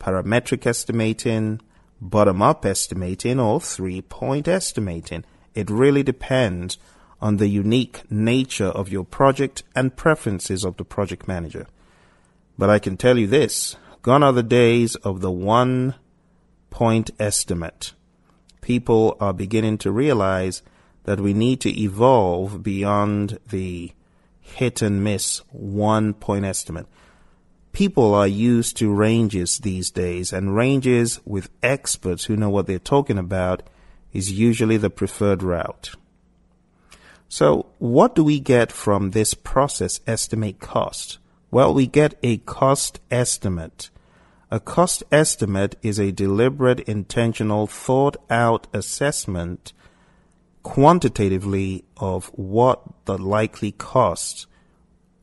parametric 0.00 0.66
estimating, 0.66 1.60
bottom 2.00 2.40
up 2.40 2.64
estimating, 2.64 3.38
or 3.38 3.60
three 3.60 4.00
point 4.00 4.48
estimating. 4.48 5.24
It 5.54 5.68
really 5.68 6.02
depends 6.02 6.78
on 7.20 7.36
the 7.36 7.48
unique 7.48 8.02
nature 8.10 8.66
of 8.66 8.90
your 8.90 9.04
project 9.04 9.62
and 9.74 9.96
preferences 9.96 10.64
of 10.64 10.76
the 10.76 10.84
project 10.84 11.26
manager. 11.26 11.66
But 12.58 12.70
I 12.70 12.78
can 12.78 12.96
tell 12.96 13.18
you 13.18 13.26
this, 13.26 13.76
gone 14.02 14.22
are 14.22 14.32
the 14.32 14.42
days 14.42 14.96
of 14.96 15.20
the 15.20 15.30
one 15.30 15.94
point 16.70 17.10
estimate. 17.18 17.94
People 18.60 19.16
are 19.20 19.32
beginning 19.32 19.78
to 19.78 19.90
realize 19.92 20.62
that 21.04 21.20
we 21.20 21.32
need 21.32 21.60
to 21.60 21.80
evolve 21.80 22.62
beyond 22.62 23.38
the 23.48 23.92
hit 24.40 24.82
and 24.82 25.02
miss 25.02 25.38
one 25.52 26.14
point 26.14 26.44
estimate. 26.44 26.86
people 27.76 28.14
are 28.14 28.26
used 28.26 28.74
to 28.74 28.90
ranges 28.90 29.58
these 29.58 29.90
days, 29.90 30.32
and 30.32 30.56
ranges 30.56 31.20
with 31.26 31.50
experts 31.62 32.24
who 32.24 32.34
know 32.34 32.48
what 32.48 32.66
they're 32.66 32.78
talking 32.78 33.18
about 33.18 33.62
is 34.14 34.32
usually 34.32 34.78
the 34.78 34.88
preferred 34.88 35.42
route. 35.42 35.90
So, 37.28 37.66
what 37.78 38.14
do 38.14 38.22
we 38.22 38.38
get 38.38 38.70
from 38.70 39.10
this 39.10 39.34
process 39.34 40.00
estimate 40.06 40.60
cost? 40.60 41.18
Well, 41.50 41.74
we 41.74 41.86
get 41.86 42.18
a 42.22 42.38
cost 42.38 43.00
estimate. 43.10 43.90
A 44.50 44.60
cost 44.60 45.02
estimate 45.10 45.76
is 45.82 45.98
a 45.98 46.12
deliberate, 46.12 46.80
intentional, 46.80 47.66
thought 47.66 48.16
out 48.30 48.68
assessment 48.72 49.72
quantitatively 50.62 51.84
of 51.96 52.26
what 52.34 52.82
the 53.06 53.18
likely 53.18 53.72
cost 53.72 54.46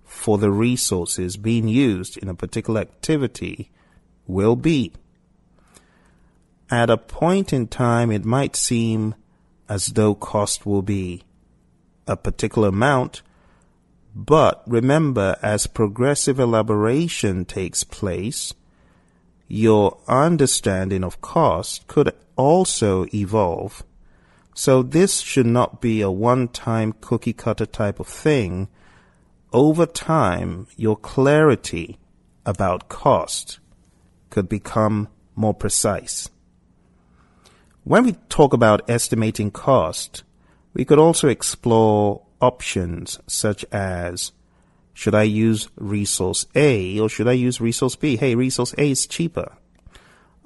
for 0.03 0.37
the 0.37 0.51
resources 0.51 1.37
being 1.37 1.67
used 1.67 2.17
in 2.17 2.29
a 2.29 2.35
particular 2.35 2.81
activity 2.81 3.71
will 4.27 4.55
be. 4.55 4.93
At 6.69 6.89
a 6.89 6.97
point 6.97 7.51
in 7.53 7.67
time, 7.67 8.11
it 8.11 8.25
might 8.25 8.55
seem 8.55 9.15
as 9.67 9.87
though 9.87 10.15
cost 10.15 10.65
will 10.65 10.81
be 10.81 11.23
a 12.07 12.15
particular 12.15 12.69
amount, 12.69 13.21
but 14.15 14.63
remember, 14.67 15.37
as 15.41 15.67
progressive 15.67 16.39
elaboration 16.39 17.45
takes 17.45 17.83
place, 17.83 18.53
your 19.47 19.97
understanding 20.07 21.03
of 21.03 21.21
cost 21.21 21.87
could 21.87 22.13
also 22.35 23.05
evolve. 23.13 23.83
So 24.55 24.83
this 24.83 25.19
should 25.21 25.47
not 25.47 25.81
be 25.81 26.01
a 26.01 26.11
one-time 26.11 26.93
cookie 27.01 27.33
cutter 27.33 27.65
type 27.65 27.99
of 27.99 28.07
thing 28.07 28.67
over 29.53 29.85
time, 29.85 30.65
your 30.75 30.97
clarity 30.97 31.99
about 32.43 32.89
cost 32.89 33.59
could 34.31 34.49
become 34.49 35.07
more 35.35 35.53
precise. 35.53 36.29
When 37.83 38.03
we 38.03 38.13
talk 38.29 38.53
about 38.53 38.89
estimating 38.89 39.51
cost, 39.51 40.23
we 40.73 40.85
could 40.85 40.99
also 40.99 41.27
explore 41.27 42.21
options 42.41 43.19
such 43.27 43.63
as 43.71 44.31
should 44.93 45.15
I 45.15 45.23
use 45.23 45.69
resource 45.75 46.45
A 46.55 46.99
or 46.99 47.09
should 47.09 47.27
I 47.27 47.33
use 47.33 47.61
resource 47.61 47.95
B? 47.95 48.15
Hey, 48.15 48.35
resource 48.35 48.73
A 48.77 48.91
is 48.91 49.07
cheaper. 49.07 49.53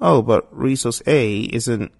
Oh, 0.00 0.22
but 0.22 0.48
resource 0.56 1.02
A 1.06 1.40
isn't 1.40 1.92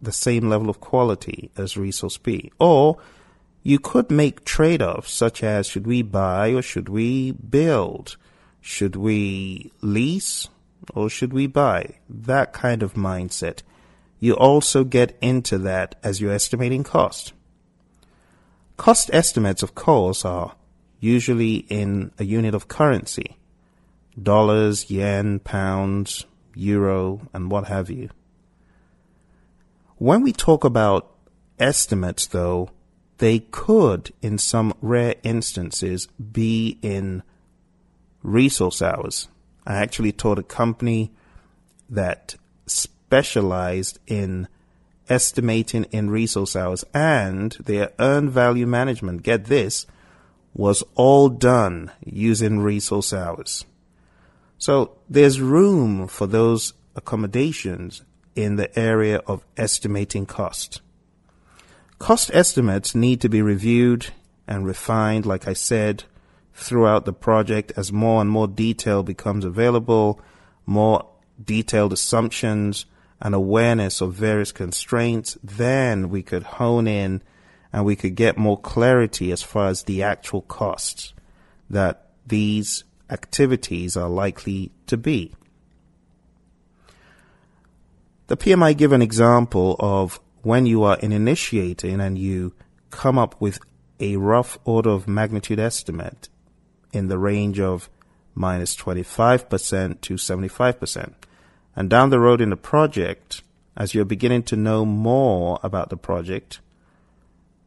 the 0.00 0.12
same 0.12 0.48
level 0.48 0.70
of 0.70 0.80
quality 0.80 1.50
as 1.56 1.76
resource 1.76 2.18
B. 2.18 2.50
Or 2.58 2.98
you 3.62 3.78
could 3.78 4.10
make 4.10 4.44
trade-offs 4.44 5.12
such 5.12 5.42
as 5.42 5.66
should 5.66 5.86
we 5.86 6.02
buy 6.02 6.50
or 6.50 6.62
should 6.62 6.88
we 6.88 7.32
build? 7.32 8.16
Should 8.60 8.96
we 8.96 9.72
lease 9.80 10.48
or 10.94 11.08
should 11.08 11.32
we 11.32 11.46
buy? 11.46 11.96
That 12.08 12.52
kind 12.52 12.82
of 12.82 12.94
mindset. 12.94 13.62
You 14.18 14.34
also 14.34 14.84
get 14.84 15.16
into 15.20 15.58
that 15.58 15.96
as 16.02 16.20
you're 16.20 16.32
estimating 16.32 16.84
cost. 16.84 17.32
Cost 18.76 19.10
estimates, 19.12 19.62
of 19.62 19.74
course, 19.74 20.24
are 20.24 20.54
usually 21.00 21.56
in 21.68 22.12
a 22.18 22.24
unit 22.24 22.54
of 22.54 22.68
currency. 22.68 23.36
Dollars, 24.20 24.90
yen, 24.90 25.40
pounds, 25.40 26.26
euro, 26.54 27.20
and 27.32 27.50
what 27.50 27.68
have 27.68 27.90
you. 27.90 28.10
When 29.96 30.22
we 30.22 30.32
talk 30.32 30.64
about 30.64 31.12
estimates, 31.58 32.26
though, 32.26 32.70
they 33.18 33.38
could, 33.38 34.12
in 34.20 34.38
some 34.38 34.74
rare 34.80 35.14
instances, 35.22 36.08
be 36.32 36.78
in 36.82 37.22
resource 38.22 38.82
hours. 38.82 39.28
I 39.66 39.76
actually 39.76 40.12
taught 40.12 40.38
a 40.38 40.42
company 40.42 41.12
that 41.88 42.34
specialized 42.66 43.98
in 44.06 44.48
estimating 45.08 45.84
in 45.84 46.10
resource 46.10 46.56
hours 46.56 46.84
and 46.94 47.52
their 47.52 47.92
earned 47.98 48.30
value 48.30 48.66
management, 48.66 49.22
get 49.22 49.46
this, 49.46 49.86
was 50.54 50.82
all 50.94 51.28
done 51.28 51.90
using 52.04 52.60
resource 52.60 53.12
hours. 53.12 53.64
So 54.58 54.92
there's 55.08 55.40
room 55.40 56.06
for 56.08 56.26
those 56.26 56.74
accommodations 56.94 58.02
in 58.34 58.56
the 58.56 58.78
area 58.78 59.18
of 59.26 59.44
estimating 59.56 60.26
cost. 60.26 60.80
Cost 61.98 62.30
estimates 62.34 62.94
need 62.94 63.20
to 63.20 63.28
be 63.28 63.42
reviewed 63.42 64.08
and 64.46 64.66
refined, 64.66 65.24
like 65.24 65.46
I 65.46 65.52
said, 65.52 66.04
throughout 66.54 67.04
the 67.04 67.12
project 67.12 67.72
as 67.76 67.92
more 67.92 68.20
and 68.20 68.30
more 68.30 68.48
detail 68.48 69.02
becomes 69.02 69.44
available, 69.44 70.20
more 70.66 71.08
detailed 71.42 71.92
assumptions 71.92 72.86
and 73.22 73.36
awareness 73.36 74.00
of 74.00 74.12
various 74.12 74.50
constraints, 74.50 75.38
then 75.44 76.10
we 76.10 76.22
could 76.22 76.42
hone 76.42 76.88
in 76.88 77.22
and 77.72 77.84
we 77.84 77.94
could 77.94 78.16
get 78.16 78.36
more 78.36 78.60
clarity 78.60 79.30
as 79.30 79.42
far 79.42 79.68
as 79.68 79.84
the 79.84 80.02
actual 80.02 80.42
costs 80.42 81.14
that 81.70 82.08
these 82.26 82.82
activities 83.08 83.96
are 83.96 84.08
likely 84.08 84.72
to 84.88 84.96
be. 84.96 85.32
The 88.26 88.36
PMI 88.36 88.76
give 88.76 88.92
an 88.92 89.02
example 89.02 89.76
of 89.78 90.20
when 90.42 90.66
you 90.66 90.82
are 90.82 90.98
in 90.98 91.12
initiating 91.12 92.00
and 92.00 92.18
you 92.18 92.54
come 92.90 93.18
up 93.18 93.40
with 93.40 93.60
a 94.00 94.16
rough 94.16 94.58
order 94.64 94.90
of 94.90 95.06
magnitude 95.06 95.60
estimate 95.60 96.28
in 96.92 97.06
the 97.06 97.18
range 97.18 97.60
of 97.60 97.88
minus 98.34 98.74
25% 98.74 100.00
to 100.00 100.14
75%. 100.14 101.14
And 101.74 101.88
down 101.88 102.10
the 102.10 102.20
road 102.20 102.40
in 102.40 102.50
the 102.50 102.56
project, 102.56 103.42
as 103.76 103.94
you're 103.94 104.04
beginning 104.04 104.42
to 104.44 104.56
know 104.56 104.84
more 104.84 105.58
about 105.62 105.88
the 105.88 105.96
project, 105.96 106.60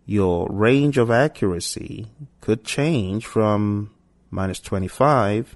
your 0.05 0.47
range 0.49 0.97
of 0.97 1.09
accuracy 1.09 2.07
could 2.41 2.63
change 2.63 3.25
from 3.25 3.91
minus 4.29 4.59
25 4.59 5.55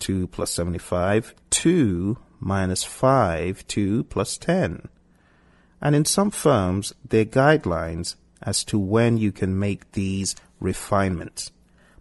to 0.00 0.26
plus 0.28 0.50
75 0.50 1.34
to 1.50 2.18
minus 2.40 2.82
5 2.82 3.66
to 3.68 4.04
plus 4.04 4.36
10. 4.38 4.88
And 5.80 5.94
in 5.94 6.04
some 6.04 6.30
firms, 6.30 6.92
there 7.08 7.22
are 7.22 7.24
guidelines 7.24 8.16
as 8.42 8.64
to 8.64 8.78
when 8.78 9.18
you 9.18 9.30
can 9.32 9.58
make 9.58 9.92
these 9.92 10.34
refinements. 10.58 11.52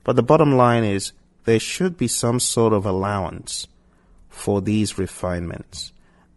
But 0.03 0.15
the 0.15 0.23
bottom 0.23 0.55
line 0.55 0.83
is 0.83 1.11
there 1.45 1.59
should 1.59 1.97
be 1.97 2.07
some 2.07 2.39
sort 2.39 2.73
of 2.73 2.85
allowance 2.85 3.67
for 4.29 4.61
these 4.61 4.97
refinements. 4.97 5.91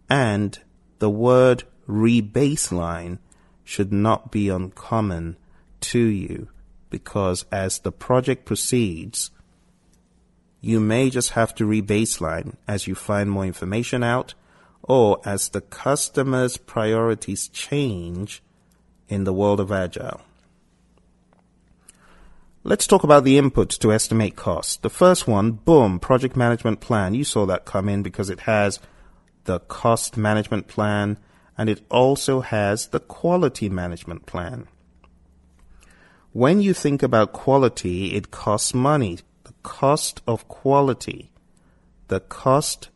And 0.09 0.59
the 0.99 1.09
word 1.09 1.63
rebaseline 1.87 3.19
should 3.63 3.93
not 3.93 4.31
be 4.31 4.49
uncommon 4.49 5.37
to 5.81 5.99
you 5.99 6.49
because 6.89 7.45
as 7.51 7.79
the 7.79 7.91
project 7.91 8.45
proceeds, 8.45 9.31
you 10.61 10.79
may 10.79 11.09
just 11.09 11.31
have 11.31 11.53
to 11.55 11.65
rebaseline 11.65 12.55
as 12.67 12.87
you 12.87 12.95
find 12.95 13.29
more 13.29 13.45
information 13.45 14.03
out 14.03 14.33
or 14.81 15.19
as 15.25 15.49
the 15.49 15.61
customer's 15.61 16.57
priorities 16.57 17.47
change 17.49 18.43
in 19.07 19.23
the 19.23 19.33
world 19.33 19.59
of 19.59 19.71
Agile. 19.71 20.21
Let's 22.65 22.87
talk 22.87 23.03
about 23.03 23.25
the 23.25 23.37
inputs 23.37 23.77
to 23.79 23.91
estimate 23.91 24.37
costs. 24.37 24.77
The 24.77 24.89
first 24.89 25.27
one, 25.27 25.51
boom, 25.51 25.99
project 25.99 26.37
management 26.37 26.79
plan. 26.79 27.13
You 27.13 27.25
saw 27.25 27.45
that 27.45 27.65
come 27.65 27.89
in 27.89 28.03
because 28.03 28.29
it 28.29 28.41
has 28.41 28.79
the 29.43 29.59
cost 29.59 30.15
management 30.15 30.69
plan 30.69 31.17
and 31.57 31.69
it 31.69 31.81
also 31.91 32.39
has 32.39 32.87
the 32.87 33.01
quality 33.01 33.67
management 33.67 34.25
plan. 34.25 34.69
When 36.31 36.61
you 36.61 36.73
think 36.73 37.03
about 37.03 37.33
quality, 37.33 38.15
it 38.15 38.31
costs 38.31 38.73
money. 38.73 39.19
The 39.43 39.53
cost 39.61 40.21
of 40.25 40.47
quality, 40.47 41.33
the 42.07 42.21
cost 42.21 42.87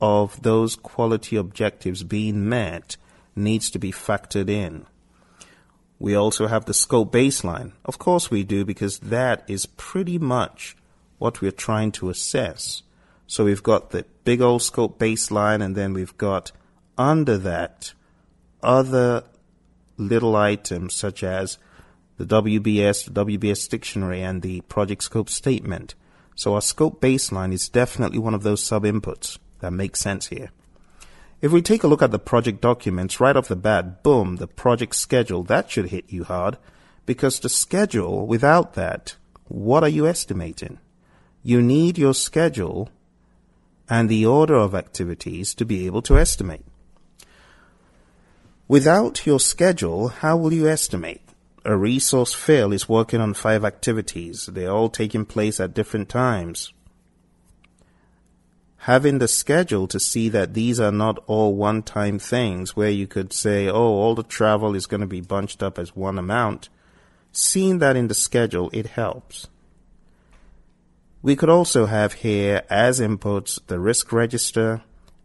of 0.00 0.40
those 0.40 0.74
quality 0.74 1.36
objectives 1.36 2.02
being 2.02 2.48
met 2.48 2.96
needs 3.34 3.68
to 3.72 3.78
be 3.78 3.92
factored 3.92 4.48
in. 4.48 4.86
We 5.98 6.14
also 6.14 6.46
have 6.46 6.66
the 6.66 6.74
scope 6.74 7.12
baseline. 7.12 7.72
Of 7.84 7.98
course 7.98 8.30
we 8.30 8.44
do 8.44 8.64
because 8.64 8.98
that 8.98 9.44
is 9.48 9.66
pretty 9.66 10.18
much 10.18 10.76
what 11.18 11.40
we're 11.40 11.50
trying 11.50 11.92
to 11.92 12.10
assess. 12.10 12.82
So 13.26 13.44
we've 13.44 13.62
got 13.62 13.90
the 13.90 14.04
big 14.24 14.40
old 14.40 14.62
scope 14.62 14.98
baseline 14.98 15.64
and 15.64 15.74
then 15.74 15.94
we've 15.94 16.16
got 16.18 16.52
under 16.98 17.38
that 17.38 17.92
other 18.62 19.24
little 19.96 20.36
items 20.36 20.94
such 20.94 21.22
as 21.22 21.58
the 22.18 22.26
WBS, 22.26 23.12
the 23.12 23.24
WBS 23.24 23.68
dictionary 23.68 24.22
and 24.22 24.42
the 24.42 24.60
project 24.62 25.02
scope 25.02 25.28
statement. 25.28 25.94
So 26.34 26.54
our 26.54 26.60
scope 26.60 27.00
baseline 27.00 27.52
is 27.52 27.68
definitely 27.68 28.18
one 28.18 28.34
of 28.34 28.42
those 28.42 28.62
sub 28.62 28.84
inputs 28.84 29.38
that 29.60 29.72
makes 29.72 30.00
sense 30.00 30.26
here. 30.26 30.50
If 31.42 31.52
we 31.52 31.60
take 31.60 31.84
a 31.84 31.88
look 31.88 32.02
at 32.02 32.12
the 32.12 32.18
project 32.18 32.60
documents 32.60 33.20
right 33.20 33.36
off 33.36 33.48
the 33.48 33.56
bat, 33.56 34.02
boom, 34.02 34.36
the 34.36 34.46
project 34.46 34.94
schedule, 34.94 35.42
that 35.44 35.70
should 35.70 35.90
hit 35.90 36.06
you 36.08 36.24
hard 36.24 36.56
because 37.04 37.38
the 37.38 37.48
schedule, 37.48 38.26
without 38.26 38.74
that, 38.74 39.16
what 39.44 39.82
are 39.82 39.88
you 39.88 40.06
estimating? 40.06 40.78
You 41.42 41.62
need 41.62 41.98
your 41.98 42.14
schedule 42.14 42.90
and 43.88 44.08
the 44.08 44.26
order 44.26 44.56
of 44.56 44.74
activities 44.74 45.54
to 45.54 45.64
be 45.64 45.86
able 45.86 46.02
to 46.02 46.18
estimate. 46.18 46.64
Without 48.66 49.24
your 49.26 49.38
schedule, 49.38 50.08
how 50.08 50.36
will 50.36 50.52
you 50.52 50.66
estimate? 50.66 51.22
A 51.64 51.76
resource 51.76 52.32
fail 52.34 52.72
is 52.72 52.88
working 52.88 53.20
on 53.20 53.34
five 53.34 53.64
activities. 53.64 54.46
They're 54.46 54.70
all 54.70 54.88
taking 54.88 55.24
place 55.24 55.60
at 55.60 55.74
different 55.74 56.08
times. 56.08 56.72
Having 58.86 59.18
the 59.18 59.26
schedule 59.26 59.88
to 59.88 59.98
see 59.98 60.28
that 60.28 60.54
these 60.54 60.78
are 60.78 60.92
not 60.92 61.18
all 61.26 61.56
one 61.56 61.82
time 61.82 62.20
things 62.20 62.76
where 62.76 62.88
you 62.88 63.08
could 63.08 63.32
say, 63.32 63.66
oh, 63.66 63.74
all 63.74 64.14
the 64.14 64.22
travel 64.22 64.76
is 64.76 64.86
going 64.86 65.00
to 65.00 65.08
be 65.08 65.20
bunched 65.20 65.60
up 65.60 65.76
as 65.76 65.96
one 65.96 66.20
amount. 66.20 66.68
Seeing 67.32 67.80
that 67.80 67.96
in 67.96 68.06
the 68.06 68.14
schedule, 68.14 68.70
it 68.72 68.86
helps. 68.86 69.48
We 71.20 71.34
could 71.34 71.48
also 71.48 71.86
have 71.86 72.12
here 72.12 72.62
as 72.70 73.00
inputs 73.00 73.58
the 73.66 73.80
risk 73.80 74.12
register 74.12 74.84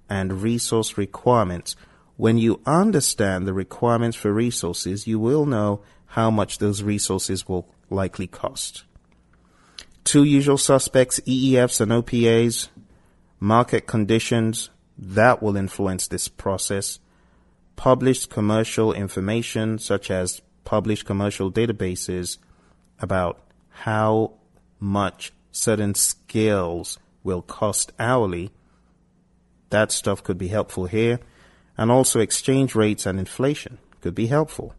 and 0.09 0.41
resource 0.41 0.97
requirements. 0.97 1.75
When 2.17 2.39
you 2.39 2.61
understand 2.65 3.45
the 3.45 3.53
requirements 3.53 4.17
for 4.17 4.33
resources, 4.33 5.05
you 5.05 5.19
will 5.19 5.45
know 5.45 5.81
how 6.07 6.31
much 6.31 6.57
those 6.57 6.81
resources 6.81 7.47
will 7.47 7.67
likely 7.91 8.25
cost. 8.25 8.85
Two 10.03 10.23
usual 10.23 10.57
suspects, 10.57 11.19
EEFs 11.27 11.79
and 11.79 11.91
OPAs, 11.91 12.69
market 13.41 13.87
conditions, 13.87 14.69
that 14.97 15.41
will 15.41 15.57
influence 15.57 16.07
this 16.07 16.29
process. 16.29 16.99
Published 17.75 18.29
commercial 18.29 18.93
information, 18.93 19.79
such 19.79 20.11
as 20.11 20.41
published 20.63 21.05
commercial 21.05 21.51
databases 21.51 22.37
about 22.99 23.41
how 23.69 24.33
much 24.79 25.33
certain 25.51 25.95
skills 25.95 26.99
will 27.23 27.41
cost 27.41 27.91
hourly, 27.97 28.51
that 29.71 29.91
stuff 29.91 30.23
could 30.23 30.37
be 30.37 30.49
helpful 30.49 30.85
here. 30.85 31.19
And 31.77 31.89
also 31.89 32.19
exchange 32.19 32.75
rates 32.75 33.07
and 33.07 33.17
inflation 33.17 33.79
could 34.01 34.13
be 34.13 34.27
helpful. 34.27 34.75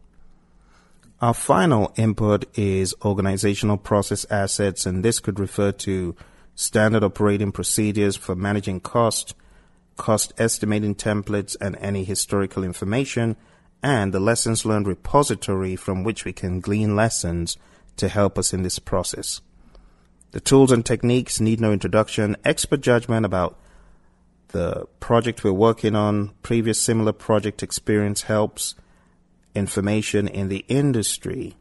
Our 1.19 1.33
final 1.33 1.93
input 1.97 2.45
is 2.57 2.95
organizational 3.03 3.77
process 3.77 4.25
assets, 4.29 4.85
and 4.85 5.03
this 5.03 5.19
could 5.19 5.39
refer 5.39 5.73
to 5.73 6.15
standard 6.55 7.03
operating 7.03 7.51
procedures 7.51 8.15
for 8.15 8.35
managing 8.35 8.79
cost, 8.79 9.35
cost 9.97 10.33
estimating 10.37 10.95
templates, 10.95 11.55
and 11.59 11.75
any 11.77 12.03
historical 12.03 12.63
information, 12.63 13.35
and 13.81 14.13
the 14.13 14.19
lessons 14.19 14.65
learned 14.65 14.87
repository 14.87 15.75
from 15.75 16.03
which 16.03 16.25
we 16.25 16.33
can 16.33 16.59
glean 16.59 16.95
lessons 16.95 17.57
to 17.97 18.07
help 18.07 18.37
us 18.37 18.53
in 18.53 18.63
this 18.63 18.79
process. 18.79 19.41
The 20.31 20.39
tools 20.39 20.71
and 20.71 20.85
techniques 20.85 21.39
need 21.39 21.59
no 21.59 21.71
introduction. 21.71 22.35
Expert 22.43 22.81
judgment 22.81 23.25
about 23.25 23.59
the 24.47 24.87
project 24.99 25.43
we're 25.43 25.51
working 25.51 25.95
on, 25.95 26.31
previous 26.41 26.79
similar 26.79 27.11
project 27.11 27.61
experience 27.61 28.23
helps, 28.23 28.75
information 29.53 30.27
in 30.27 30.47
the 30.47 30.65
industry 30.67 31.55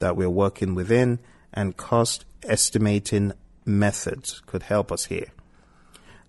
that 0.00 0.16
we're 0.16 0.28
working 0.28 0.74
within, 0.74 1.18
and 1.52 1.76
cost 1.76 2.24
estimating 2.44 3.32
methods 3.64 4.42
could 4.46 4.64
help 4.64 4.90
us 4.90 5.06
here. 5.06 5.32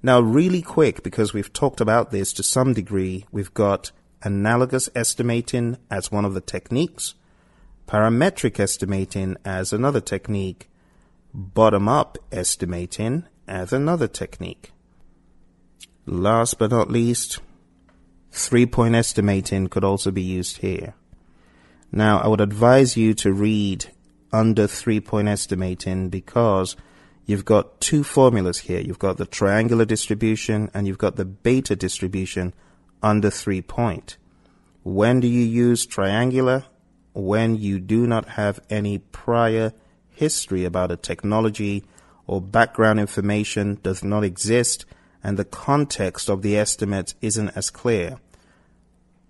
Now, 0.04 0.20
really 0.20 0.62
quick, 0.62 1.04
because 1.04 1.34
we've 1.34 1.54
talked 1.54 1.80
about 1.80 2.12
this 2.12 2.34
to 2.34 2.44
some 2.44 2.74
degree, 2.74 3.26
we've 3.32 3.54
got 3.54 3.92
analogous 4.24 4.90
estimating 4.96 5.78
as 5.90 6.12
one 6.12 6.26
of 6.26 6.34
the 6.34 6.42
techniques, 6.42 7.16
parametric 7.88 8.60
estimating 8.60 9.38
as 9.46 9.74
another 9.74 10.02
technique, 10.02 10.70
bottom 11.34 11.88
up 11.88 12.18
estimating 12.32 13.26
as 13.48 13.74
another 13.74 14.08
technique. 14.08 14.72
Last 16.06 16.58
but 16.58 16.72
not 16.72 16.90
least, 16.90 17.40
three 18.32 18.66
point 18.66 18.96
estimating 18.96 19.68
could 19.68 19.84
also 19.84 20.10
be 20.10 20.22
used 20.24 20.58
here. 20.58 20.96
Now, 21.92 22.20
I 22.20 22.28
would 22.28 22.42
advise 22.42 22.98
you 22.98 23.14
to 23.16 23.34
read 23.34 23.86
under 24.32 24.66
three 24.66 25.00
point 25.00 25.28
estimating 25.28 26.10
because 26.10 26.76
you've 27.32 27.46
got 27.46 27.80
two 27.80 28.04
formulas 28.04 28.60
here. 28.60 28.82
You've 28.82 29.00
got 29.00 29.18
the 29.18 29.26
triangular 29.26 29.86
distribution 29.86 30.70
and 30.74 30.86
you've 30.86 30.98
got 30.98 31.16
the 31.16 31.26
beta 31.26 31.76
distribution 31.76 32.54
under 33.02 33.30
three 33.30 33.62
point. 33.62 34.18
When 34.84 35.22
do 35.22 35.28
you 35.28 35.42
use 35.42 35.86
triangular? 35.86 36.66
When 37.14 37.56
you 37.56 37.80
do 37.80 38.06
not 38.06 38.30
have 38.30 38.60
any 38.70 39.00
prior 39.00 39.74
history 40.10 40.66
about 40.66 40.92
a 40.92 40.98
technology 40.98 41.86
or 42.28 42.42
background 42.42 43.00
information 43.00 43.80
does 43.82 44.04
not 44.04 44.24
exist 44.24 44.86
and 45.24 45.38
the 45.38 45.46
context 45.46 46.30
of 46.30 46.42
the 46.42 46.58
estimates 46.58 47.16
isn't 47.22 47.50
as 47.50 47.70
clear. 47.70 48.18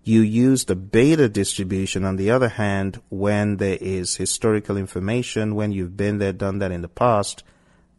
You 0.04 0.22
use 0.22 0.66
the 0.66 0.76
beta 0.76 1.30
distribution, 1.30 2.06
on 2.06 2.16
the 2.16 2.32
other 2.32 2.50
hand, 2.50 3.00
when 3.10 3.58
there 3.58 3.78
is 3.80 4.16
historical 4.16 4.76
information, 4.76 5.54
when 5.54 5.72
you've 5.72 5.96
been 5.96 6.18
there, 6.18 6.34
done 6.34 6.58
that 6.60 6.72
in 6.72 6.82
the 6.82 6.88
past, 6.88 7.44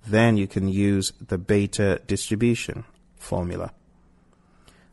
then 0.07 0.37
you 0.37 0.47
can 0.47 0.69
use 0.69 1.13
the 1.21 1.39
beta 1.39 2.01
distribution 2.07 2.85
formula. 3.17 3.73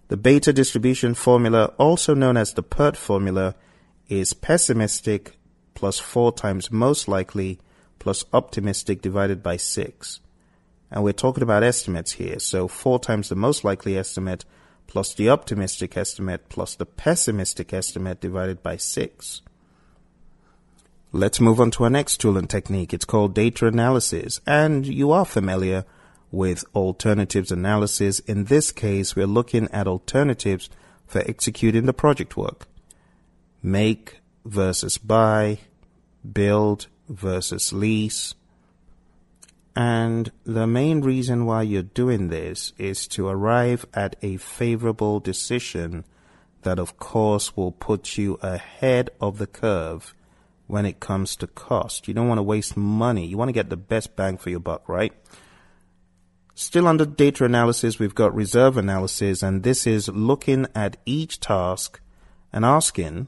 The 0.08 0.18
beta 0.18 0.52
distribution 0.54 1.14
formula, 1.14 1.74
also 1.78 2.14
known 2.14 2.38
as 2.38 2.54
the 2.54 2.64
PERT 2.64 2.98
formula, 2.98 3.56
is 4.08 4.34
pessimistic 4.34 5.38
plus 5.76 6.00
4 6.00 6.32
times 6.34 6.72
most 6.72 7.08
likely 7.08 7.60
plus 8.00 8.26
optimistic 8.34 9.02
divided 9.02 9.44
by 9.44 9.58
6. 9.58 10.20
And 10.92 11.04
we're 11.04 11.14
talking 11.14 11.44
about 11.44 11.64
estimates 11.64 12.14
here. 12.14 12.40
So 12.40 12.68
4 12.68 13.00
times 13.00 13.30
the 13.30 13.36
most 13.36 13.64
likely 13.64 13.98
estimate 13.98 14.46
plus 14.88 15.14
the 15.14 15.30
optimistic 15.30 15.96
estimate 15.96 16.50
plus 16.50 16.74
the 16.74 16.86
pessimistic 16.88 17.72
estimate 17.74 18.20
divided 18.20 18.64
by 18.64 18.78
6. 18.78 19.42
Let's 21.12 21.40
move 21.40 21.60
on 21.60 21.72
to 21.72 21.86
our 21.86 21.90
next 21.90 22.18
tool 22.18 22.38
and 22.38 22.48
technique. 22.48 22.94
It's 22.94 23.04
called 23.04 23.34
data 23.34 23.66
analysis. 23.66 24.40
And 24.46 24.86
you 24.86 25.12
are 25.12 25.26
familiar 25.26 25.86
with 26.30 26.64
alternatives 26.76 27.52
analysis. 27.52 28.20
In 28.20 28.44
this 28.44 28.72
case, 28.72 29.16
we're 29.16 29.26
looking 29.26 29.68
at 29.72 29.88
alternatives 29.88 30.70
for 31.08 31.22
executing 31.22 31.88
the 31.88 31.94
project 31.94 32.38
work. 32.38 32.68
Make 33.64 34.20
versus 34.46 35.00
buy, 35.00 35.58
build 36.32 36.86
versus 37.08 37.74
lease. 37.74 38.36
And 39.76 40.32
the 40.44 40.68
main 40.68 41.02
reason 41.02 41.48
why 41.48 41.64
you're 41.64 41.82
doing 41.82 42.28
this 42.28 42.72
is 42.78 43.08
to 43.08 43.28
arrive 43.28 43.84
at 43.96 44.16
a 44.22 44.38
favorable 44.38 45.20
decision 45.20 46.06
that, 46.62 46.78
of 46.78 46.98
course, 47.00 47.58
will 47.58 47.72
put 47.72 48.16
you 48.16 48.36
ahead 48.44 49.10
of 49.20 49.40
the 49.40 49.48
curve 49.48 50.14
when 50.70 50.86
it 50.86 51.00
comes 51.00 51.36
to 51.38 51.48
cost. 51.48 52.08
You 52.08 52.14
don't 52.14 52.28
want 52.28 52.38
to 52.38 52.44
waste 52.44 52.78
money. 52.78 53.26
You 53.26 53.38
want 53.38 53.50
to 53.50 53.54
get 53.54 53.70
the 53.70 53.78
best 53.78 54.16
bang 54.16 54.38
for 54.38 54.50
your 54.50 54.60
buck, 54.60 54.88
right? 54.88 55.12
Still 56.56 56.88
under 56.88 57.06
data 57.06 57.44
analysis, 57.44 58.00
we've 58.00 58.16
got 58.16 58.34
reserve 58.36 58.78
analysis, 58.78 59.44
and 59.44 59.64
this 59.64 59.88
is 59.88 60.10
looking 60.10 60.68
at 60.76 60.98
each 61.06 61.40
task 61.40 62.00
and 62.54 62.64
asking, 62.64 63.28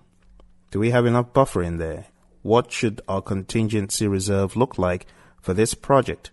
do 0.69 0.79
we 0.79 0.91
have 0.91 1.05
enough 1.05 1.33
buffer 1.33 1.61
in 1.61 1.77
there? 1.77 2.05
what 2.41 2.71
should 2.71 3.01
our 3.07 3.21
contingency 3.21 4.07
reserve 4.07 4.55
look 4.55 4.77
like 4.77 5.05
for 5.39 5.53
this 5.53 5.73
project 5.73 6.31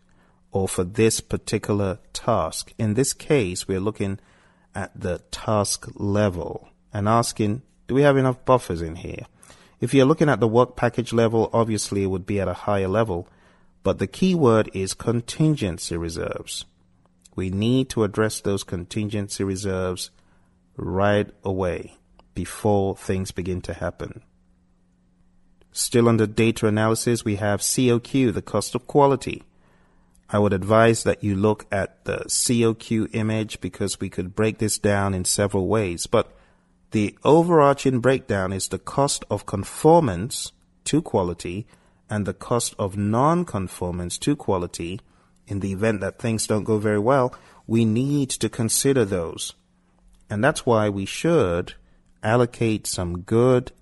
or 0.51 0.69
for 0.69 0.85
this 0.85 1.21
particular 1.21 1.99
task? 2.13 2.73
In 2.79 2.95
this 2.95 3.13
case, 3.13 3.69
we're 3.69 3.81
looking 3.81 4.19
at 4.75 4.99
the 4.99 5.19
task 5.31 5.89
level 5.95 6.69
and 6.93 7.09
asking, 7.09 7.63
do 7.87 7.95
we 7.95 8.03
have 8.03 8.17
enough 8.17 8.45
buffers 8.45 8.83
in 8.83 8.97
here? 8.97 9.27
If 9.81 9.95
you're 9.95 10.07
looking 10.07 10.29
at 10.29 10.41
the 10.41 10.49
work 10.49 10.77
package 10.77 11.13
level, 11.13 11.51
obviously 11.53 12.03
it 12.03 12.07
would 12.07 12.27
be 12.27 12.41
at 12.41 12.49
a 12.49 12.55
higher 12.55 12.89
level, 12.89 13.29
but 13.83 13.99
the 13.99 14.07
key 14.07 14.35
word 14.35 14.71
is 14.75 14.93
contingency 14.95 15.97
reserves. 15.97 16.65
We 17.37 17.51
need 17.51 17.89
to 17.91 18.03
address 18.03 18.41
those 18.41 18.65
contingency 18.65 19.45
reserves 19.45 20.11
right 20.77 21.31
away 21.45 21.95
before 22.35 22.97
things 22.97 23.31
begin 23.31 23.61
to 23.63 23.75
happen. 23.75 24.23
Still 25.71 26.09
under 26.09 26.27
data 26.27 26.67
analysis, 26.67 27.25
we 27.25 27.37
have 27.37 27.61
COQ, 27.61 28.35
the 28.35 28.43
cost 28.43 28.75
of 28.75 28.87
quality. 28.89 29.45
I 30.29 30.39
would 30.39 30.53
advise 30.53 31.05
that 31.05 31.23
you 31.23 31.37
look 31.37 31.67
at 31.71 32.05
the 32.05 32.25
COQ 32.27 33.15
image 33.15 33.61
because 33.61 34.01
we 34.01 34.11
could 34.11 34.35
break 34.35 34.59
this 34.59 34.79
down 34.79 35.15
in 35.15 35.25
several 35.25 35.69
ways. 35.69 36.07
But 36.07 36.37
the 36.91 37.17
overarching 37.25 38.01
breakdown 38.01 38.53
is 38.53 38.69
the 38.69 38.79
cost 38.79 39.25
of 39.31 39.47
conformance 39.47 40.53
to 40.85 41.03
quality 41.03 41.67
and 42.09 42.25
the 42.25 42.35
cost 42.35 42.75
of 42.79 42.97
non-conformance 42.97 44.17
to 44.19 44.35
quality. 44.35 45.01
In 45.47 45.61
the 45.61 45.73
event 45.73 46.01
that 46.01 46.19
things 46.19 46.47
don't 46.47 46.65
go 46.65 46.79
very 46.79 46.99
well, 46.99 47.35
we 47.67 47.85
need 47.85 48.31
to 48.31 48.49
consider 48.49 49.05
those. 49.05 49.55
And 50.31 50.43
that's 50.43 50.65
why 50.65 50.89
we 50.89 51.05
should 51.05 51.75
allocate 52.23 52.87
some 52.87 53.21
good 53.21 53.73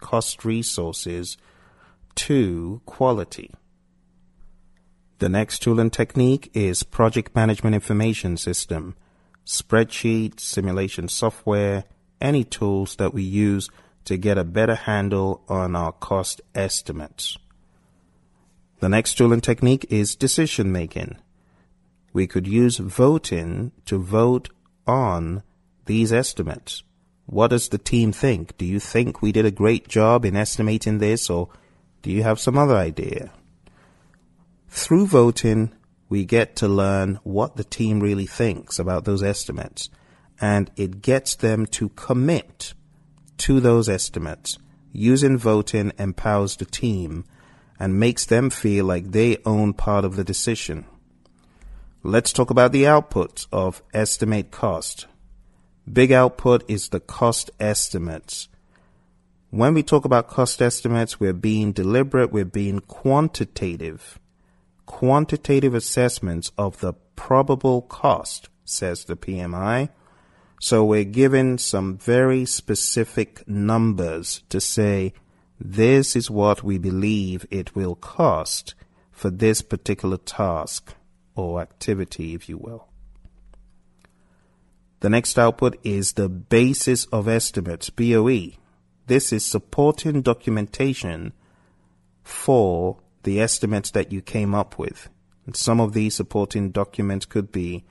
cost 0.00 0.44
resources 0.44 1.36
to 2.16 2.80
quality. 2.86 3.52
The 5.18 5.28
next 5.28 5.60
tool 5.60 5.80
and 5.80 5.92
technique 5.92 6.50
is 6.54 6.82
Project 6.82 7.34
Management 7.34 7.74
Information 7.74 8.36
System. 8.36 8.94
spreadsheet, 9.44 10.38
simulation 10.38 11.08
software, 11.08 11.84
any 12.20 12.44
tools 12.44 12.96
that 12.96 13.14
we 13.14 13.22
use 13.22 13.68
to 14.04 14.16
get 14.16 14.38
a 14.38 14.44
better 14.44 14.74
handle 14.74 15.42
on 15.48 15.76
our 15.76 15.92
cost 15.92 16.40
estimates. 16.54 17.36
The 18.80 18.88
next 18.88 19.14
tool 19.14 19.32
and 19.32 19.42
technique 19.42 19.86
is 19.90 20.14
decision 20.14 20.72
making. 20.72 21.16
We 22.12 22.26
could 22.26 22.46
use 22.46 22.78
voting 22.78 23.72
to 23.86 23.98
vote 23.98 24.48
on 24.86 25.42
these 25.86 26.12
estimates. 26.12 26.82
What 27.26 27.48
does 27.48 27.68
the 27.68 27.78
team 27.78 28.12
think? 28.12 28.56
Do 28.56 28.64
you 28.64 28.80
think 28.80 29.20
we 29.20 29.32
did 29.32 29.44
a 29.44 29.50
great 29.50 29.88
job 29.88 30.24
in 30.24 30.36
estimating 30.36 30.98
this 30.98 31.28
or 31.28 31.50
do 32.02 32.10
you 32.10 32.22
have 32.22 32.40
some 32.40 32.56
other 32.56 32.76
idea? 32.76 33.30
Through 34.68 35.08
voting, 35.08 35.72
we 36.08 36.24
get 36.24 36.56
to 36.56 36.68
learn 36.68 37.20
what 37.24 37.56
the 37.56 37.64
team 37.64 38.00
really 38.00 38.26
thinks 38.26 38.78
about 38.78 39.04
those 39.04 39.22
estimates 39.22 39.90
and 40.40 40.70
it 40.76 41.02
gets 41.02 41.34
them 41.34 41.66
to 41.66 41.88
commit 41.90 42.74
to 43.38 43.60
those 43.60 43.88
estimates. 43.88 44.58
Using 44.92 45.38
voting 45.38 45.92
empowers 45.98 46.56
the 46.56 46.64
team 46.64 47.24
and 47.78 48.00
makes 48.00 48.26
them 48.26 48.50
feel 48.50 48.84
like 48.84 49.12
they 49.12 49.38
own 49.44 49.72
part 49.72 50.04
of 50.04 50.16
the 50.16 50.24
decision. 50.24 50.86
Let's 52.02 52.32
talk 52.32 52.50
about 52.50 52.72
the 52.72 52.86
output 52.86 53.46
of 53.52 53.82
estimate 53.92 54.50
cost. 54.50 55.06
Big 55.90 56.12
output 56.12 56.64
is 56.68 56.88
the 56.88 57.00
cost 57.00 57.50
estimates. 57.58 58.48
When 59.50 59.74
we 59.74 59.82
talk 59.82 60.04
about 60.04 60.28
cost 60.28 60.60
estimates, 60.60 61.18
we're 61.18 61.32
being 61.32 61.72
deliberate, 61.72 62.30
we're 62.30 62.44
being 62.44 62.80
quantitative. 62.80 64.18
Quantitative 64.86 65.74
assessments 65.74 66.52
of 66.58 66.80
the 66.80 66.92
probable 67.16 67.82
cost, 67.82 68.48
says 68.64 69.04
the 69.04 69.16
PMI. 69.16 69.88
So 70.60 70.84
we're 70.84 71.04
given 71.04 71.58
some 71.58 71.96
very 71.98 72.44
specific 72.44 73.46
numbers 73.48 74.42
to 74.48 74.60
say 74.60 75.12
this 75.60 76.16
is 76.16 76.30
what 76.30 76.62
we 76.62 76.78
believe 76.78 77.46
it 77.50 77.74
will 77.74 77.94
cost 77.94 78.74
for 79.12 79.30
this 79.30 79.62
particular 79.62 80.16
task 80.16 80.94
or 81.34 81.60
activity, 81.60 82.34
if 82.34 82.48
you 82.48 82.58
will. 82.58 82.88
The 85.00 85.10
next 85.10 85.38
output 85.38 85.78
is 85.84 86.12
the 86.12 86.28
basis 86.28 87.04
of 87.06 87.28
estimates, 87.28 87.90
BOE. 87.90 88.52
This 89.06 89.32
is 89.32 89.46
supporting 89.46 90.22
documentation 90.22 91.32
for 92.24 92.98
the 93.22 93.40
estimates 93.40 93.92
that 93.92 94.12
you 94.12 94.20
came 94.20 94.54
up 94.54 94.78
with. 94.78 95.08
And 95.46 95.56
some 95.56 95.80
of 95.80 95.92
these 95.92 96.14
supporting 96.14 96.70
documents 96.72 97.26
could 97.26 97.52
be 97.52 97.84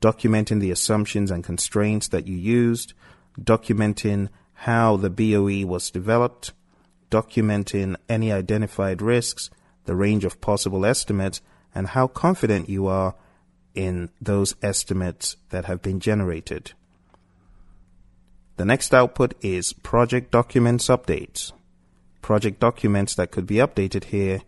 documenting 0.00 0.60
the 0.60 0.70
assumptions 0.70 1.30
and 1.30 1.44
constraints 1.44 2.08
that 2.08 2.26
you 2.26 2.36
used, 2.36 2.92
documenting 3.40 4.28
how 4.54 4.96
the 4.96 5.10
BOE 5.10 5.66
was 5.66 5.90
developed, 5.90 6.52
documenting 7.10 7.96
any 8.08 8.32
identified 8.32 9.02
risks, 9.02 9.50
the 9.84 9.94
range 9.94 10.24
of 10.24 10.40
possible 10.40 10.84
estimates, 10.84 11.40
and 11.74 11.88
how 11.88 12.06
confident 12.06 12.68
you 12.68 12.86
are 12.86 13.14
in 13.74 14.08
those 14.20 14.56
estimates 14.62 15.36
that 15.50 15.66
have 15.66 15.82
been 15.82 16.00
generated. 16.00 16.72
The 18.56 18.64
next 18.64 18.94
output 18.94 19.34
is 19.42 19.74
project 19.74 20.30
documents 20.30 20.88
updates. 20.88 21.52
Project 22.22 22.58
documents 22.58 23.14
that 23.14 23.30
could 23.30 23.46
be 23.46 23.56
updated 23.56 24.04
here 24.04 24.40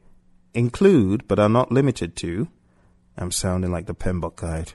include, 0.55 1.29
but 1.29 1.39
are 1.39 1.49
not 1.49 1.71
limited 1.71 2.17
to, 2.17 2.49
I'm 3.17 3.31
sounding 3.31 3.71
like 3.71 3.87
the 3.87 3.95
PMBOK 3.95 4.37
guide. 4.37 4.73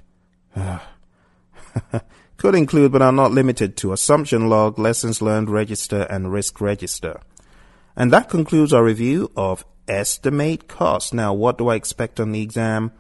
could 2.38 2.56
include, 2.56 2.92
but 2.92 3.02
are 3.02 3.12
not 3.12 3.32
limited 3.32 3.78
to, 3.78 3.94
assumption 3.94 4.50
log, 4.50 4.78
lessons 4.78 5.22
learned 5.22 5.50
register, 5.50 6.02
and 6.10 6.32
risk 6.32 6.62
register. 6.62 7.22
And 7.96 8.12
that 8.12 8.30
concludes 8.30 8.74
our 8.74 8.84
review 8.84 9.32
of 9.36 9.66
estimate 9.88 10.68
cost. 10.68 11.14
Now, 11.14 11.34
what 11.34 11.58
do 11.58 11.68
I 11.68 11.76
expect 11.76 12.20
on 12.20 12.32
the 12.32 12.42
exam? 12.42 12.92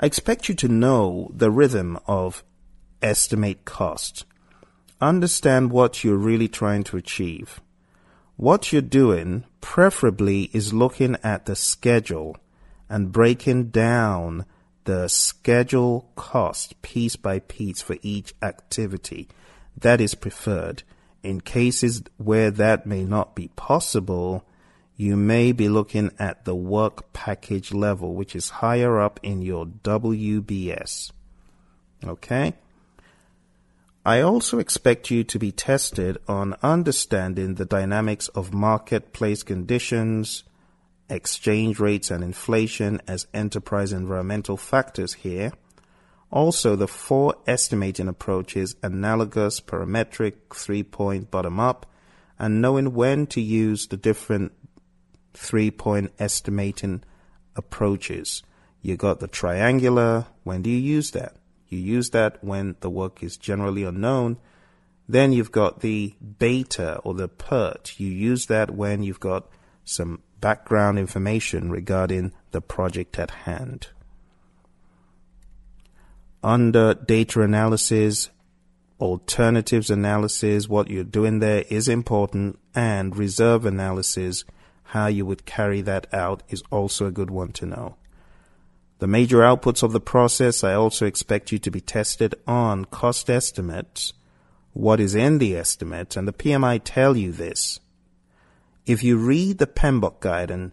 I 0.00 0.06
expect 0.06 0.48
you 0.48 0.54
to 0.56 0.68
know 0.68 1.30
the 1.34 1.50
rhythm 1.50 1.98
of 2.06 2.44
estimate 3.02 3.64
cost. 3.64 4.24
Understand 5.00 5.70
what 5.70 6.02
you're 6.02 6.16
really 6.16 6.48
trying 6.48 6.84
to 6.84 6.96
achieve. 6.96 7.60
What 8.36 8.72
you're 8.72 8.82
doing, 8.82 9.44
preferably, 9.60 10.50
is 10.52 10.72
looking 10.72 11.16
at 11.22 11.46
the 11.46 11.56
schedule 11.56 12.36
and 12.88 13.12
breaking 13.12 13.70
down 13.70 14.46
the 14.88 15.06
schedule 15.06 16.08
cost 16.16 16.80
piece 16.80 17.14
by 17.14 17.40
piece 17.40 17.82
for 17.82 17.96
each 18.00 18.32
activity. 18.40 19.28
That 19.76 20.00
is 20.00 20.14
preferred. 20.14 20.82
In 21.22 21.42
cases 21.42 22.04
where 22.16 22.50
that 22.50 22.86
may 22.86 23.04
not 23.04 23.34
be 23.34 23.48
possible, 23.48 24.46
you 24.96 25.14
may 25.14 25.52
be 25.52 25.68
looking 25.68 26.10
at 26.18 26.46
the 26.46 26.54
work 26.54 27.12
package 27.12 27.70
level, 27.70 28.14
which 28.14 28.34
is 28.34 28.48
higher 28.64 28.98
up 28.98 29.20
in 29.22 29.42
your 29.42 29.66
WBS. 29.66 31.12
Okay? 32.02 32.54
I 34.06 34.22
also 34.22 34.58
expect 34.58 35.10
you 35.10 35.22
to 35.22 35.38
be 35.38 35.52
tested 35.52 36.16
on 36.26 36.56
understanding 36.62 37.56
the 37.56 37.66
dynamics 37.66 38.28
of 38.28 38.54
marketplace 38.54 39.42
conditions, 39.42 40.44
exchange 41.10 41.78
rates, 41.80 42.10
and 42.10 42.22
inflation 42.22 43.00
as 43.06 43.26
enterprise 43.32 43.92
environmental 43.92 44.56
factors 44.56 45.14
here 45.14 45.52
also, 46.30 46.76
the 46.76 46.88
four 46.88 47.36
estimating 47.46 48.08
approaches 48.08 48.76
analogous, 48.82 49.60
parametric, 49.60 50.54
three 50.54 50.82
point, 50.82 51.30
bottom 51.30 51.58
up, 51.58 51.86
and 52.38 52.60
knowing 52.60 52.92
when 52.92 53.26
to 53.28 53.40
use 53.40 53.86
the 53.86 53.96
different 53.96 54.52
three 55.32 55.70
point 55.70 56.12
estimating 56.18 57.02
approaches. 57.56 58.42
You 58.82 58.96
got 58.96 59.20
the 59.20 59.26
triangular. 59.26 60.26
When 60.44 60.62
do 60.62 60.70
you 60.70 60.78
use 60.78 61.12
that? 61.12 61.36
You 61.68 61.78
use 61.78 62.10
that 62.10 62.42
when 62.44 62.76
the 62.80 62.90
work 62.90 63.22
is 63.22 63.36
generally 63.36 63.84
unknown. 63.84 64.36
Then 65.08 65.32
you've 65.32 65.52
got 65.52 65.80
the 65.80 66.14
beta 66.38 66.98
or 66.98 67.14
the 67.14 67.28
PERT. 67.28 67.98
You 67.98 68.08
use 68.08 68.46
that 68.46 68.70
when 68.70 69.02
you've 69.02 69.20
got 69.20 69.48
some 69.88 70.22
background 70.40 70.98
information 70.98 71.70
regarding 71.70 72.32
the 72.52 72.60
project 72.60 73.18
at 73.18 73.30
hand 73.30 73.88
under 76.42 76.94
data 76.94 77.42
analysis, 77.42 78.30
alternatives 79.00 79.90
analysis, 79.90 80.68
what 80.68 80.90
you're 80.90 81.04
doing 81.04 81.40
there 81.40 81.64
is 81.68 81.88
important, 81.88 82.58
and 82.74 83.16
reserve 83.16 83.66
analysis, 83.66 84.44
how 84.84 85.06
you 85.06 85.26
would 85.26 85.44
carry 85.44 85.80
that 85.82 86.12
out 86.14 86.42
is 86.48 86.62
also 86.70 87.06
a 87.06 87.12
good 87.12 87.30
one 87.30 87.52
to 87.52 87.66
know. 87.66 87.96
The 88.98 89.06
major 89.06 89.38
outputs 89.38 89.82
of 89.82 89.92
the 89.92 90.00
process, 90.00 90.64
I 90.64 90.74
also 90.74 91.06
expect 91.06 91.52
you 91.52 91.58
to 91.60 91.70
be 91.70 91.80
tested 91.80 92.34
on 92.46 92.84
cost 92.86 93.30
estimates, 93.30 94.12
what 94.72 95.00
is 95.00 95.14
in 95.14 95.38
the 95.38 95.56
estimate, 95.56 96.16
and 96.16 96.26
the 96.26 96.32
PMI 96.32 96.80
tell 96.82 97.16
you 97.16 97.32
this. 97.32 97.80
If 98.88 99.02
you 99.02 99.18
read 99.18 99.58
the 99.58 99.66
PMBOK 99.66 100.20
guide 100.20 100.50
and 100.50 100.72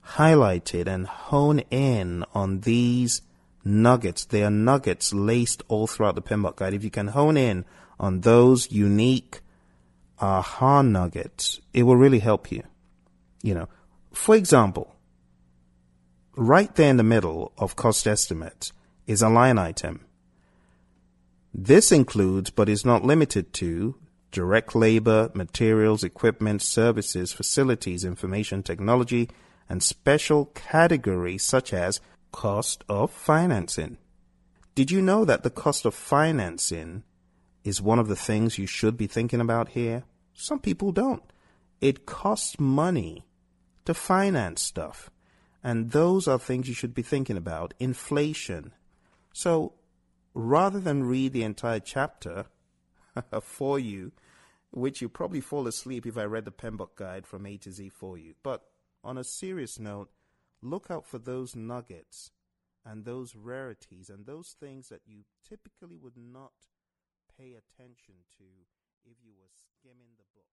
highlight 0.00 0.74
it 0.74 0.88
and 0.88 1.06
hone 1.06 1.58
in 1.70 2.24
on 2.32 2.60
these 2.60 3.20
nuggets. 3.68 4.24
They 4.24 4.42
are 4.42 4.50
nuggets 4.50 5.12
laced 5.12 5.62
all 5.68 5.86
throughout 5.86 6.14
the 6.14 6.22
PMBOK 6.22 6.56
guide. 6.56 6.74
If 6.74 6.84
you 6.84 6.90
can 6.90 7.08
hone 7.08 7.36
in 7.36 7.64
on 8.00 8.22
those 8.22 8.72
unique 8.72 9.40
aha 10.18 10.82
nuggets, 10.82 11.60
it 11.72 11.82
will 11.84 11.96
really 11.96 12.18
help 12.20 12.50
you. 12.50 12.62
You 13.42 13.54
know, 13.54 13.68
for 14.12 14.34
example, 14.34 14.96
right 16.36 16.74
there 16.74 16.90
in 16.90 16.96
the 16.96 17.02
middle 17.02 17.52
of 17.58 17.76
cost 17.76 18.06
estimate 18.06 18.72
is 19.06 19.22
a 19.22 19.28
line 19.28 19.58
item. 19.58 20.04
This 21.54 21.92
includes, 21.92 22.50
but 22.50 22.68
is 22.68 22.84
not 22.84 23.04
limited 23.04 23.52
to, 23.54 23.96
direct 24.30 24.74
labor, 24.74 25.30
materials, 25.34 26.04
equipment, 26.04 26.62
services, 26.62 27.32
facilities, 27.32 28.04
information 28.04 28.62
technology, 28.62 29.28
and 29.68 29.82
special 29.82 30.46
categories 30.46 31.42
such 31.42 31.72
as 31.72 32.00
cost 32.32 32.84
of 32.88 33.10
financing. 33.10 33.98
Did 34.74 34.90
you 34.90 35.02
know 35.02 35.24
that 35.24 35.42
the 35.42 35.50
cost 35.50 35.84
of 35.84 35.94
financing 35.94 37.02
is 37.64 37.82
one 37.82 37.98
of 37.98 38.08
the 38.08 38.16
things 38.16 38.58
you 38.58 38.66
should 38.66 38.96
be 38.96 39.06
thinking 39.06 39.40
about 39.40 39.70
here? 39.70 40.04
Some 40.34 40.60
people 40.60 40.92
don't. 40.92 41.22
It 41.80 42.06
costs 42.06 42.60
money 42.60 43.24
to 43.84 43.94
finance 43.94 44.62
stuff. 44.62 45.10
And 45.62 45.90
those 45.90 46.28
are 46.28 46.38
things 46.38 46.68
you 46.68 46.74
should 46.74 46.94
be 46.94 47.02
thinking 47.02 47.36
about. 47.36 47.74
Inflation. 47.78 48.72
So 49.32 49.72
rather 50.34 50.78
than 50.78 51.04
read 51.04 51.32
the 51.32 51.42
entire 51.42 51.80
chapter 51.80 52.46
for 53.42 53.78
you, 53.78 54.12
which 54.70 55.00
you 55.00 55.08
probably 55.08 55.40
fall 55.40 55.66
asleep 55.66 56.06
if 56.06 56.18
I 56.18 56.24
read 56.24 56.44
the 56.44 56.52
PMBOK 56.52 56.96
guide 56.96 57.26
from 57.26 57.46
A 57.46 57.56
to 57.58 57.72
Z 57.72 57.88
for 57.90 58.18
you. 58.18 58.34
But 58.42 58.64
on 59.02 59.18
a 59.18 59.24
serious 59.24 59.78
note, 59.78 60.10
look 60.62 60.90
out 60.90 61.06
for 61.06 61.18
those 61.18 61.54
nuggets 61.54 62.30
and 62.84 63.04
those 63.04 63.36
rarities 63.36 64.10
and 64.10 64.26
those 64.26 64.56
things 64.58 64.88
that 64.88 65.02
you 65.06 65.24
typically 65.46 65.96
would 65.96 66.16
not 66.16 66.52
pay 67.38 67.54
attention 67.54 68.14
to 68.38 68.44
if 69.04 69.16
you 69.24 69.32
were 69.38 69.50
skimming 69.50 70.16
the 70.16 70.24
book. 70.34 70.57